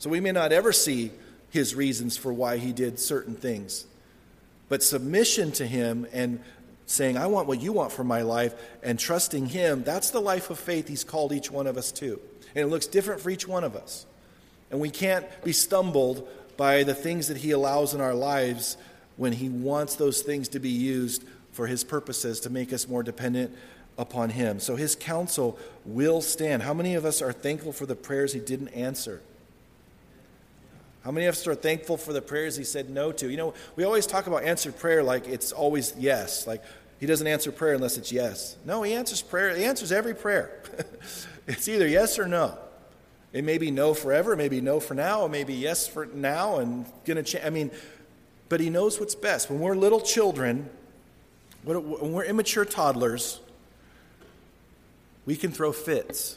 So 0.00 0.10
we 0.10 0.18
may 0.18 0.32
not 0.32 0.50
ever 0.50 0.72
see 0.72 1.12
his 1.50 1.74
reasons 1.74 2.16
for 2.16 2.32
why 2.32 2.56
he 2.56 2.72
did 2.72 2.98
certain 2.98 3.36
things. 3.36 3.86
But 4.68 4.82
submission 4.82 5.52
to 5.52 5.66
him 5.66 6.08
and 6.12 6.42
saying, 6.86 7.16
I 7.16 7.26
want 7.26 7.48
what 7.48 7.60
you 7.60 7.72
want 7.72 7.92
for 7.92 8.04
my 8.04 8.22
life, 8.22 8.54
and 8.82 8.98
trusting 8.98 9.46
him, 9.46 9.82
that's 9.82 10.10
the 10.10 10.20
life 10.20 10.50
of 10.50 10.58
faith 10.58 10.88
he's 10.88 11.04
called 11.04 11.32
each 11.32 11.50
one 11.50 11.66
of 11.66 11.76
us 11.76 11.92
to. 11.92 12.20
And 12.54 12.64
it 12.64 12.68
looks 12.68 12.86
different 12.86 13.20
for 13.20 13.30
each 13.30 13.46
one 13.46 13.64
of 13.64 13.76
us. 13.76 14.06
And 14.70 14.80
we 14.80 14.90
can't 14.90 15.26
be 15.44 15.52
stumbled 15.52 16.28
by 16.56 16.84
the 16.84 16.94
things 16.94 17.28
that 17.28 17.38
he 17.38 17.50
allows 17.50 17.92
in 17.92 18.00
our 18.00 18.14
lives 18.14 18.76
when 19.16 19.32
he 19.32 19.48
wants 19.48 19.96
those 19.96 20.22
things 20.22 20.48
to 20.48 20.58
be 20.58 20.70
used 20.70 21.24
for 21.52 21.66
his 21.66 21.84
purposes 21.84 22.40
to 22.40 22.50
make 22.50 22.72
us 22.72 22.88
more 22.88 23.02
dependent 23.02 23.54
upon 23.98 24.30
him. 24.30 24.60
So 24.60 24.76
his 24.76 24.94
counsel 24.94 25.58
will 25.84 26.20
stand. 26.20 26.62
How 26.62 26.74
many 26.74 26.94
of 26.94 27.04
us 27.04 27.22
are 27.22 27.32
thankful 27.32 27.72
for 27.72 27.86
the 27.86 27.96
prayers 27.96 28.32
he 28.32 28.40
didn't 28.40 28.68
answer? 28.68 29.22
How 31.06 31.12
many 31.12 31.26
of 31.26 31.36
us 31.36 31.46
are 31.46 31.54
thankful 31.54 31.96
for 31.96 32.12
the 32.12 32.20
prayers 32.20 32.56
he 32.56 32.64
said 32.64 32.90
no 32.90 33.12
to? 33.12 33.30
You 33.30 33.36
know, 33.36 33.54
we 33.76 33.84
always 33.84 34.08
talk 34.08 34.26
about 34.26 34.42
answered 34.42 34.76
prayer 34.76 35.04
like 35.04 35.28
it's 35.28 35.52
always 35.52 35.94
yes. 35.96 36.48
Like 36.48 36.64
he 36.98 37.06
doesn't 37.06 37.28
answer 37.28 37.52
prayer 37.52 37.74
unless 37.74 37.96
it's 37.96 38.10
yes. 38.10 38.56
No, 38.64 38.82
he 38.82 38.92
answers 38.92 39.22
prayer. 39.22 39.54
He 39.54 39.64
answers 39.64 39.92
every 39.92 40.16
prayer. 40.16 40.60
it's 41.46 41.68
either 41.68 41.86
yes 41.86 42.18
or 42.18 42.26
no. 42.26 42.58
It 43.32 43.44
may 43.44 43.56
be 43.56 43.70
no 43.70 43.94
forever, 43.94 44.32
it 44.32 44.36
may 44.36 44.48
be 44.48 44.60
no 44.60 44.80
for 44.80 44.94
now, 44.94 45.26
it 45.26 45.28
may 45.28 45.44
be 45.44 45.54
yes 45.54 45.86
for 45.86 46.06
now 46.06 46.58
and 46.58 46.86
to 47.04 47.22
change. 47.22 47.44
I 47.44 47.50
mean, 47.50 47.70
but 48.48 48.58
He 48.58 48.68
knows 48.68 48.98
what's 48.98 49.14
best. 49.14 49.48
When 49.48 49.60
we're 49.60 49.76
little 49.76 50.00
children, 50.00 50.68
when 51.62 52.12
we're 52.14 52.24
immature 52.24 52.64
toddlers, 52.64 53.38
we 55.24 55.36
can 55.36 55.52
throw 55.52 55.70
fits. 55.70 56.36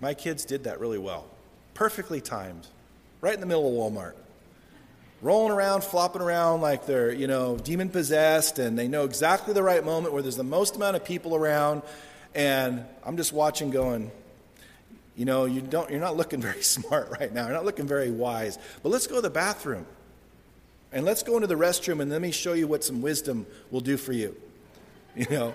My 0.00 0.14
kids 0.14 0.44
did 0.44 0.64
that 0.64 0.80
really 0.80 0.98
well. 0.98 1.26
Perfectly 1.74 2.20
timed. 2.20 2.66
Right 3.22 3.34
in 3.34 3.40
the 3.40 3.46
middle 3.46 3.68
of 3.68 3.92
Walmart. 3.92 4.14
Rolling 5.22 5.52
around, 5.52 5.84
flopping 5.84 6.20
around 6.20 6.60
like 6.60 6.86
they're, 6.86 7.12
you 7.12 7.28
know, 7.28 7.56
demon 7.56 7.88
possessed, 7.88 8.58
and 8.58 8.76
they 8.76 8.88
know 8.88 9.04
exactly 9.04 9.54
the 9.54 9.62
right 9.62 9.84
moment 9.84 10.12
where 10.12 10.22
there's 10.22 10.36
the 10.36 10.42
most 10.42 10.74
amount 10.74 10.96
of 10.96 11.04
people 11.04 11.36
around. 11.36 11.82
And 12.34 12.84
I'm 13.04 13.16
just 13.16 13.32
watching, 13.32 13.70
going, 13.70 14.10
you 15.14 15.24
know, 15.24 15.44
you 15.44 15.60
don't, 15.60 15.88
you're 15.88 16.00
not 16.00 16.16
looking 16.16 16.40
very 16.42 16.62
smart 16.62 17.10
right 17.20 17.32
now. 17.32 17.44
You're 17.44 17.54
not 17.54 17.64
looking 17.64 17.86
very 17.86 18.10
wise. 18.10 18.58
But 18.82 18.88
let's 18.88 19.06
go 19.06 19.14
to 19.14 19.20
the 19.20 19.30
bathroom. 19.30 19.86
And 20.90 21.06
let's 21.06 21.22
go 21.22 21.36
into 21.36 21.46
the 21.46 21.54
restroom 21.54 22.02
and 22.02 22.10
let 22.10 22.20
me 22.20 22.32
show 22.32 22.54
you 22.54 22.66
what 22.66 22.82
some 22.82 23.02
wisdom 23.02 23.46
will 23.70 23.80
do 23.80 23.96
for 23.96 24.12
you. 24.12 24.36
You 25.14 25.26
know? 25.28 25.54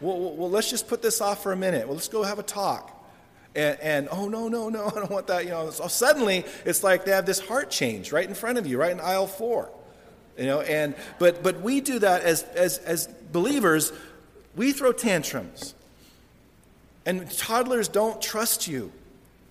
well, 0.00 0.32
well, 0.36 0.48
let's 0.48 0.70
just 0.70 0.86
put 0.86 1.02
this 1.02 1.20
off 1.20 1.42
for 1.42 1.50
a 1.50 1.56
minute. 1.56 1.88
Well, 1.88 1.96
let's 1.96 2.06
go 2.06 2.22
have 2.22 2.38
a 2.38 2.44
talk. 2.44 2.93
And, 3.54 3.78
and, 3.80 4.08
oh, 4.10 4.28
no, 4.28 4.48
no, 4.48 4.68
no, 4.68 4.86
I 4.94 4.94
don't 4.94 5.10
want 5.10 5.26
that. 5.28 5.44
You 5.44 5.50
know, 5.50 5.70
so 5.70 5.86
suddenly 5.88 6.44
it's 6.64 6.82
like 6.82 7.04
they 7.04 7.12
have 7.12 7.26
this 7.26 7.38
heart 7.38 7.70
change 7.70 8.12
right 8.12 8.28
in 8.28 8.34
front 8.34 8.58
of 8.58 8.66
you, 8.66 8.78
right 8.78 8.92
in 8.92 9.00
aisle 9.00 9.26
four. 9.26 9.70
You 10.36 10.46
know, 10.46 10.60
and 10.62 10.96
but 11.20 11.44
but 11.44 11.60
we 11.60 11.80
do 11.80 12.00
that 12.00 12.22
as 12.22 12.42
as 12.42 12.78
as 12.78 13.06
believers, 13.06 13.92
we 14.56 14.72
throw 14.72 14.92
tantrums. 14.92 15.74
And 17.06 17.30
toddlers 17.30 17.88
don't 17.88 18.20
trust 18.20 18.66
you. 18.66 18.90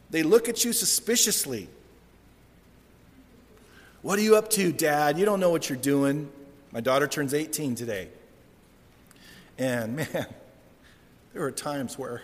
They 0.09 0.23
look 0.23 0.49
at 0.49 0.65
you 0.65 0.73
suspiciously. 0.73 1.69
What 4.01 4.19
are 4.19 4.21
you 4.21 4.35
up 4.35 4.49
to, 4.51 4.73
Dad? 4.73 5.17
You 5.17 5.25
don't 5.25 5.39
know 5.39 5.51
what 5.51 5.69
you're 5.69 5.77
doing. 5.77 6.29
My 6.71 6.81
daughter 6.81 7.07
turns 7.07 7.33
18 7.33 7.75
today. 7.75 8.09
And 9.57 9.95
man, 9.97 10.25
there 11.31 11.41
were 11.41 11.51
times 11.51 11.97
where 11.97 12.21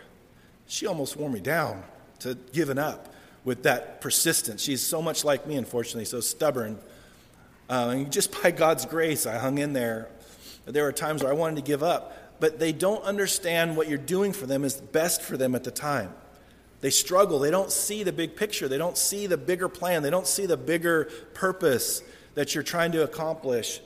she 0.69 0.85
almost 0.85 1.17
wore 1.17 1.29
me 1.29 1.39
down 1.39 1.83
to 2.19 2.35
giving 2.53 2.77
up 2.77 3.11
with 3.43 3.63
that 3.63 4.01
persistence. 4.01 4.61
She's 4.61 4.81
so 4.81 5.01
much 5.01 5.25
like 5.25 5.47
me, 5.47 5.55
unfortunately, 5.57 6.05
so 6.05 6.19
stubborn. 6.19 6.77
Uh, 7.67 7.89
and 7.91 8.11
just 8.11 8.41
by 8.41 8.51
God's 8.51 8.85
grace, 8.85 9.25
I 9.25 9.39
hung 9.39 9.57
in 9.57 9.73
there. 9.73 10.09
There 10.65 10.83
were 10.83 10.91
times 10.91 11.23
where 11.23 11.31
I 11.31 11.35
wanted 11.35 11.55
to 11.55 11.63
give 11.63 11.81
up, 11.81 12.39
but 12.39 12.59
they 12.59 12.71
don't 12.71 13.03
understand 13.03 13.77
what 13.77 13.89
you're 13.89 13.97
doing 13.97 14.31
for 14.31 14.45
them 14.45 14.63
is 14.63 14.75
best 14.75 15.23
for 15.23 15.37
them 15.37 15.55
at 15.55 15.63
the 15.63 15.71
time. 15.71 16.13
They 16.81 16.91
struggle. 16.91 17.39
They 17.39 17.51
don't 17.51 17.71
see 17.71 18.03
the 18.03 18.13
big 18.13 18.35
picture. 18.35 18.67
They 18.67 18.77
don't 18.77 18.97
see 18.97 19.25
the 19.25 19.37
bigger 19.37 19.69
plan. 19.69 20.03
They 20.03 20.11
don't 20.11 20.27
see 20.27 20.45
the 20.45 20.55
bigger 20.55 21.05
purpose 21.33 22.03
that 22.35 22.53
you're 22.53 22.63
trying 22.63 22.91
to 22.91 23.03
accomplish. 23.03 23.81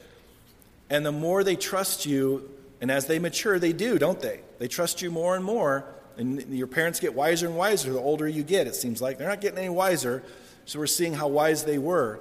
And 0.89 1.05
the 1.05 1.13
more 1.13 1.45
they 1.45 1.55
trust 1.55 2.05
you, 2.05 2.51
and 2.81 2.91
as 2.91 3.07
they 3.07 3.19
mature, 3.19 3.57
they 3.57 3.71
do, 3.71 3.97
don't 3.97 4.19
they? 4.19 4.41
They 4.59 4.67
trust 4.67 5.01
you 5.01 5.11
more 5.11 5.37
and 5.37 5.45
more. 5.45 5.85
And 6.17 6.41
your 6.55 6.67
parents 6.67 6.99
get 6.99 7.13
wiser 7.13 7.47
and 7.47 7.57
wiser 7.57 7.91
the 7.91 7.99
older 7.99 8.27
you 8.27 8.43
get, 8.43 8.67
it 8.67 8.75
seems 8.75 9.01
like. 9.01 9.17
They're 9.17 9.27
not 9.27 9.41
getting 9.41 9.57
any 9.59 9.69
wiser. 9.69 10.23
So 10.65 10.79
we're 10.79 10.87
seeing 10.87 11.13
how 11.13 11.27
wise 11.27 11.65
they 11.65 11.77
were. 11.77 12.19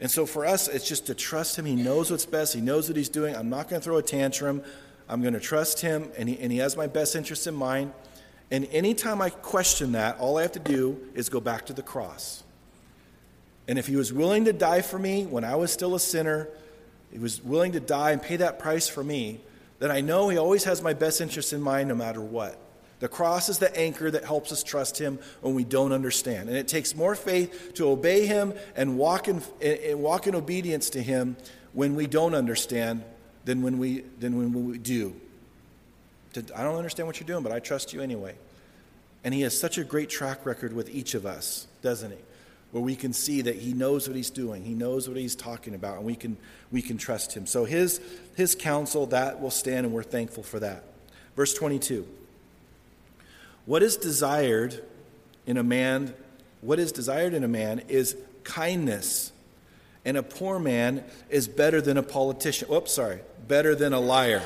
And 0.00 0.10
so 0.10 0.26
for 0.26 0.44
us, 0.44 0.68
it's 0.68 0.86
just 0.86 1.06
to 1.06 1.14
trust 1.14 1.58
Him. 1.58 1.64
He 1.64 1.74
knows 1.74 2.10
what's 2.10 2.26
best, 2.26 2.54
He 2.54 2.60
knows 2.60 2.88
what 2.88 2.96
He's 2.96 3.08
doing. 3.08 3.34
I'm 3.34 3.50
not 3.50 3.68
going 3.68 3.80
to 3.80 3.84
throw 3.84 3.96
a 3.96 4.02
tantrum. 4.02 4.62
I'm 5.08 5.22
going 5.22 5.34
to 5.34 5.40
trust 5.40 5.80
Him, 5.80 6.10
and 6.18 6.28
he, 6.28 6.38
and 6.38 6.50
he 6.50 6.58
has 6.58 6.76
my 6.76 6.88
best 6.88 7.14
interest 7.14 7.46
in 7.46 7.54
mind. 7.54 7.92
And 8.50 8.66
anytime 8.72 9.20
I 9.20 9.30
question 9.30 9.92
that, 9.92 10.18
all 10.18 10.38
I 10.38 10.42
have 10.42 10.52
to 10.52 10.58
do 10.58 11.00
is 11.14 11.28
go 11.28 11.40
back 11.40 11.66
to 11.66 11.72
the 11.72 11.82
cross. 11.82 12.44
And 13.68 13.78
if 13.78 13.86
he 13.86 13.96
was 13.96 14.12
willing 14.12 14.44
to 14.44 14.52
die 14.52 14.82
for 14.82 14.98
me 14.98 15.26
when 15.26 15.44
I 15.44 15.56
was 15.56 15.72
still 15.72 15.94
a 15.96 16.00
sinner, 16.00 16.48
he 17.10 17.18
was 17.18 17.42
willing 17.42 17.72
to 17.72 17.80
die 17.80 18.12
and 18.12 18.22
pay 18.22 18.36
that 18.36 18.58
price 18.58 18.88
for 18.88 19.02
me, 19.02 19.40
then 19.80 19.90
I 19.90 20.00
know 20.00 20.28
he 20.28 20.38
always 20.38 20.64
has 20.64 20.80
my 20.80 20.94
best 20.94 21.20
interest 21.20 21.52
in 21.52 21.60
mind 21.60 21.88
no 21.88 21.94
matter 21.94 22.20
what. 22.20 22.58
The 22.98 23.08
cross 23.08 23.48
is 23.48 23.58
the 23.58 23.76
anchor 23.76 24.10
that 24.10 24.24
helps 24.24 24.52
us 24.52 24.62
trust 24.62 24.98
him 24.98 25.18
when 25.42 25.54
we 25.54 25.64
don't 25.64 25.92
understand. 25.92 26.48
And 26.48 26.56
it 26.56 26.66
takes 26.66 26.94
more 26.94 27.14
faith 27.14 27.74
to 27.74 27.88
obey 27.88 28.26
him 28.26 28.54
and 28.74 28.96
walk 28.96 29.28
in, 29.28 29.42
and 29.60 30.00
walk 30.00 30.26
in 30.26 30.34
obedience 30.34 30.90
to 30.90 31.02
him 31.02 31.36
when 31.74 31.94
we 31.94 32.06
don't 32.06 32.34
understand 32.34 33.04
than 33.44 33.62
when 33.62 33.78
we, 33.78 34.00
than 34.18 34.38
when 34.38 34.70
we 34.70 34.78
do. 34.78 35.14
I 36.54 36.62
don't 36.62 36.76
understand 36.76 37.06
what 37.06 37.20
you're 37.20 37.26
doing, 37.26 37.42
but 37.42 37.52
I 37.52 37.60
trust 37.60 37.92
you 37.92 38.00
anyway. 38.00 38.34
And 39.24 39.34
he 39.34 39.42
has 39.42 39.58
such 39.58 39.78
a 39.78 39.84
great 39.84 40.08
track 40.08 40.46
record 40.46 40.72
with 40.72 40.88
each 40.88 41.14
of 41.14 41.26
us, 41.26 41.66
doesn't 41.82 42.10
he? 42.10 42.18
Where 42.70 42.82
we 42.82 42.96
can 42.96 43.12
see 43.12 43.42
that 43.42 43.56
he 43.56 43.72
knows 43.72 44.08
what 44.08 44.16
he's 44.16 44.30
doing, 44.30 44.64
he 44.64 44.74
knows 44.74 45.08
what 45.08 45.16
he's 45.16 45.36
talking 45.36 45.74
about, 45.74 45.98
and 45.98 46.04
we 46.04 46.16
can, 46.16 46.36
we 46.70 46.82
can 46.82 46.98
trust 46.98 47.34
him. 47.34 47.46
So 47.46 47.64
his, 47.64 48.00
his 48.36 48.54
counsel, 48.54 49.06
that 49.06 49.40
will 49.40 49.50
stand, 49.50 49.86
and 49.86 49.94
we're 49.94 50.02
thankful 50.02 50.42
for 50.42 50.60
that. 50.60 50.84
Verse 51.36 51.54
22 51.54 52.06
What 53.66 53.82
is 53.82 53.96
desired 53.96 54.82
in 55.44 55.56
a 55.56 55.62
man, 55.62 56.14
what 56.60 56.78
is 56.78 56.92
desired 56.92 57.34
in 57.34 57.44
a 57.44 57.48
man 57.48 57.82
is 57.88 58.16
kindness. 58.44 59.32
And 60.04 60.16
a 60.16 60.22
poor 60.22 60.60
man 60.60 61.04
is 61.28 61.48
better 61.48 61.80
than 61.80 61.96
a 61.96 62.02
politician. 62.02 62.72
Oops, 62.72 62.90
sorry, 62.90 63.20
better 63.48 63.74
than 63.74 63.92
a 63.92 64.00
liar. 64.00 64.42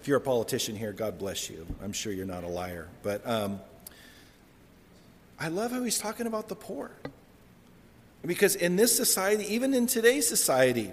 If 0.00 0.08
you're 0.08 0.18
a 0.18 0.20
politician 0.20 0.76
here, 0.76 0.92
God 0.92 1.18
bless 1.18 1.50
you. 1.50 1.66
I'm 1.82 1.92
sure 1.92 2.12
you're 2.12 2.26
not 2.26 2.44
a 2.44 2.48
liar. 2.48 2.88
But 3.02 3.26
um, 3.28 3.60
I 5.38 5.48
love 5.48 5.72
how 5.72 5.82
he's 5.82 5.98
talking 5.98 6.26
about 6.26 6.48
the 6.48 6.54
poor. 6.54 6.92
Because 8.24 8.56
in 8.56 8.76
this 8.76 8.96
society, 8.96 9.52
even 9.52 9.74
in 9.74 9.86
today's 9.86 10.26
society, 10.26 10.92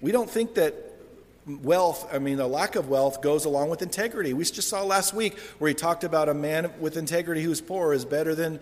we 0.00 0.12
don't 0.12 0.30
think 0.30 0.54
that 0.54 0.74
wealth, 1.58 2.08
I 2.12 2.18
mean, 2.18 2.36
the 2.36 2.46
lack 2.46 2.76
of 2.76 2.88
wealth 2.88 3.22
goes 3.22 3.44
along 3.44 3.70
with 3.70 3.82
integrity. 3.82 4.32
We 4.32 4.44
just 4.44 4.68
saw 4.68 4.82
last 4.84 5.14
week 5.14 5.38
where 5.58 5.68
he 5.68 5.74
talked 5.74 6.04
about 6.04 6.28
a 6.28 6.34
man 6.34 6.72
with 6.80 6.96
integrity 6.96 7.42
who's 7.42 7.60
poor 7.60 7.92
is 7.92 8.04
better 8.04 8.34
than 8.34 8.60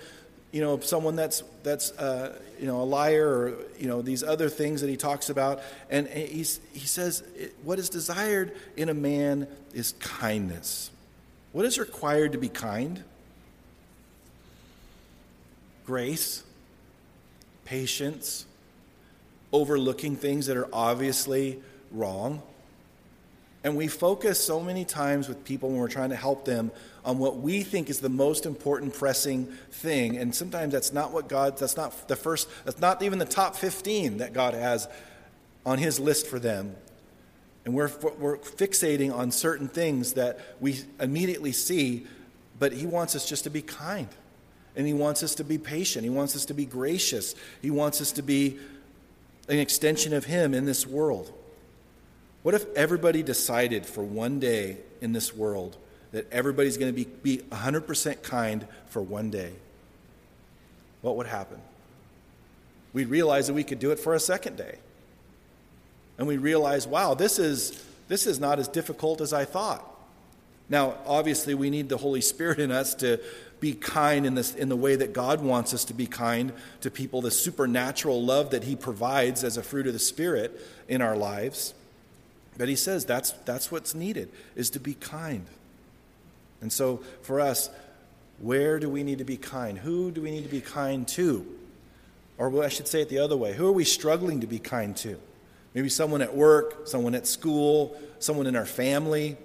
you 0.50 0.62
know, 0.62 0.80
someone 0.80 1.14
that's, 1.16 1.42
that's 1.62 1.90
uh, 1.92 2.38
you 2.58 2.66
know, 2.66 2.80
a 2.80 2.84
liar 2.84 3.28
or, 3.28 3.54
you 3.78 3.86
know, 3.86 4.00
these 4.00 4.22
other 4.22 4.48
things 4.48 4.80
that 4.80 4.88
he 4.88 4.96
talks 4.96 5.28
about. 5.28 5.60
And 5.90 6.08
he's, 6.08 6.60
he 6.72 6.86
says, 6.86 7.22
what 7.62 7.78
is 7.78 7.90
desired 7.90 8.56
in 8.76 8.88
a 8.88 8.94
man 8.94 9.46
is 9.74 9.92
kindness. 10.00 10.90
What 11.52 11.66
is 11.66 11.78
required 11.78 12.32
to 12.32 12.38
be 12.38 12.48
kind? 12.48 13.04
Grace, 15.84 16.42
patience, 17.64 18.46
overlooking 19.52 20.16
things 20.16 20.46
that 20.46 20.56
are 20.56 20.68
obviously 20.72 21.60
wrong. 21.90 22.42
And 23.64 23.76
we 23.76 23.88
focus 23.88 24.42
so 24.42 24.60
many 24.60 24.84
times 24.84 25.28
with 25.28 25.44
people 25.44 25.70
when 25.70 25.78
we're 25.78 25.88
trying 25.88 26.10
to 26.10 26.16
help 26.16 26.44
them 26.44 26.70
on 27.04 27.18
what 27.18 27.38
we 27.38 27.62
think 27.62 27.90
is 27.90 28.00
the 28.00 28.08
most 28.08 28.46
important 28.46 28.94
pressing 28.94 29.46
thing. 29.70 30.16
And 30.16 30.34
sometimes 30.34 30.72
that's 30.72 30.92
not 30.92 31.12
what 31.12 31.28
God, 31.28 31.58
that's 31.58 31.76
not 31.76 32.06
the 32.06 32.16
first, 32.16 32.48
that's 32.64 32.80
not 32.80 33.02
even 33.02 33.18
the 33.18 33.24
top 33.24 33.56
15 33.56 34.18
that 34.18 34.32
God 34.32 34.54
has 34.54 34.88
on 35.66 35.78
his 35.78 35.98
list 35.98 36.26
for 36.26 36.38
them. 36.38 36.76
And 37.64 37.74
we're, 37.74 37.90
we're 38.18 38.38
fixating 38.38 39.12
on 39.12 39.30
certain 39.30 39.68
things 39.68 40.14
that 40.14 40.38
we 40.60 40.80
immediately 41.00 41.52
see, 41.52 42.06
but 42.58 42.72
he 42.72 42.86
wants 42.86 43.16
us 43.16 43.28
just 43.28 43.44
to 43.44 43.50
be 43.50 43.60
kind. 43.60 44.08
And 44.76 44.86
he 44.86 44.94
wants 44.94 45.22
us 45.22 45.34
to 45.34 45.44
be 45.44 45.58
patient. 45.58 46.04
He 46.04 46.10
wants 46.10 46.36
us 46.36 46.46
to 46.46 46.54
be 46.54 46.64
gracious. 46.64 47.34
He 47.60 47.70
wants 47.70 48.00
us 48.00 48.12
to 48.12 48.22
be 48.22 48.58
an 49.48 49.58
extension 49.58 50.12
of 50.12 50.24
him 50.24 50.54
in 50.54 50.64
this 50.64 50.86
world. 50.86 51.32
What 52.42 52.54
if 52.54 52.66
everybody 52.74 53.22
decided 53.22 53.84
for 53.84 54.02
one 54.02 54.40
day 54.40 54.78
in 55.00 55.12
this 55.12 55.34
world 55.34 55.76
that 56.12 56.30
everybody's 56.32 56.76
going 56.76 56.94
to 56.94 57.04
be, 57.04 57.04
be 57.04 57.42
100% 57.50 58.22
kind 58.22 58.66
for 58.86 59.02
one 59.02 59.30
day, 59.30 59.52
what 61.02 61.16
would 61.16 61.26
happen? 61.26 61.60
We'd 62.92 63.08
realize 63.08 63.46
that 63.48 63.54
we 63.54 63.64
could 63.64 63.78
do 63.78 63.90
it 63.90 63.98
for 63.98 64.14
a 64.14 64.20
second 64.20 64.56
day. 64.56 64.78
And 66.16 66.26
we 66.26 66.36
realize, 66.36 66.86
wow, 66.86 67.14
this 67.14 67.38
is, 67.38 67.84
this 68.08 68.26
is 68.26 68.40
not 68.40 68.58
as 68.58 68.66
difficult 68.66 69.20
as 69.20 69.32
I 69.32 69.44
thought. 69.44 69.84
Now, 70.68 70.96
obviously, 71.06 71.54
we 71.54 71.70
need 71.70 71.88
the 71.88 71.96
Holy 71.96 72.20
Spirit 72.20 72.58
in 72.58 72.70
us 72.70 72.94
to 72.96 73.20
be 73.60 73.74
kind 73.74 74.26
in, 74.26 74.34
this, 74.34 74.54
in 74.54 74.68
the 74.68 74.76
way 74.76 74.96
that 74.96 75.12
God 75.12 75.40
wants 75.40 75.72
us 75.72 75.84
to 75.86 75.94
be 75.94 76.06
kind 76.06 76.52
to 76.80 76.90
people, 76.90 77.20
the 77.20 77.30
supernatural 77.30 78.22
love 78.22 78.50
that 78.50 78.64
He 78.64 78.76
provides 78.76 79.44
as 79.44 79.56
a 79.56 79.62
fruit 79.62 79.86
of 79.86 79.92
the 79.92 79.98
Spirit 79.98 80.60
in 80.88 81.00
our 81.00 81.16
lives. 81.16 81.74
But 82.58 82.68
He 82.68 82.76
says 82.76 83.06
that's, 83.06 83.30
that's 83.46 83.70
what's 83.70 83.94
needed, 83.94 84.30
is 84.56 84.70
to 84.70 84.80
be 84.80 84.94
kind. 84.94 85.46
And 86.60 86.72
so 86.72 86.98
for 87.22 87.40
us, 87.40 87.70
where 88.40 88.78
do 88.78 88.88
we 88.88 89.02
need 89.02 89.18
to 89.18 89.24
be 89.24 89.36
kind? 89.36 89.78
Who 89.78 90.10
do 90.10 90.20
we 90.20 90.30
need 90.30 90.42
to 90.42 90.50
be 90.50 90.60
kind 90.60 91.06
to? 91.08 91.46
Or 92.36 92.62
I 92.62 92.68
should 92.68 92.86
say 92.86 93.02
it 93.02 93.08
the 93.08 93.18
other 93.18 93.36
way 93.36 93.52
who 93.52 93.66
are 93.66 93.72
we 93.72 93.84
struggling 93.84 94.40
to 94.40 94.46
be 94.46 94.58
kind 94.58 94.96
to? 94.98 95.18
Maybe 95.74 95.88
someone 95.88 96.22
at 96.22 96.34
work, 96.34 96.86
someone 96.86 97.14
at 97.14 97.26
school, 97.26 98.00
someone 98.18 98.46
in 98.46 98.56
our 98.56 98.66
family. 98.66 99.36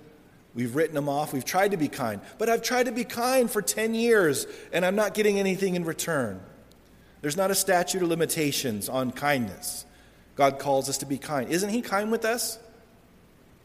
We've 0.55 0.75
written 0.75 0.93
them 0.93 1.09
off. 1.09 1.33
We've 1.33 1.45
tried 1.45 1.71
to 1.71 1.77
be 1.77 1.87
kind. 1.87 2.21
But 2.37 2.49
I've 2.49 2.61
tried 2.61 2.85
to 2.85 2.91
be 2.91 3.03
kind 3.03 3.49
for 3.49 3.61
10 3.61 3.95
years 3.95 4.45
and 4.71 4.85
I'm 4.85 4.95
not 4.95 5.15
getting 5.15 5.39
anything 5.39 5.75
in 5.75 5.83
return. 5.83 6.39
There's 7.21 7.37
not 7.37 7.51
a 7.51 7.55
statute 7.55 8.03
of 8.03 8.09
limitations 8.09 8.89
on 8.89 9.11
kindness. 9.11 9.85
God 10.35 10.59
calls 10.59 10.89
us 10.89 10.99
to 10.99 11.05
be 11.05 11.17
kind. 11.17 11.49
Isn't 11.49 11.69
He 11.69 11.81
kind 11.81 12.11
with 12.11 12.25
us? 12.25 12.59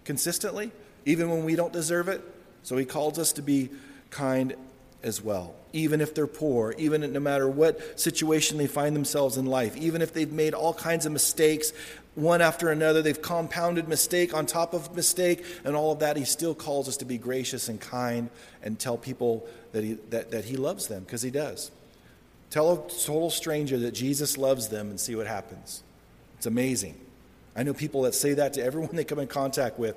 Consistently? 0.08 0.72
Even 1.04 1.28
when 1.28 1.44
we 1.44 1.54
don't 1.54 1.70
deserve 1.70 2.08
it? 2.08 2.22
So 2.62 2.78
He 2.78 2.86
calls 2.86 3.18
us 3.18 3.34
to 3.34 3.42
be 3.42 3.68
kind 4.08 4.54
as 5.02 5.20
well. 5.20 5.54
Even 5.74 6.00
if 6.00 6.14
they're 6.14 6.26
poor, 6.26 6.74
even 6.78 7.12
no 7.12 7.20
matter 7.20 7.46
what 7.46 8.00
situation 8.00 8.56
they 8.56 8.66
find 8.66 8.96
themselves 8.96 9.36
in 9.36 9.44
life, 9.44 9.76
even 9.76 10.00
if 10.00 10.14
they've 10.14 10.32
made 10.32 10.54
all 10.54 10.72
kinds 10.72 11.04
of 11.04 11.12
mistakes, 11.12 11.74
one 12.14 12.40
after 12.40 12.70
another, 12.70 13.02
they've 13.02 13.20
compounded 13.20 13.86
mistake 13.86 14.32
on 14.32 14.46
top 14.46 14.72
of 14.72 14.96
mistake, 14.96 15.44
and 15.62 15.76
all 15.76 15.92
of 15.92 15.98
that, 15.98 16.16
He 16.16 16.24
still 16.24 16.54
calls 16.54 16.88
us 16.88 16.96
to 16.96 17.04
be 17.04 17.18
gracious 17.18 17.68
and 17.68 17.78
kind 17.78 18.30
and 18.62 18.78
tell 18.78 18.96
people 18.96 19.46
that 19.72 19.84
He, 19.84 19.98
that, 20.08 20.30
that 20.30 20.46
he 20.46 20.56
loves 20.56 20.88
them, 20.88 21.04
because 21.04 21.20
He 21.20 21.30
does. 21.30 21.70
Tell 22.48 22.72
a 22.72 22.76
total 22.88 23.28
stranger 23.28 23.76
that 23.80 23.92
Jesus 23.92 24.38
loves 24.38 24.68
them 24.68 24.88
and 24.88 24.98
see 24.98 25.14
what 25.14 25.26
happens. 25.26 25.82
It's 26.38 26.46
amazing. 26.46 26.98
I 27.58 27.64
know 27.64 27.74
people 27.74 28.02
that 28.02 28.14
say 28.14 28.34
that 28.34 28.54
to 28.54 28.62
everyone 28.62 28.90
they 28.94 29.04
come 29.04 29.18
in 29.18 29.26
contact 29.26 29.78
with. 29.78 29.96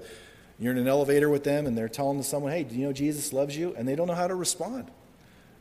You're 0.60 0.74
in 0.74 0.80
an 0.80 0.88
elevator 0.88 1.30
with 1.30 1.44
them 1.44 1.66
and 1.66 1.78
they're 1.78 1.90
telling 1.90 2.22
someone, 2.24 2.52
hey, 2.52 2.64
do 2.64 2.76
you 2.76 2.86
know 2.86 2.94
Jesus 2.94 3.32
loves 3.32 3.56
you? 3.56 3.74
And 3.78 3.88
they 3.88 3.96
don't 3.96 4.08
know 4.08 4.16
how 4.16 4.28
to 4.28 4.36
respond. 4.36 4.90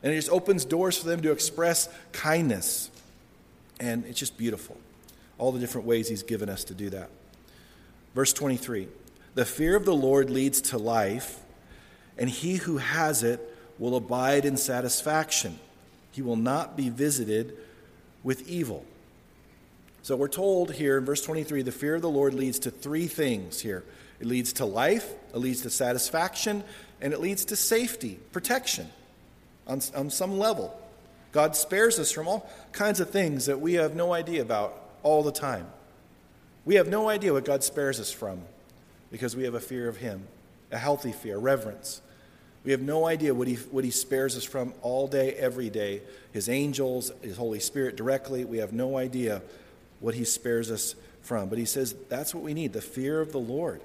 And 0.03 0.11
it 0.11 0.15
just 0.15 0.29
opens 0.29 0.65
doors 0.65 0.97
for 0.97 1.07
them 1.07 1.21
to 1.21 1.31
express 1.31 1.87
kindness. 2.11 2.89
And 3.79 4.05
it's 4.05 4.19
just 4.19 4.37
beautiful. 4.37 4.77
All 5.37 5.51
the 5.51 5.59
different 5.59 5.87
ways 5.87 6.09
he's 6.09 6.23
given 6.23 6.49
us 6.49 6.63
to 6.65 6.73
do 6.73 6.89
that. 6.89 7.09
Verse 8.13 8.33
23 8.33 8.87
The 9.35 9.45
fear 9.45 9.75
of 9.75 9.85
the 9.85 9.95
Lord 9.95 10.29
leads 10.29 10.61
to 10.61 10.77
life, 10.77 11.39
and 12.17 12.29
he 12.29 12.57
who 12.57 12.77
has 12.77 13.23
it 13.23 13.39
will 13.79 13.95
abide 13.95 14.45
in 14.45 14.57
satisfaction. 14.57 15.59
He 16.11 16.21
will 16.21 16.35
not 16.35 16.75
be 16.75 16.89
visited 16.89 17.57
with 18.23 18.47
evil. 18.47 18.85
So 20.03 20.15
we're 20.15 20.27
told 20.27 20.73
here 20.73 20.97
in 20.97 21.05
verse 21.05 21.23
23 21.23 21.61
the 21.61 21.71
fear 21.71 21.95
of 21.95 22.01
the 22.01 22.09
Lord 22.09 22.33
leads 22.33 22.59
to 22.59 22.71
three 22.71 23.07
things 23.07 23.61
here 23.61 23.83
it 24.19 24.27
leads 24.27 24.53
to 24.53 24.65
life, 24.65 25.11
it 25.33 25.37
leads 25.39 25.61
to 25.61 25.71
satisfaction, 25.71 26.63
and 27.01 27.11
it 27.11 27.19
leads 27.19 27.45
to 27.45 27.55
safety, 27.55 28.19
protection 28.31 28.87
on, 29.65 29.81
on 29.95 30.11
some 30.11 30.37
level. 30.37 30.79
God 31.31 31.55
spares 31.55 31.97
us 31.97 32.11
from 32.11 32.27
all 32.27 32.49
kinds 32.71 32.99
of 32.99 33.09
things 33.09 33.47
that 33.47 33.59
we 33.59 33.73
have 33.73 33.95
no 33.95 34.13
idea 34.13 34.43
about 34.43 34.79
all 35.01 35.23
the 35.23 35.31
time. 35.31 35.65
We 36.65 36.75
have 36.75 36.87
no 36.87 37.09
idea 37.09 37.33
what 37.33 37.45
God 37.45 37.63
spares 37.63 37.99
us 37.99 38.11
from 38.11 38.41
because 39.11 39.35
we 39.35 39.45
have 39.45 39.55
a 39.55 39.59
fear 39.59 39.87
of 39.87 39.97
Him, 39.97 40.27
a 40.71 40.77
healthy 40.77 41.11
fear, 41.11 41.39
reverence. 41.39 42.01
We 42.63 42.71
have 42.73 42.81
no 42.81 43.07
idea 43.07 43.33
what 43.33 43.47
he, 43.47 43.55
what 43.55 43.83
he 43.83 43.89
spares 43.89 44.37
us 44.37 44.43
from 44.43 44.75
all 44.83 45.07
day, 45.07 45.33
every 45.33 45.71
day. 45.71 46.03
His 46.31 46.47
angels, 46.47 47.11
His 47.23 47.35
Holy 47.35 47.59
Spirit 47.59 47.95
directly. 47.95 48.45
We 48.45 48.59
have 48.59 48.71
no 48.71 48.97
idea 48.97 49.41
what 50.01 50.15
he 50.15 50.25
spares 50.25 50.69
us 50.69 50.95
from. 51.21 51.47
But 51.47 51.57
he 51.57 51.65
says 51.65 51.95
that's 52.09 52.35
what 52.35 52.43
we 52.43 52.53
need 52.53 52.73
the 52.73 52.81
fear 52.81 53.21
of 53.21 53.31
the 53.31 53.39
Lord. 53.39 53.81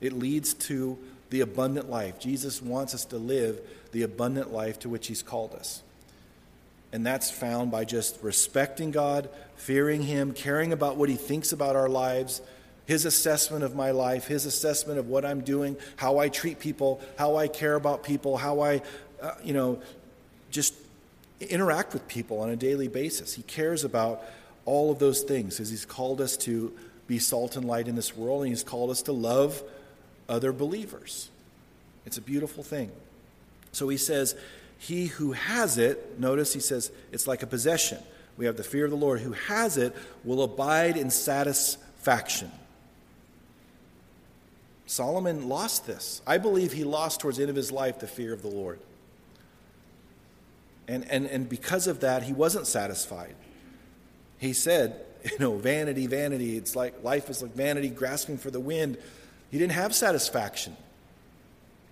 It 0.00 0.12
leads 0.12 0.54
to 0.54 0.98
the 1.30 1.40
abundant 1.42 1.90
life. 1.90 2.18
Jesus 2.18 2.62
wants 2.62 2.94
us 2.94 3.04
to 3.06 3.18
live 3.18 3.60
the 3.92 4.02
abundant 4.02 4.52
life 4.52 4.78
to 4.80 4.88
which 4.88 5.08
he's 5.08 5.22
called 5.22 5.54
us. 5.54 5.82
And 6.92 7.04
that's 7.04 7.30
found 7.30 7.70
by 7.70 7.84
just 7.84 8.18
respecting 8.22 8.90
God, 8.90 9.28
fearing 9.56 10.02
him, 10.02 10.32
caring 10.32 10.72
about 10.72 10.96
what 10.96 11.10
he 11.10 11.16
thinks 11.16 11.52
about 11.52 11.76
our 11.76 11.88
lives, 11.88 12.40
his 12.86 13.04
assessment 13.04 13.62
of 13.62 13.74
my 13.74 13.90
life, 13.90 14.26
his 14.26 14.46
assessment 14.46 14.98
of 14.98 15.08
what 15.08 15.24
I'm 15.24 15.42
doing, 15.42 15.76
how 15.96 16.18
I 16.18 16.30
treat 16.30 16.58
people, 16.58 17.02
how 17.18 17.36
I 17.36 17.48
care 17.48 17.74
about 17.74 18.04
people, 18.04 18.38
how 18.38 18.60
I, 18.60 18.80
uh, 19.20 19.32
you 19.44 19.52
know, 19.52 19.82
just 20.50 20.72
interact 21.40 21.92
with 21.92 22.08
people 22.08 22.40
on 22.40 22.48
a 22.48 22.56
daily 22.56 22.88
basis. 22.88 23.34
He 23.34 23.42
cares 23.42 23.84
about 23.84 24.24
all 24.68 24.90
of 24.90 24.98
those 24.98 25.22
things 25.22 25.56
because 25.56 25.70
He's 25.70 25.86
called 25.86 26.20
us 26.20 26.36
to 26.38 26.72
be 27.06 27.18
salt 27.18 27.56
and 27.56 27.64
light 27.64 27.88
in 27.88 27.94
this 27.94 28.14
world, 28.14 28.42
and 28.42 28.50
He's 28.50 28.62
called 28.62 28.90
us 28.90 29.02
to 29.02 29.12
love 29.12 29.62
other 30.28 30.52
believers. 30.52 31.30
It's 32.04 32.18
a 32.18 32.20
beautiful 32.20 32.62
thing. 32.62 32.92
So 33.72 33.88
He 33.88 33.96
says, 33.96 34.36
He 34.78 35.06
who 35.06 35.32
has 35.32 35.78
it, 35.78 36.20
notice 36.20 36.52
He 36.52 36.60
says, 36.60 36.92
it's 37.12 37.26
like 37.26 37.42
a 37.42 37.46
possession. 37.46 37.98
We 38.36 38.44
have 38.44 38.58
the 38.58 38.62
fear 38.62 38.84
of 38.84 38.90
the 38.90 38.96
Lord. 38.96 39.20
Who 39.20 39.32
has 39.32 39.78
it 39.78 39.96
will 40.22 40.42
abide 40.42 40.96
in 40.96 41.10
satisfaction. 41.10 42.52
Solomon 44.86 45.48
lost 45.48 45.86
this. 45.86 46.22
I 46.26 46.38
believe 46.38 46.72
he 46.72 46.84
lost 46.84 47.20
towards 47.20 47.38
the 47.38 47.42
end 47.42 47.50
of 47.50 47.56
his 47.56 47.72
life 47.72 47.98
the 47.98 48.06
fear 48.06 48.32
of 48.32 48.42
the 48.42 48.48
Lord. 48.48 48.78
And, 50.86 51.04
and, 51.10 51.26
and 51.26 51.48
because 51.48 51.86
of 51.86 52.00
that, 52.00 52.22
he 52.22 52.32
wasn't 52.32 52.66
satisfied 52.66 53.34
he 54.38 54.52
said, 54.52 55.04
you 55.24 55.38
know, 55.38 55.56
vanity, 55.56 56.06
vanity. 56.06 56.56
It's 56.56 56.74
like 56.76 57.02
life 57.02 57.28
is 57.30 57.42
like 57.42 57.54
vanity, 57.54 57.88
grasping 57.88 58.38
for 58.38 58.50
the 58.50 58.60
wind. 58.60 58.98
He 59.50 59.58
didn't 59.58 59.72
have 59.72 59.94
satisfaction 59.94 60.76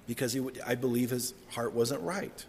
because 0.07 0.32
he, 0.32 0.47
I 0.66 0.74
believe 0.74 1.11
his 1.11 1.34
heart 1.51 1.72
wasn't 1.72 2.03
right. 2.03 2.44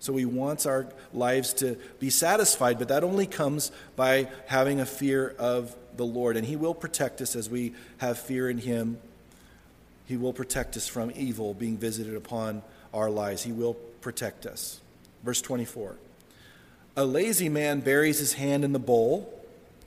So 0.00 0.16
he 0.16 0.24
wants 0.24 0.64
our 0.64 0.86
lives 1.12 1.52
to 1.54 1.76
be 1.98 2.10
satisfied, 2.10 2.78
but 2.78 2.88
that 2.88 3.02
only 3.02 3.26
comes 3.26 3.72
by 3.96 4.28
having 4.46 4.80
a 4.80 4.86
fear 4.86 5.34
of 5.38 5.74
the 5.96 6.06
Lord. 6.06 6.36
And 6.36 6.46
he 6.46 6.56
will 6.56 6.74
protect 6.74 7.20
us 7.20 7.34
as 7.34 7.50
we 7.50 7.74
have 7.98 8.18
fear 8.18 8.48
in 8.48 8.58
him. 8.58 8.98
He 10.06 10.16
will 10.16 10.32
protect 10.32 10.76
us 10.76 10.86
from 10.86 11.12
evil 11.14 11.52
being 11.52 11.76
visited 11.76 12.14
upon 12.14 12.62
our 12.94 13.10
lives. 13.10 13.42
He 13.42 13.52
will 13.52 13.74
protect 14.00 14.46
us. 14.46 14.80
Verse 15.24 15.42
24. 15.42 15.96
A 16.98 17.06
lazy 17.06 17.48
man 17.48 17.78
buries 17.78 18.18
his 18.18 18.32
hand 18.32 18.64
in 18.64 18.72
the 18.72 18.80
bowl 18.80 19.32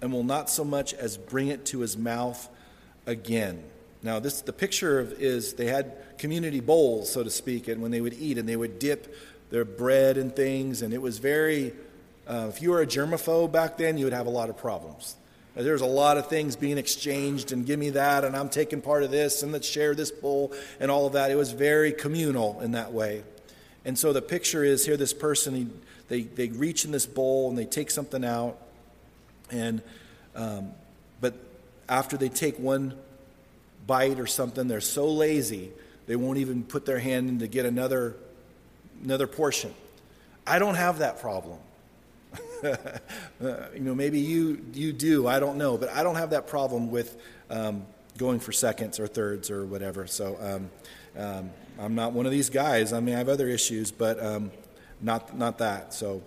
and 0.02 0.14
will 0.14 0.24
not 0.24 0.50
so 0.50 0.64
much 0.64 0.94
as 0.94 1.18
bring 1.18 1.50
it 1.50 1.66
to 1.66 1.82
his 1.82 1.98
mouth 1.98 2.48
again. 3.06 3.66
Now, 4.02 4.22
this 4.22 4.40
the 4.40 4.54
picture 4.54 4.98
of, 4.98 5.12
is 5.22 5.56
they 5.56 5.66
had 5.66 6.18
community 6.18 6.62
bowls, 6.62 7.12
so 7.12 7.22
to 7.22 7.30
speak, 7.30 7.68
and 7.68 7.82
when 7.82 7.92
they 7.92 8.00
would 8.00 8.14
eat, 8.14 8.38
and 8.38 8.48
they 8.48 8.56
would 8.56 8.80
dip 8.80 9.14
their 9.50 9.66
bread 9.66 10.16
and 10.16 10.34
things, 10.34 10.82
and 10.82 10.94
it 10.94 11.02
was 11.02 11.18
very. 11.18 11.74
Uh, 12.26 12.48
if 12.48 12.62
you 12.62 12.70
were 12.70 12.82
a 12.82 12.88
germaphobe 12.88 13.52
back 13.52 13.76
then, 13.76 13.98
you 13.98 14.06
would 14.06 14.14
have 14.14 14.28
a 14.28 14.32
lot 14.32 14.50
of 14.50 14.56
problems. 14.56 15.18
There 15.54 15.74
was 15.74 15.82
a 15.82 15.86
lot 15.86 16.18
of 16.18 16.28
things 16.30 16.56
being 16.56 16.78
exchanged, 16.78 17.52
and 17.52 17.66
give 17.66 17.78
me 17.78 17.90
that, 17.90 18.24
and 18.24 18.38
I'm 18.38 18.48
taking 18.48 18.80
part 18.82 19.04
of 19.04 19.12
this, 19.12 19.44
and 19.44 19.52
let's 19.52 19.68
share 19.68 19.94
this 19.96 20.12
bowl, 20.12 20.54
and 20.80 20.90
all 20.90 21.08
of 21.08 21.14
that. 21.14 21.30
It 21.30 21.36
was 21.36 21.52
very 21.52 21.92
communal 21.92 22.62
in 22.62 22.72
that 22.72 22.94
way. 22.94 23.24
And 23.84 24.00
so 24.00 24.14
the 24.14 24.22
picture 24.22 24.64
is 24.64 24.86
here 24.86 24.96
this 24.96 25.14
person, 25.14 25.56
he, 25.56 25.68
they, 26.12 26.24
they 26.24 26.50
reach 26.50 26.84
in 26.84 26.92
this 26.92 27.06
bowl 27.06 27.48
and 27.48 27.58
they 27.58 27.64
take 27.64 27.90
something 27.90 28.26
out. 28.26 28.58
And, 29.50 29.82
um, 30.36 30.74
but 31.22 31.34
after 31.88 32.18
they 32.18 32.28
take 32.28 32.60
one 32.60 32.96
bite 33.88 34.20
or 34.20 34.28
something, 34.28 34.68
they're 34.68 34.82
so 34.82 35.08
lazy, 35.08 35.72
they 36.08 36.18
won't 36.18 36.38
even 36.38 36.64
put 36.64 36.86
their 36.86 37.00
hand 37.00 37.30
in 37.30 37.40
to 37.40 37.48
get 37.48 37.66
another, 37.66 38.18
another 39.02 39.26
portion. 39.26 39.74
I 40.46 40.60
don't 40.60 40.76
have 40.76 41.00
that 41.00 41.22
problem. 41.22 41.60
you 42.62 43.80
know, 43.80 43.96
maybe 43.96 44.20
you, 44.20 44.66
you 44.74 44.92
do, 44.92 45.28
I 45.28 45.40
don't 45.40 45.58
know, 45.58 45.78
but 45.78 45.88
I 45.92 46.04
don't 46.04 46.16
have 46.16 46.32
that 46.32 46.46
problem 46.46 46.92
with 46.92 47.16
um, 47.50 47.86
going 48.18 48.42
for 48.42 48.52
seconds 48.52 49.00
or 49.00 49.08
thirds 49.08 49.50
or 49.50 49.66
whatever. 49.66 50.08
So 50.08 50.38
um, 50.42 50.70
um, 51.18 51.52
I'm 51.80 51.96
not 51.96 52.12
one 52.12 52.26
of 52.26 52.34
these 52.34 52.50
guys. 52.50 52.92
I 52.92 53.00
mean, 53.00 53.16
I 53.16 53.20
have 53.20 53.30
other 53.30 53.48
issues, 53.48 53.92
but 53.92 54.22
um, 54.22 54.52
not, 55.02 55.38
not 55.38 55.58
that. 55.60 55.94
So 55.94 56.22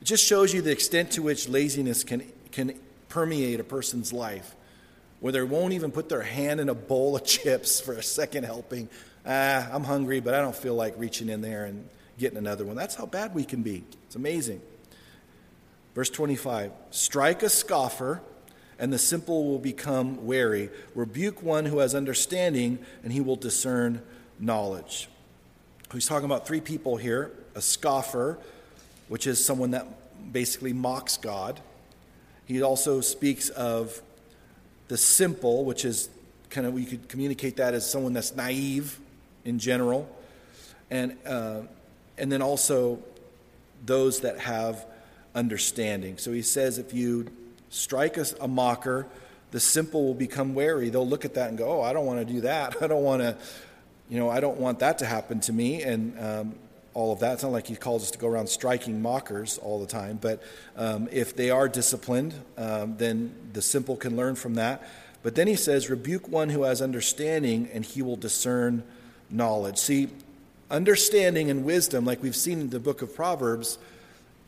it 0.00 0.04
just 0.04 0.24
shows 0.24 0.52
you 0.52 0.62
the 0.62 0.70
extent 0.70 1.12
to 1.12 1.22
which 1.22 1.48
laziness 1.48 2.04
can, 2.04 2.22
can 2.52 2.74
permeate 3.08 3.60
a 3.60 3.64
person's 3.64 4.12
life, 4.12 4.54
where 5.20 5.32
they 5.32 5.42
won't 5.42 5.72
even 5.72 5.90
put 5.90 6.08
their 6.08 6.22
hand 6.22 6.60
in 6.60 6.68
a 6.68 6.74
bowl 6.74 7.16
of 7.16 7.24
chips 7.26 7.80
for 7.80 7.94
a 7.94 8.02
second 8.02 8.44
helping. 8.44 8.88
Ah, 9.26 9.68
I'm 9.70 9.84
hungry, 9.84 10.20
but 10.20 10.34
I 10.34 10.40
don't 10.40 10.56
feel 10.56 10.74
like 10.74 10.94
reaching 10.96 11.28
in 11.28 11.40
there 11.42 11.66
and 11.66 11.86
getting 12.18 12.38
another 12.38 12.64
one. 12.64 12.76
That's 12.76 12.94
how 12.94 13.06
bad 13.06 13.34
we 13.34 13.44
can 13.44 13.62
be. 13.62 13.84
It's 14.06 14.16
amazing. 14.16 14.60
Verse 15.94 16.10
25 16.10 16.72
Strike 16.90 17.42
a 17.42 17.50
scoffer, 17.50 18.22
and 18.78 18.92
the 18.92 18.98
simple 18.98 19.46
will 19.46 19.58
become 19.58 20.24
wary. 20.24 20.70
Rebuke 20.94 21.42
one 21.42 21.66
who 21.66 21.78
has 21.78 21.94
understanding, 21.94 22.78
and 23.02 23.12
he 23.12 23.20
will 23.20 23.36
discern 23.36 24.02
knowledge. 24.38 25.08
He's 25.92 26.06
talking 26.06 26.24
about 26.24 26.46
three 26.46 26.60
people 26.60 26.96
here 26.96 27.32
a 27.54 27.60
scoffer, 27.60 28.38
which 29.08 29.26
is 29.26 29.44
someone 29.44 29.72
that 29.72 29.86
basically 30.32 30.72
mocks 30.72 31.16
God. 31.16 31.60
He 32.46 32.62
also 32.62 33.00
speaks 33.00 33.48
of 33.50 34.00
the 34.88 34.96
simple, 34.96 35.64
which 35.64 35.84
is 35.84 36.08
kind 36.50 36.66
of, 36.66 36.74
we 36.74 36.84
could 36.84 37.08
communicate 37.08 37.56
that 37.56 37.74
as 37.74 37.88
someone 37.88 38.12
that's 38.12 38.34
naive 38.34 38.98
in 39.44 39.58
general. 39.58 40.08
And, 40.90 41.16
uh, 41.24 41.62
and 42.18 42.30
then 42.30 42.42
also 42.42 43.00
those 43.84 44.20
that 44.20 44.40
have 44.40 44.84
understanding. 45.34 46.18
So 46.18 46.32
he 46.32 46.42
says 46.42 46.78
if 46.78 46.92
you 46.92 47.28
strike 47.70 48.16
a, 48.16 48.26
a 48.40 48.48
mocker, 48.48 49.06
the 49.52 49.60
simple 49.60 50.06
will 50.06 50.14
become 50.14 50.54
wary. 50.54 50.90
They'll 50.90 51.08
look 51.08 51.24
at 51.24 51.34
that 51.34 51.48
and 51.48 51.58
go, 51.58 51.80
Oh, 51.80 51.82
I 51.82 51.92
don't 51.92 52.06
want 52.06 52.26
to 52.26 52.32
do 52.32 52.40
that. 52.42 52.82
I 52.82 52.86
don't 52.88 53.02
want 53.02 53.22
to 53.22 53.36
you 54.10 54.18
know, 54.18 54.28
I 54.28 54.40
don't 54.40 54.58
want 54.58 54.80
that 54.80 54.98
to 54.98 55.06
happen 55.06 55.40
to 55.42 55.52
me. 55.52 55.82
And 55.82 56.18
um, 56.18 56.54
all 57.00 57.12
of 57.12 57.20
that. 57.20 57.34
It's 57.34 57.42
not 57.42 57.52
like 57.52 57.66
he 57.66 57.76
calls 57.76 58.02
us 58.02 58.10
to 58.10 58.18
go 58.18 58.28
around 58.28 58.48
striking 58.48 59.00
mockers 59.00 59.58
all 59.58 59.80
the 59.80 59.86
time, 59.86 60.18
but 60.20 60.42
um, 60.76 61.08
if 61.10 61.34
they 61.34 61.50
are 61.50 61.68
disciplined, 61.68 62.34
um, 62.58 62.96
then 62.98 63.34
the 63.52 63.62
simple 63.62 63.96
can 63.96 64.16
learn 64.16 64.34
from 64.34 64.54
that. 64.54 64.86
But 65.22 65.34
then 65.34 65.46
he 65.46 65.56
says, 65.56 65.88
Rebuke 65.88 66.28
one 66.28 66.50
who 66.50 66.62
has 66.64 66.82
understanding, 66.82 67.68
and 67.72 67.84
he 67.84 68.02
will 68.02 68.16
discern 68.16 68.82
knowledge. 69.30 69.78
See, 69.78 70.08
understanding 70.70 71.50
and 71.50 71.64
wisdom, 71.64 72.04
like 72.04 72.22
we've 72.22 72.36
seen 72.36 72.60
in 72.60 72.70
the 72.70 72.80
book 72.80 73.02
of 73.02 73.14
Proverbs, 73.14 73.78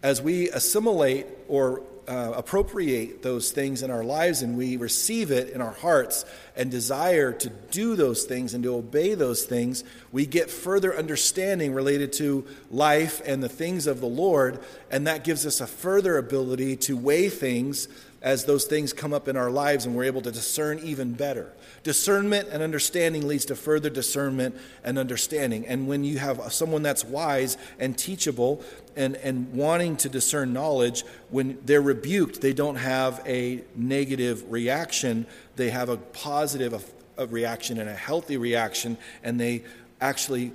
as 0.03 0.21
we 0.21 0.51
assimilate 0.51 1.27
or 1.49 1.83
uh, 2.09 2.33
appropriate 2.35 3.23
those 3.23 3.53
things 3.53 3.83
in 3.83 3.91
our 3.91 4.03
lives 4.03 4.43
and 4.43 4.57
we 4.57 4.77
receive 4.77 5.31
it 5.31 5.51
in 5.51 5.61
our 5.61 5.73
hearts 5.73 6.25
and 6.57 6.71
desire 6.71 7.33
to 7.33 7.49
do 7.71 7.97
those 7.97 8.25
things 8.25 8.55
and 8.55 8.65
to 8.65 8.75
obey 8.75 9.15
those 9.15 9.45
things, 9.45 9.85
we 10.11 10.27
get 10.27 10.51
further 10.51 10.97
understanding 10.97 11.73
related 11.73 12.13
to 12.13 12.45
life 12.71 13.23
and 13.25 13.43
the 13.43 13.49
things 13.49 13.87
of 13.87 14.01
the 14.01 14.07
Lord, 14.07 14.59
and 14.91 15.07
that 15.07 15.25
gives 15.25 15.47
us 15.47 15.61
a 15.61 15.67
further 15.67 16.19
ability 16.19 16.77
to 16.77 16.97
weigh 16.97 17.29
things 17.29 17.89
as 18.23 18.45
those 18.45 18.65
things 18.65 18.93
come 18.93 19.13
up 19.13 19.27
in 19.27 19.37
our 19.37 19.51
lives 19.51 19.85
and 19.85 19.97
we're 19.97 20.05
able 20.05 20.23
to 20.23 20.31
discern 20.31 20.79
even 20.79 21.13
better. 21.13 21.53
Discernment 21.83 22.49
and 22.53 22.63
understanding 22.63 23.27
leads 23.27 23.45
to 23.47 23.57
further 23.57 23.91
discernment 23.91 24.57
and 24.85 24.99
understanding. 24.99 25.67
And 25.67 25.89
when 25.89 26.05
you 26.05 26.19
have 26.19 26.53
someone 26.53 26.83
that's 26.83 27.05
wise 27.05 27.59
and 27.81 27.99
teachable 27.99 28.63
and, 28.95 29.17
and 29.17 29.53
wanting 29.53 29.97
to 29.99 30.09
discern 30.09 30.53
knowledge, 30.53 31.05
when 31.31 31.59
they're 31.65 31.83
rebuked, 31.83 32.41
they 32.41 32.53
don't 32.53 32.77
have 32.77 33.21
a 33.27 33.65
negative 33.75 34.51
reaction. 34.51 35.27
They 35.57 35.71
have 35.71 35.89
a 35.89 35.97
positive 35.97 36.73
a, 37.19 37.25
a 37.25 37.27
reaction 37.27 37.81
and 37.81 37.91
a 37.91 37.95
healthy 37.95 38.37
reaction, 38.37 38.97
and 39.25 39.41
they 39.41 39.65
actually 40.01 40.53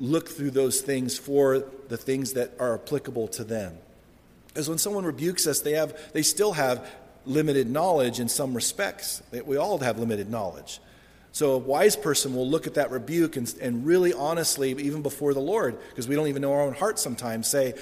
look 0.00 0.28
through 0.28 0.50
those 0.50 0.80
things 0.80 1.18
for 1.18 1.62
the 1.88 1.96
things 1.98 2.32
that 2.32 2.52
are 2.58 2.74
applicable 2.74 3.28
to 3.28 3.44
them. 3.44 3.76
Because 4.48 4.68
when 4.68 4.78
someone 4.78 5.04
rebukes 5.04 5.46
us, 5.46 5.60
they, 5.60 5.72
have, 5.72 6.12
they 6.12 6.22
still 6.22 6.52
have 6.52 6.90
limited 7.24 7.70
knowledge 7.70 8.20
in 8.20 8.28
some 8.28 8.54
respects. 8.54 9.22
We 9.44 9.56
all 9.56 9.78
have 9.78 9.98
limited 9.98 10.30
knowledge. 10.30 10.80
So 11.32 11.52
a 11.52 11.58
wise 11.58 11.96
person 11.96 12.34
will 12.34 12.48
look 12.48 12.66
at 12.66 12.74
that 12.74 12.90
rebuke 12.90 13.36
and, 13.36 13.52
and 13.60 13.86
really 13.86 14.12
honestly, 14.12 14.70
even 14.72 15.00
before 15.00 15.32
the 15.32 15.40
Lord, 15.40 15.78
because 15.88 16.06
we 16.06 16.14
don't 16.14 16.28
even 16.28 16.42
know 16.42 16.52
our 16.52 16.60
own 16.60 16.74
heart 16.74 16.98
sometimes, 16.98 17.46
say, 17.46 17.74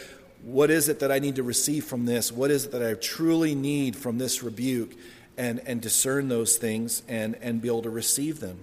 What 0.43 0.70
is 0.70 0.88
it 0.88 1.01
that 1.01 1.11
I 1.11 1.18
need 1.18 1.36
to 1.36 1.43
receive 1.43 1.84
from 1.84 2.07
this? 2.07 2.30
What 2.30 2.53
is 2.53 2.66
it 2.66 2.72
that 2.72 2.82
I 2.82 2.95
truly 2.95 3.57
need 3.57 3.97
from 3.97 4.18
this 4.18 4.43
rebuke? 4.43 4.95
And, 5.36 5.61
and 5.66 5.80
discern 5.80 6.28
those 6.28 6.59
things 6.59 7.03
and, 7.09 7.34
and 7.41 7.62
be 7.62 7.68
able 7.68 7.80
to 7.82 7.91
receive 7.91 8.41
them. 8.41 8.59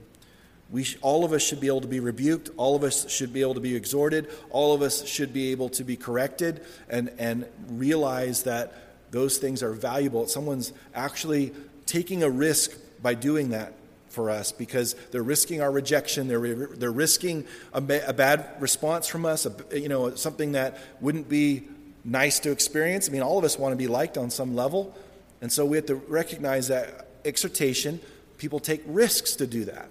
We 0.69 0.84
sh- 0.84 0.97
all 1.01 1.25
of 1.25 1.34
us 1.34 1.41
should 1.41 1.59
be 1.59 1.67
able 1.67 1.82
to 1.82 1.88
be 1.88 1.99
rebuked. 1.99 2.51
All 2.55 2.75
of 2.75 2.84
us 2.84 3.09
should 3.09 3.34
be 3.34 3.41
able 3.41 3.55
to 3.55 3.59
be 3.59 3.75
exhorted. 3.75 4.30
All 4.51 4.75
of 4.75 4.84
us 4.84 5.03
should 5.07 5.34
be 5.34 5.51
able 5.51 5.69
to 5.69 5.84
be 5.84 5.95
corrected 5.95 6.63
and, 6.88 7.09
and 7.17 7.47
realize 7.67 8.43
that 8.43 8.86
those 9.12 9.38
things 9.38 9.64
are 9.64 9.74
valuable. 9.74 10.28
Someone's 10.28 10.74
actually 10.93 11.53
taking 11.86 12.24
a 12.24 12.30
risk 12.30 12.72
by 13.01 13.14
doing 13.14 13.49
that 13.49 13.74
for 14.10 14.30
us 14.30 14.51
because 14.51 14.95
they're 15.12 15.24
risking 15.24 15.62
our 15.62 15.72
rejection. 15.72 16.28
They're, 16.28 16.68
they're 16.68 16.91
risking 16.91 17.45
a, 17.74 17.78
a 17.78 18.14
bad 18.14 18.45
response 18.60 19.08
from 19.08 19.26
us, 19.26 19.45
a, 19.45 19.80
you 19.80 19.89
know, 19.89 20.16
something 20.16 20.53
that 20.53 20.80
wouldn't 21.01 21.30
be 21.30 21.64
nice 22.03 22.39
to 22.39 22.51
experience. 22.51 23.10
I 23.10 23.12
mean, 23.12 23.22
all 23.22 23.38
of 23.38 23.43
us 23.43 23.60
want 23.60 23.74
to 23.74 23.78
be 23.78 23.88
liked 23.88 24.18
on 24.18 24.30
some 24.30 24.55
level. 24.55 24.95
And 25.41 25.51
so 25.51 25.66
we 25.66 25.78
have 25.78 25.86
to 25.88 25.95
recognize 25.95 26.70
that 26.70 27.08
exhortation, 27.26 27.99
people 28.38 28.60
take 28.60 28.82
risks 28.86 29.36
to 29.36 29.47
do 29.47 29.66
that. 29.66 29.89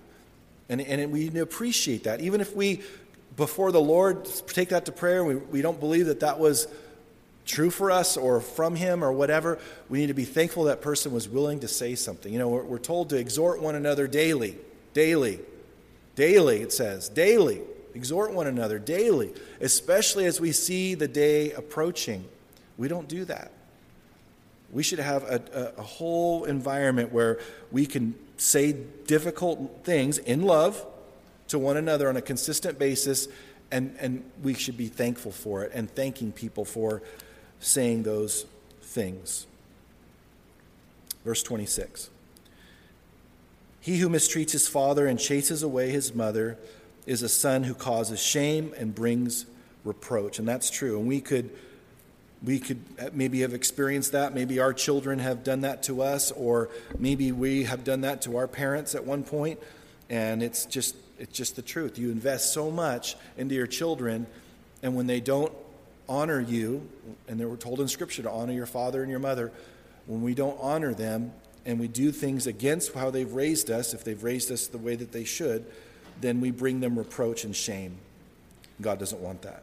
And, 0.69 0.81
and 0.81 1.13
we 1.13 1.29
appreciate 1.39 2.05
that. 2.05 2.21
Even 2.21 2.41
if 2.41 2.57
we, 2.57 2.83
before 3.37 3.71
the 3.71 3.81
Lord, 3.81 4.25
take 4.49 4.71
that 4.71 4.87
to 4.87 4.93
prayer, 4.93 5.25
we, 5.25 5.37
we 5.37 5.63
don't 5.63 5.79
believe 5.79 6.07
that 6.07 6.21
that 6.21 6.41
was 6.41 6.67
true 7.47 7.71
for 7.71 7.91
us 7.91 8.17
or 8.17 8.41
from 8.41 8.75
him 8.75 9.03
or 9.03 9.13
whatever, 9.13 9.59
we 9.89 10.01
need 10.01 10.09
to 10.09 10.15
be 10.15 10.25
thankful 10.25 10.65
that 10.65 10.83
person 10.83 11.13
was 11.13 11.29
willing 11.29 11.61
to 11.61 11.69
say 11.69 11.95
something. 11.95 12.33
You 12.33 12.39
know, 12.39 12.49
we're, 12.49 12.65
we're 12.65 12.79
told 12.79 13.09
to 13.11 13.17
exhort 13.17 13.63
one 13.63 13.75
another 13.75 14.07
daily, 14.07 14.57
daily, 14.93 15.41
daily, 16.15 16.61
it 16.61 16.73
says, 16.73 17.09
daily. 17.09 17.63
Exhort 17.95 18.35
one 18.35 18.47
another 18.47 18.79
daily, 18.79 19.33
especially 19.59 20.27
as 20.27 20.39
we 20.39 20.53
see 20.53 20.95
the 20.95 21.09
day 21.09 21.53
approaching. 21.53 22.27
We 22.77 22.89
don't 22.89 23.09
do 23.09 23.25
that. 23.25 23.53
We 24.71 24.83
should 24.83 24.99
have 24.99 25.23
a, 25.23 25.43
a, 25.55 25.81
a 25.81 25.83
whole 25.83 26.45
environment 26.45 27.11
where 27.11 27.39
we 27.73 27.87
can 27.87 28.15
say 28.37 28.77
difficult 29.07 29.85
things 29.85 30.19
in 30.19 30.43
love 30.43 30.85
to 31.49 31.59
one 31.59 31.79
another 31.79 32.11
on 32.11 32.19
a 32.19 32.21
consistent 32.21 32.79
basis, 32.79 33.29
and, 33.71 33.97
and 33.99 34.31
we 34.43 34.53
should 34.53 34.77
be 34.77 34.89
thankful 34.89 35.33
for 35.33 35.63
it 35.63 35.73
and 35.73 35.91
thanking 35.91 36.33
people 36.33 36.67
for 36.67 37.03
saying 37.61 38.03
those 38.03 38.47
things. 38.81 39.47
Verse 41.25 41.43
26 41.43 42.11
He 43.81 43.99
who 43.99 44.09
mistreats 44.09 44.53
his 44.53 44.69
father 44.69 45.07
and 45.07 45.19
chases 45.19 45.63
away 45.63 45.91
his 45.91 46.15
mother 46.15 46.57
is 47.05 47.23
a 47.23 47.29
son 47.29 47.65
who 47.65 47.75
causes 47.75 48.21
shame 48.21 48.73
and 48.77 48.95
brings 48.95 49.47
reproach. 49.85 50.39
And 50.39 50.47
that's 50.47 50.71
true. 50.71 50.99
And 50.99 51.09
we 51.09 51.21
could. 51.21 51.51
We 52.45 52.59
could 52.59 52.81
maybe 53.15 53.41
have 53.41 53.55
experienced 53.55 54.13
that. 54.13 54.35
Maybe 54.35 54.61
our 54.61 54.75
children 54.75 55.21
have 55.21 55.43
done 55.43 55.63
that 55.63 55.83
to 55.85 56.03
us, 56.03 56.31
or 56.31 56.69
maybe 56.99 57.33
we 57.33 57.65
have 57.65 57.83
done 57.83 58.03
that 58.03 58.23
to 58.23 58.37
our 58.37 58.47
parents 58.47 58.95
at 58.95 59.05
one 59.05 59.25
point. 59.25 59.59
And 60.11 60.43
it's 60.43 60.67
just, 60.67 60.97
it's 61.19 61.37
just 61.37 61.57
the 61.57 61.63
truth. 61.63 61.99
You 61.99 62.11
invest 62.11 62.53
so 62.53 62.71
much 62.71 63.17
into 63.39 63.55
your 63.55 63.67
children, 63.67 64.27
and 64.83 64.95
when 64.95 65.07
they 65.07 65.19
don't 65.19 65.53
honor 66.09 66.41
you, 66.41 66.89
and 67.29 67.39
they 67.39 67.45
were 67.45 67.57
told 67.57 67.81
in 67.81 67.89
Scripture 67.89 68.23
to 68.23 68.31
honor 68.31 68.53
your 68.53 68.67
father 68.67 69.03
and 69.03 69.11
your 69.11 69.21
mother, 69.21 69.53
when 70.07 70.23
we 70.23 70.35
don't 70.35 70.59
honor 70.61 70.95
them 70.95 71.33
and 71.65 71.81
we 71.81 71.89
do 71.89 72.13
things 72.13 72.47
against 72.47 72.95
how 72.95 73.11
they've 73.11 73.33
raised 73.33 73.71
us, 73.71 73.93
if 73.93 74.05
they've 74.05 74.23
raised 74.23 74.53
us 74.53 74.69
the 74.69 74.79
way 74.79 74.95
that 74.95 75.13
they 75.13 75.25
should, 75.25 75.67
then 76.21 76.41
we 76.41 76.51
bring 76.51 76.81
them 76.81 76.99
reproach 76.99 77.45
and 77.45 77.55
shame. 77.55 77.97
God 78.81 78.99
doesn't 78.99 79.21
want 79.21 79.43
that. 79.43 79.63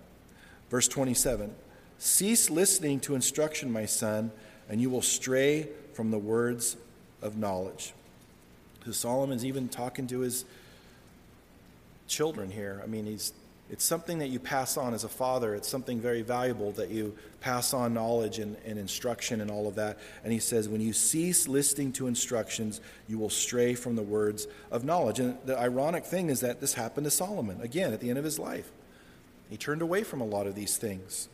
Verse 0.70 0.88
27 0.88 1.54
Cease 1.98 2.50
listening 2.50 3.00
to 3.02 3.16
instruction, 3.16 3.72
my 3.72 3.86
son, 3.86 4.32
and 4.68 4.82
you 4.82 4.90
will 4.90 5.02
stray 5.02 5.70
from 5.94 6.12
the 6.12 6.18
words 6.18 6.76
of 7.22 7.38
knowledge. 7.38 7.94
So 8.86 8.92
Solomon's 8.92 9.46
even 9.46 9.70
talking 9.70 10.08
to 10.08 10.20
his 10.20 10.44
children 12.08 12.52
here. 12.52 12.82
I 12.84 12.88
mean, 12.88 13.06
he's 13.06 13.32
it's 13.74 13.84
something 13.84 14.20
that 14.20 14.28
you 14.28 14.38
pass 14.38 14.78
on 14.78 14.94
as 14.94 15.04
a 15.04 15.10
father. 15.10 15.56
It's 15.56 15.68
something 15.68 16.00
very 16.00 16.22
valuable 16.22 16.74
that 16.74 16.92
you 16.92 17.18
pass 17.42 17.74
on 17.74 17.92
knowledge 17.92 18.38
and, 18.38 18.56
and, 18.68 18.78
instruction 18.78 19.42
and 19.42 19.50
all 19.50 19.68
of 19.68 19.74
that. 19.76 19.98
And 20.24 20.32
he 20.32 20.38
says, 20.38 20.70
when 20.70 20.80
you 20.80 20.94
cease 20.94 21.48
listening 21.48 21.92
to 21.94 22.06
instructions, 22.06 22.82
you 23.08 23.18
will 23.18 23.32
stray 23.32 23.74
from 23.74 23.96
the 23.96 24.04
words 24.04 24.46
of 24.70 24.84
knowledge. 24.84 25.20
And 25.20 25.40
the 25.46 25.58
ironic 25.58 26.06
thing 26.06 26.30
is 26.30 26.42
that 26.42 26.62
this 26.62 26.76
happened 26.76 27.06
to 27.06 27.10
Solomon, 27.10 27.62
again, 27.62 27.94
at 27.94 28.00
the 28.00 28.12
end 28.12 28.20
of 28.20 28.24
his 28.24 28.38
life. 28.38 28.72
He 29.50 29.58
turned 29.58 29.82
away 29.82 30.04
from 30.04 30.22
a 30.22 30.26
lot 30.26 30.46
of 30.46 30.54
these 30.54 30.78
things. 30.78 31.28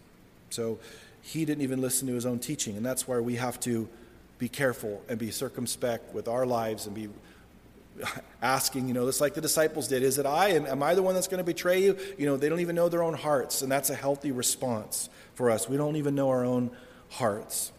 So 0.49 0.79
he 1.21 1.43
didn't 1.43 1.63
even 1.63 1.81
listen 1.81 2.07
to 2.07 2.13
his 2.13 2.25
own 2.25 2.39
teaching. 2.39 2.77
And 2.77 2.85
that's 2.85 3.05
why 3.05 3.19
we 3.19 3.35
have 3.35 3.59
to 3.61 3.89
be 4.37 4.47
careful 4.47 5.03
and 5.09 5.19
be 5.19 5.29
circumspect 5.29 6.13
with 6.13 6.29
our 6.29 6.45
lives 6.45 6.85
and 6.85 6.95
be 6.95 7.09
asking, 8.41 8.87
you 8.87 8.93
know, 8.93 9.05
just 9.05 9.21
like 9.21 9.33
the 9.33 9.41
disciples 9.41 9.87
did, 9.87 10.03
is 10.03 10.17
it 10.17 10.25
I? 10.25 10.49
Am, 10.49 10.65
am 10.65 10.83
I 10.83 10.95
the 10.95 11.03
one 11.03 11.13
that's 11.13 11.27
going 11.27 11.39
to 11.39 11.43
betray 11.43 11.81
you? 11.83 11.97
You 12.17 12.25
know, 12.25 12.37
they 12.37 12.49
don't 12.49 12.59
even 12.59 12.75
know 12.75 12.89
their 12.89 13.03
own 13.03 13.13
hearts, 13.13 13.61
and 13.61 13.71
that's 13.71 13.89
a 13.89 13.95
healthy 13.95 14.31
response 14.31 15.09
for 15.35 15.49
us. 15.49 15.67
We 15.67 15.77
don't 15.77 15.95
even 15.95 16.15
know 16.15 16.29
our 16.29 16.45
own 16.45 16.71
hearts. 17.09 17.71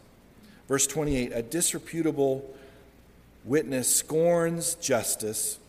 Verse 0.67 0.87
28 0.87 1.31
A 1.33 1.41
disreputable 1.41 2.49
witness 3.43 3.93
scorns 3.93 4.75
justice, 4.75 5.59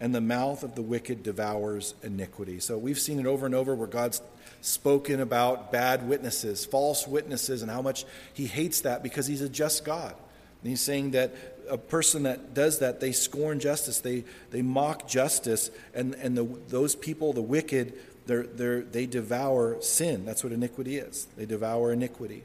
and 0.00 0.14
the 0.14 0.20
mouth 0.20 0.62
of 0.62 0.74
the 0.74 0.82
wicked 0.82 1.22
devours 1.22 1.94
iniquity. 2.02 2.60
So 2.60 2.78
we've 2.78 2.98
seen 2.98 3.18
it 3.18 3.26
over 3.26 3.46
and 3.46 3.54
over 3.54 3.74
where 3.74 3.88
God's 3.88 4.22
spoken 4.60 5.20
about 5.20 5.72
bad 5.72 6.08
witnesses, 6.08 6.64
false 6.64 7.06
witnesses, 7.06 7.62
and 7.62 7.70
how 7.70 7.82
much 7.82 8.04
He 8.34 8.46
hates 8.46 8.82
that 8.82 9.02
because 9.02 9.26
He's 9.26 9.42
a 9.42 9.48
just 9.48 9.84
God. 9.84 10.14
And 10.62 10.70
He's 10.70 10.80
saying 10.80 11.12
that 11.12 11.32
a 11.70 11.78
person 11.78 12.24
that 12.24 12.54
does 12.54 12.78
that, 12.80 13.00
they 13.00 13.12
scorn 13.12 13.60
justice, 13.60 14.00
they, 14.00 14.24
they 14.50 14.62
mock 14.62 15.08
justice, 15.08 15.70
and, 15.94 16.14
and 16.14 16.36
the, 16.36 16.44
those 16.68 16.94
people, 16.94 17.32
the 17.32 17.42
wicked, 17.42 17.94
they're, 18.26 18.44
they're, 18.44 18.82
they 18.82 19.06
devour 19.06 19.80
sin. 19.80 20.24
That's 20.24 20.44
what 20.44 20.52
iniquity 20.52 20.98
is. 20.98 21.26
They 21.36 21.46
devour 21.46 21.92
iniquity. 21.92 22.44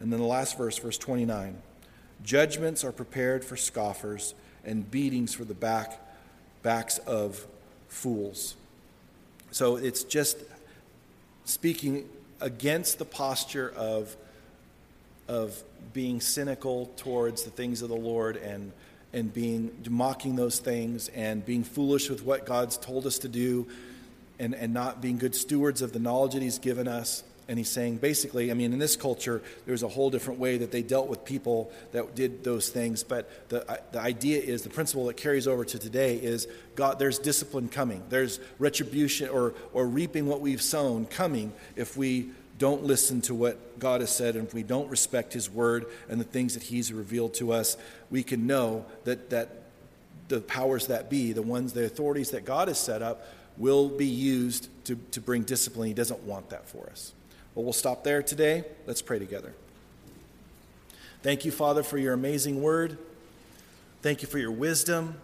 And 0.00 0.12
then 0.12 0.20
the 0.20 0.26
last 0.26 0.56
verse, 0.58 0.78
verse 0.78 0.98
29 0.98 1.58
Judgments 2.22 2.82
are 2.82 2.92
prepared 2.92 3.44
for 3.44 3.56
scoffers, 3.56 4.34
and 4.64 4.90
beatings 4.90 5.34
for 5.34 5.44
the 5.44 5.54
back, 5.54 6.00
backs 6.62 6.98
of 6.98 7.46
fools. 7.88 8.56
So 9.50 9.76
it's 9.76 10.02
just 10.02 10.38
speaking 11.44 12.08
against 12.40 12.98
the 12.98 13.04
posture 13.04 13.72
of, 13.76 14.16
of 15.28 15.62
being 15.92 16.20
cynical 16.20 16.86
towards 16.96 17.44
the 17.44 17.50
things 17.50 17.82
of 17.82 17.88
the 17.88 17.96
Lord 17.96 18.36
and, 18.36 18.72
and 19.12 19.32
being 19.32 19.70
mocking 19.88 20.36
those 20.36 20.58
things 20.58 21.08
and 21.08 21.44
being 21.44 21.64
foolish 21.64 22.10
with 22.10 22.22
what 22.22 22.46
God's 22.46 22.76
told 22.76 23.06
us 23.06 23.18
to 23.20 23.28
do 23.28 23.66
and, 24.38 24.54
and 24.54 24.74
not 24.74 25.00
being 25.00 25.18
good 25.18 25.34
stewards 25.34 25.82
of 25.82 25.92
the 25.92 25.98
knowledge 25.98 26.34
that 26.34 26.42
He's 26.42 26.58
given 26.58 26.86
us. 26.86 27.24
And 27.48 27.58
he's 27.58 27.68
saying 27.68 27.98
basically, 27.98 28.50
I 28.50 28.54
mean, 28.54 28.72
in 28.72 28.80
this 28.80 28.96
culture, 28.96 29.40
there's 29.66 29.84
a 29.84 29.88
whole 29.88 30.10
different 30.10 30.40
way 30.40 30.58
that 30.58 30.72
they 30.72 30.82
dealt 30.82 31.08
with 31.08 31.24
people 31.24 31.70
that 31.92 32.16
did 32.16 32.42
those 32.42 32.70
things. 32.70 33.04
But 33.04 33.48
the, 33.50 33.80
the 33.92 34.00
idea 34.00 34.42
is 34.42 34.62
the 34.62 34.68
principle 34.68 35.06
that 35.06 35.16
carries 35.16 35.46
over 35.46 35.64
to 35.64 35.78
today 35.78 36.16
is 36.16 36.48
God, 36.74 36.98
there's 36.98 37.20
discipline 37.20 37.68
coming. 37.68 38.02
There's 38.08 38.40
retribution 38.58 39.28
or, 39.28 39.54
or 39.72 39.86
reaping 39.86 40.26
what 40.26 40.40
we've 40.40 40.60
sown 40.60 41.06
coming 41.06 41.52
if 41.76 41.96
we 41.96 42.30
don't 42.58 42.84
listen 42.84 43.20
to 43.22 43.34
what 43.34 43.78
God 43.78 44.00
has 44.00 44.14
said 44.14 44.36
and 44.36 44.46
if 44.46 44.54
we 44.54 44.62
don't 44.62 44.88
respect 44.88 45.32
his 45.32 45.50
word 45.50 45.86
and 46.08 46.20
the 46.20 46.24
things 46.24 46.54
that 46.54 46.64
he's 46.64 46.92
revealed 46.92 47.34
to 47.34 47.52
us. 47.52 47.76
We 48.10 48.22
can 48.22 48.46
know 48.46 48.86
that, 49.04 49.30
that 49.30 49.62
the 50.28 50.40
powers 50.40 50.86
that 50.86 51.10
be, 51.10 51.32
the 51.32 51.42
ones, 51.42 51.72
the 51.72 51.84
authorities 51.84 52.30
that 52.30 52.44
God 52.44 52.68
has 52.68 52.78
set 52.78 53.02
up, 53.02 53.26
will 53.58 53.88
be 53.88 54.06
used 54.06 54.68
to, 54.84 54.96
to 55.12 55.20
bring 55.20 55.42
discipline. 55.42 55.88
He 55.88 55.94
doesn't 55.94 56.22
want 56.22 56.50
that 56.50 56.68
for 56.68 56.88
us. 56.90 57.12
Well, 57.54 57.64
we'll 57.64 57.72
stop 57.72 58.04
there 58.04 58.22
today. 58.22 58.64
Let's 58.86 59.02
pray 59.02 59.18
together. 59.18 59.54
Thank 61.22 61.44
you, 61.44 61.50
Father, 61.50 61.82
for 61.82 61.98
your 61.98 62.12
amazing 62.12 62.62
word. 62.62 62.98
Thank 64.02 64.22
you 64.22 64.28
for 64.28 64.38
your 64.38 64.50
wisdom. 64.50 65.16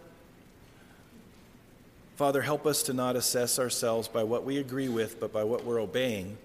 Father, 2.17 2.43
help 2.43 2.67
us 2.67 2.83
to 2.85 2.93
not 2.93 3.17
assess 3.17 3.59
ourselves 3.59 4.09
by 4.09 4.23
what 4.23 4.45
we 4.45 4.59
agree 4.59 4.89
with, 4.89 5.21
but 5.21 5.33
by 5.33 5.45
what 5.45 5.65
we're 5.65 5.81
obeying. 5.81 6.39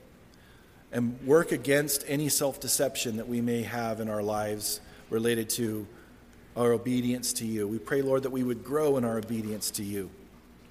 And 0.92 1.20
work 1.26 1.52
against 1.52 2.06
any 2.08 2.30
self 2.30 2.60
deception 2.60 3.18
that 3.18 3.28
we 3.28 3.42
may 3.42 3.64
have 3.64 4.00
in 4.00 4.10
our 4.10 4.24
lives 4.24 4.80
related 5.10 5.50
to 5.52 5.86
our 6.56 6.72
obedience 6.72 7.34
to 7.34 7.46
you. 7.46 7.68
We 7.68 7.78
pray, 7.78 8.02
Lord, 8.02 8.24
that 8.24 8.32
we 8.32 8.44
would 8.44 8.64
grow 8.64 8.98
in 8.98 9.06
our 9.06 9.18
obedience 9.18 9.70
to 9.72 9.84
you. 9.84 10.10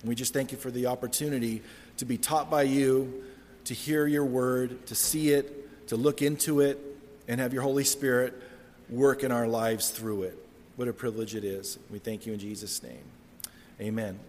And 0.01 0.09
we 0.09 0.15
just 0.15 0.33
thank 0.33 0.53
you 0.53 0.59
for 0.59 0.71
the 0.71 0.87
opportunity 0.87 1.63
to 1.99 2.05
be 2.05 2.19
taught 2.19 2.51
by 2.51 2.63
you 2.63 3.25
to 3.65 3.75
hear 3.75 4.07
your 4.07 4.25
word, 4.25 4.87
to 4.87 4.95
see 4.95 5.31
it, 5.31 5.89
to 5.89 5.97
look 5.97 6.23
into 6.23 6.61
it, 6.61 6.79
and 7.29 7.41
have 7.41 7.53
your 7.53 7.63
Holy 7.63 7.85
Spirit 7.85 8.35
work 8.89 9.25
in 9.25 9.33
our 9.33 9.49
lives 9.49 9.91
through 9.91 10.23
it. 10.23 10.39
What 10.77 10.89
a 10.89 10.93
privilege 10.93 11.35
it 11.35 11.45
is. 11.45 11.79
We 11.91 11.99
thank 11.99 12.27
you 12.27 12.33
in 12.33 12.39
Jesus' 12.39 12.83
name. 12.83 13.05
Amen. 13.81 14.19